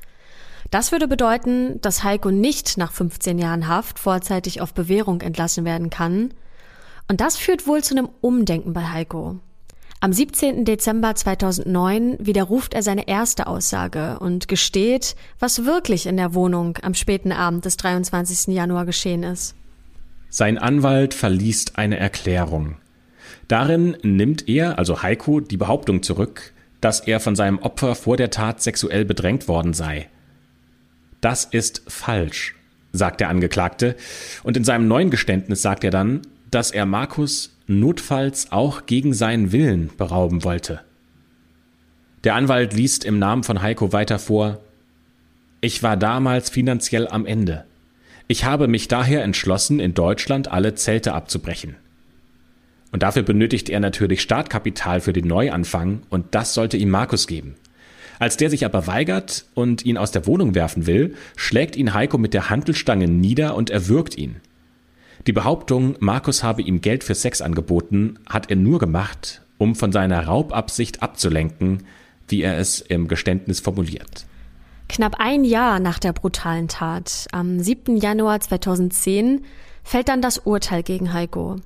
Das 0.71 0.93
würde 0.93 1.09
bedeuten, 1.09 1.81
dass 1.83 2.05
Heiko 2.05 2.31
nicht 2.31 2.79
nach 2.79 2.93
15 2.93 3.39
Jahren 3.39 3.69
Haft 3.69 3.99
vorzeitig 3.99 4.61
auf 4.61 4.75
Bewährung 4.75 5.21
entlassen 5.21 5.65
werden 5.65 5.91
kann. 5.91 6.33
Und 7.09 7.21
das 7.21 7.37
führt 7.37 7.67
wohl 7.67 7.83
zu 7.83 7.95
einem 7.95 8.09
Umdenken 8.21 8.73
bei 8.73 8.85
Heiko. 8.85 9.39
Am 10.01 10.13
17. 10.13 10.65
Dezember 10.65 11.15
2009 11.15 12.19
widerruft 12.21 12.75
er 12.75 12.83
seine 12.83 13.09
erste 13.09 13.47
Aussage 13.47 14.19
und 14.19 14.49
gesteht, 14.49 15.17
was 15.39 15.65
wirklich 15.65 16.07
in 16.07 16.17
der 16.17 16.35
Wohnung 16.35 16.79
am 16.83 16.95
späten 16.95 17.33
Abend 17.33 17.65
des 17.65 17.77
23. 17.77 18.55
Januar 18.55 18.85
geschehen 18.85 19.23
ist. 19.23 19.55
Sein 20.37 20.59
Anwalt 20.59 21.15
verliest 21.15 21.79
eine 21.79 21.97
Erklärung. 21.97 22.75
Darin 23.47 23.97
nimmt 24.03 24.49
er, 24.49 24.81
also 24.81 25.01
Heiko, 25.01 25.39
die 25.39 25.57
Behauptung 25.57 26.03
zurück, 26.03 26.53
dass 26.81 26.99
er 26.99 27.21
von 27.21 27.37
seinem 27.37 27.61
Opfer 27.61 27.95
vor 27.95 28.17
der 28.17 28.31
Tat 28.31 28.61
sexuell 28.61 29.05
bedrängt 29.05 29.47
worden 29.47 29.75
sei. 29.75 30.09
Das 31.21 31.45
ist 31.45 31.83
falsch, 31.87 32.57
sagt 32.93 33.21
der 33.21 33.29
Angeklagte, 33.29 33.95
und 34.43 34.57
in 34.57 34.65
seinem 34.65 34.89
neuen 34.89 35.11
Geständnis 35.11 35.63
sagt 35.63 35.85
er 35.85 35.93
dann, 35.93 36.23
dass 36.51 36.73
er 36.73 36.85
Markus 36.85 37.57
notfalls 37.69 38.51
auch 38.51 38.87
gegen 38.87 39.15
seinen 39.15 39.53
Willen 39.53 39.93
berauben 39.97 40.43
wollte. 40.43 40.81
Der 42.25 42.35
Anwalt 42.35 42.73
liest 42.73 43.05
im 43.05 43.21
Namen 43.21 43.45
von 43.45 43.63
Heiko 43.63 43.93
weiter 43.93 44.19
vor 44.19 44.59
Ich 45.61 45.85
war 45.85 45.97
damals 45.97 46.51
finanziell 46.51 47.07
am 47.07 47.25
Ende. 47.25 47.67
Ich 48.27 48.45
habe 48.45 48.69
mich 48.69 48.89
daher 48.89 49.23
entschlossen, 49.23 49.81
in 49.81 49.93
Deutschland 49.93 50.51
alle 50.51 50.75
Zelte 50.75 51.13
abzubrechen. 51.13 51.77
Und 52.91 53.03
dafür 53.03 53.23
benötigt 53.23 53.69
er 53.69 53.81
natürlich 53.81 54.23
Startkapital 54.23 55.01
für 55.01 55.13
den 55.13 55.27
Neuanfang, 55.27 56.03
und 56.09 56.35
das 56.35 56.55
sollte 56.55 56.77
ihm 56.77 56.91
Markus 56.91 57.27
geben. 57.27 57.57
Als 58.19 58.37
der 58.37 58.49
sich 58.49 58.65
aber 58.65 58.87
weigert 58.87 59.45
und 59.55 59.85
ihn 59.85 59.99
aus 59.99 60.11
der 60.11 60.27
Wohnung 60.27 60.55
werfen 60.55 60.87
will, 60.87 61.17
schlägt 61.37 61.77
ihn 61.77 61.93
Heiko 61.93 62.17
mit 62.17 62.33
der 62.33 62.49
Handelstange 62.49 63.09
nieder 63.09 63.57
und 63.57 63.69
erwürgt 63.69 64.17
ihn. 64.17 64.37
Die 65.27 65.33
Behauptung, 65.33 65.97
Markus 66.01 66.43
habe 66.43 66.63
ihm 66.63 66.81
Geld 66.81 67.05
für 67.05 67.15
Sex 67.15 67.43
angeboten, 67.43 68.19
hat 68.27 68.49
er 68.51 68.57
nur 68.57 68.79
gemacht, 68.79 69.43
um 69.59 69.75
von 69.75 69.93
seiner 69.93 70.25
Raubabsicht 70.27 71.03
abzulenken, 71.03 71.83
wie 72.29 72.43
er 72.43 72.59
es 72.59 72.81
im 72.81 73.09
Geständnis 73.09 73.61
formuliert. 73.61 74.27
Knapp 74.89 75.17
ein 75.19 75.45
Jahr 75.45 75.81
nach 75.81 75.99
der 75.99 76.13
brutalen 76.13 76.69
Tat, 76.69 77.27
am 77.33 77.59
7. 77.59 77.97
Januar 77.97 78.41
2010, 78.41 79.45
fällt 79.83 80.09
dann 80.09 80.23
das 80.23 80.39
Urteil 80.39 80.83
gegen 80.83 81.13
Heiko. 81.13 81.57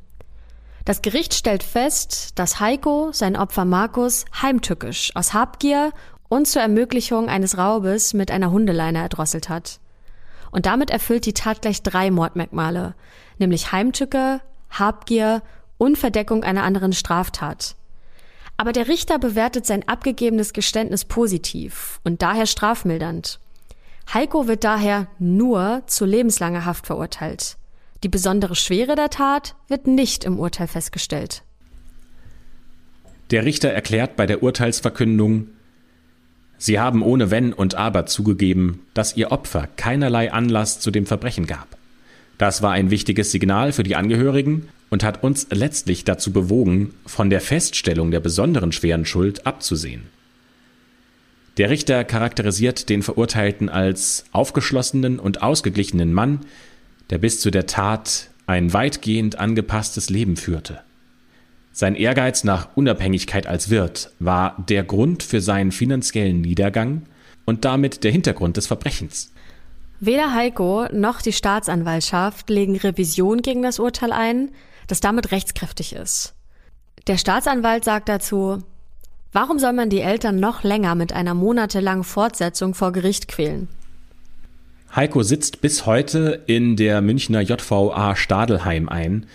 Das 0.85 1.03
Gericht 1.03 1.35
stellt 1.35 1.63
fest, 1.63 2.39
dass 2.39 2.61
Heiko 2.61 3.11
sein 3.13 3.37
Opfer 3.37 3.65
Markus 3.67 4.25
heimtückisch 4.41 5.13
aus 5.15 5.35
Habgier 5.35 5.93
und 6.29 6.47
zur 6.47 6.63
Ermöglichung 6.63 7.29
eines 7.29 7.59
Raubes 7.59 8.15
mit 8.15 8.31
einer 8.31 8.51
Hundeleine 8.51 9.01
erdrosselt 9.01 9.49
hat. 9.49 9.81
Und 10.51 10.65
damit 10.65 10.91
erfüllt 10.91 11.27
die 11.27 11.35
Tat 11.35 11.61
gleich 11.61 11.83
drei 11.83 12.11
Mordmerkmale, 12.11 12.95
nämlich 13.39 13.73
Heimtücke, 13.73 14.41
Habgier 14.71 15.43
und 15.77 15.99
Verdeckung 15.99 16.45
einer 16.45 16.63
anderen 16.63 16.93
Straftat. 16.93 17.77
Aber 18.59 18.73
der 18.73 18.89
Richter 18.89 19.21
bewertet 19.21 19.67
sein 19.67 19.87
abgegebenes 19.87 20.53
Geständnis 20.53 21.05
positiv 21.05 22.01
und 22.03 22.23
daher 22.23 22.45
strafmildernd. 22.45 23.39
Heiko 24.13 24.49
wird 24.49 24.65
daher 24.65 25.07
nur 25.21 25.85
zu 25.87 26.05
lebenslanger 26.05 26.65
Haft 26.65 26.87
verurteilt. 26.87 27.57
Die 28.03 28.09
besondere 28.09 28.57
Schwere 28.57 28.97
der 28.97 29.11
Tat 29.11 29.55
wird 29.69 29.87
nicht 29.87 30.25
im 30.25 30.41
Urteil 30.41 30.67
festgestellt. 30.67 31.45
Der 33.31 33.45
Richter 33.45 33.69
erklärt 33.69 34.17
bei 34.17 34.27
der 34.27 34.43
Urteilsverkündung, 34.43 35.49
Sie 36.61 36.81
haben 36.81 37.03
ohne 37.03 37.31
Wenn 37.31 37.53
und 37.53 37.77
Aber 37.77 38.07
zugegeben, 38.07 38.85
dass 38.93 39.17
Ihr 39.17 39.31
Opfer 39.31 39.69
keinerlei 39.77 40.33
Anlass 40.33 40.81
zu 40.81 40.91
dem 40.91 41.07
Verbrechen 41.07 41.47
gab. 41.47 41.69
Das 42.39 42.63
war 42.63 42.73
ein 42.73 42.91
wichtiges 42.91 43.31
Signal 43.31 43.71
für 43.71 43.85
die 43.85 43.95
Angehörigen 43.95 44.69
und 44.91 45.05
hat 45.05 45.23
uns 45.23 45.47
letztlich 45.51 46.05
dazu 46.05 46.33
bewogen, 46.33 46.95
von 47.07 47.31
der 47.31 47.41
Feststellung 47.41 48.11
der 48.11 48.21
besonderen 48.21 48.73
schweren 48.73 49.05
Schuld 49.05 49.47
abzusehen. 49.47 50.05
Der 51.59 51.71
Richter 51.71 52.05
charakterisiert 52.05 52.89
den 52.89 53.03
Verurteilten 53.03 53.69
als 53.69 54.25
aufgeschlossenen 54.33 55.19
und 55.19 55.43
ausgeglichenen 55.43 56.13
Mann, 56.13 56.41
der 57.11 57.19
bis 57.19 57.41
zu 57.41 57.51
der 57.51 57.67
Tat 57.67 58.31
ein 58.47 58.73
weitgehend 58.73 59.39
angepasstes 59.39 60.09
Leben 60.09 60.37
führte. 60.37 60.81
Sein 61.73 61.95
Ehrgeiz 61.95 62.45
nach 62.45 62.69
Unabhängigkeit 62.77 63.47
als 63.47 63.71
Wirt 63.71 64.11
war 64.19 64.57
der 64.69 64.85
Grund 64.85 65.23
für 65.23 65.41
seinen 65.41 65.71
finanziellen 65.71 66.41
Niedergang 66.41 67.03
und 67.45 67.65
damit 67.65 68.05
der 68.05 68.13
Hintergrund 68.13 68.57
des 68.57 68.67
Verbrechens. 68.67 69.33
Weder 70.01 70.33
Heiko 70.35 70.87
noch 70.93 71.23
die 71.23 71.33
Staatsanwaltschaft 71.33 72.51
legen 72.51 72.77
Revision 72.77 73.43
gegen 73.43 73.63
das 73.63 73.79
Urteil 73.79 74.13
ein, 74.13 74.51
das 74.89 75.01
damit 75.01 75.31
rechtskräftig 75.31 75.95
ist. 75.95 76.35
Der 77.07 77.17
Staatsanwalt 77.17 77.85
sagt 77.85 78.09
dazu, 78.09 78.59
warum 79.33 79.59
soll 79.59 79.73
man 79.73 79.89
die 79.89 80.01
Eltern 80.01 80.41
noch 80.41 80.65
länger 80.65 80.95
mit 80.95 81.13
einer 81.13 81.35
monatelangen 81.35 82.05
Fortsetzung 82.05 82.75
vor 82.75 82.93
Gericht 82.93 83.29
quälen? 83.29 83.69
Heiko 84.95 85.23
sitzt 85.23 85.61
bis 85.61 85.87
heute 85.87 86.43
in 86.47 86.77
der 86.77 87.03
Münchner 87.03 87.43
JVA 87.43 88.17
Stadelheim 88.17 88.89
ein. 88.89 89.27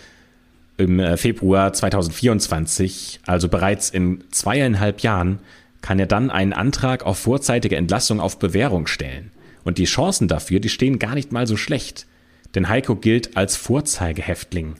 Im 0.77 0.99
äh, 0.99 1.17
Februar 1.17 1.71
2024, 1.71 3.21
also 3.27 3.47
bereits 3.47 3.91
in 3.91 4.23
zweieinhalb 4.31 5.01
Jahren, 5.01 5.39
kann 5.81 5.99
er 5.99 6.07
dann 6.07 6.31
einen 6.31 6.53
Antrag 6.53 7.03
auf 7.03 7.19
vorzeitige 7.19 7.75
Entlassung 7.75 8.19
auf 8.19 8.39
Bewährung 8.39 8.87
stellen. 8.87 9.31
Und 9.63 9.77
die 9.77 9.85
Chancen 9.85 10.27
dafür, 10.27 10.59
die 10.59 10.69
stehen 10.69 10.97
gar 10.97 11.13
nicht 11.13 11.31
mal 11.31 11.45
so 11.45 11.57
schlecht. 11.57 12.07
Denn 12.55 12.69
Heiko 12.69 12.95
gilt 12.95 13.37
als 13.37 13.55
Vorzeigehäftling. 13.55 14.75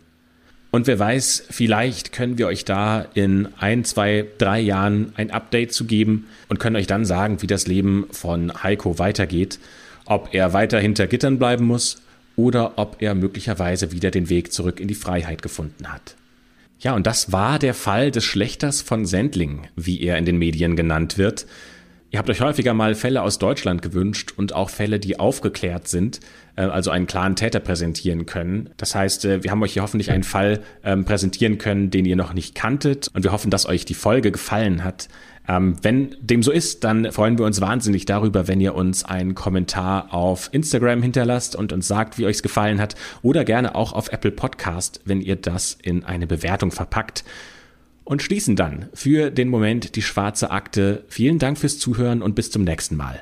Und 0.73 0.87
wer 0.87 0.97
weiß, 0.97 1.43
vielleicht 1.51 2.13
können 2.13 2.39
wir 2.39 2.47
euch 2.47 2.65
da 2.65 3.05
in 3.13 3.47
ein, 3.59 3.85
zwei, 3.85 4.25
drei 4.39 4.59
Jahren 4.59 5.13
ein 5.15 5.29
Update 5.29 5.71
zu 5.71 5.85
geben 5.85 6.25
und 6.49 6.59
können 6.59 6.77
euch 6.77 6.87
dann 6.87 7.05
sagen, 7.05 7.43
wie 7.43 7.47
das 7.47 7.67
Leben 7.67 8.07
von 8.09 8.51
Heiko 8.63 8.97
weitergeht. 8.97 9.59
Ob 10.05 10.33
er 10.33 10.51
weiter 10.51 10.79
hinter 10.79 11.05
Gittern 11.05 11.37
bleiben 11.37 11.65
muss 11.65 12.01
oder 12.35 12.79
ob 12.79 13.03
er 13.03 13.13
möglicherweise 13.13 13.91
wieder 13.91 14.09
den 14.09 14.31
Weg 14.31 14.51
zurück 14.51 14.79
in 14.79 14.87
die 14.87 14.95
Freiheit 14.95 15.43
gefunden 15.43 15.93
hat. 15.93 16.15
Ja, 16.79 16.95
und 16.95 17.05
das 17.05 17.31
war 17.31 17.59
der 17.59 17.75
Fall 17.75 18.09
des 18.09 18.23
Schlechters 18.23 18.81
von 18.81 19.05
Sendling, 19.05 19.67
wie 19.75 20.01
er 20.01 20.17
in 20.17 20.25
den 20.25 20.39
Medien 20.39 20.75
genannt 20.75 21.19
wird. 21.19 21.45
Ihr 22.09 22.17
habt 22.17 22.31
euch 22.31 22.41
häufiger 22.41 22.73
mal 22.73 22.95
Fälle 22.95 23.21
aus 23.21 23.37
Deutschland 23.37 23.83
gewünscht 23.83 24.33
und 24.37 24.53
auch 24.53 24.71
Fälle, 24.71 24.99
die 24.99 25.19
aufgeklärt 25.19 25.87
sind, 25.87 26.19
also 26.61 26.91
einen 26.91 27.07
klaren 27.07 27.35
Täter 27.35 27.59
präsentieren 27.59 28.25
können. 28.25 28.69
Das 28.77 28.95
heißt, 28.95 29.25
äh, 29.25 29.43
wir 29.43 29.51
haben 29.51 29.63
euch 29.63 29.73
hier 29.73 29.81
hoffentlich 29.81 30.11
einen 30.11 30.23
Fall 30.23 30.61
ähm, 30.83 31.05
präsentieren 31.05 31.57
können, 31.57 31.89
den 31.89 32.05
ihr 32.05 32.15
noch 32.15 32.33
nicht 32.33 32.55
kanntet 32.55 33.09
und 33.13 33.23
wir 33.23 33.31
hoffen, 33.31 33.51
dass 33.51 33.65
euch 33.65 33.85
die 33.85 33.93
Folge 33.93 34.31
gefallen 34.31 34.83
hat. 34.83 35.09
Ähm, 35.47 35.75
wenn 35.81 36.15
dem 36.21 36.41
so 36.41 36.51
ist, 36.51 36.83
dann 36.83 37.11
freuen 37.11 37.37
wir 37.37 37.45
uns 37.45 37.59
wahnsinnig 37.59 38.05
darüber, 38.05 38.47
wenn 38.47 38.61
ihr 38.61 38.75
uns 38.75 39.03
einen 39.03 39.35
Kommentar 39.35 40.13
auf 40.13 40.49
Instagram 40.53 41.01
hinterlasst 41.01 41.55
und 41.55 41.73
uns 41.73 41.87
sagt, 41.87 42.17
wie 42.17 42.25
euch 42.25 42.37
es 42.37 42.43
gefallen 42.43 42.79
hat 42.79 42.95
oder 43.21 43.43
gerne 43.43 43.75
auch 43.75 43.93
auf 43.93 44.11
Apple 44.11 44.31
Podcast, 44.31 45.01
wenn 45.05 45.21
ihr 45.21 45.35
das 45.35 45.77
in 45.81 46.05
eine 46.05 46.27
Bewertung 46.27 46.71
verpackt 46.71 47.25
und 48.05 48.21
schließen 48.21 48.55
dann 48.55 48.89
für 48.93 49.31
den 49.31 49.49
Moment 49.49 49.95
die 49.95 50.01
schwarze 50.01 50.51
Akte. 50.51 51.03
Vielen 51.07 51.39
Dank 51.39 51.57
fürs 51.57 51.79
Zuhören 51.79 52.21
und 52.21 52.35
bis 52.35 52.51
zum 52.51 52.63
nächsten 52.63 52.95
Mal. 52.95 53.21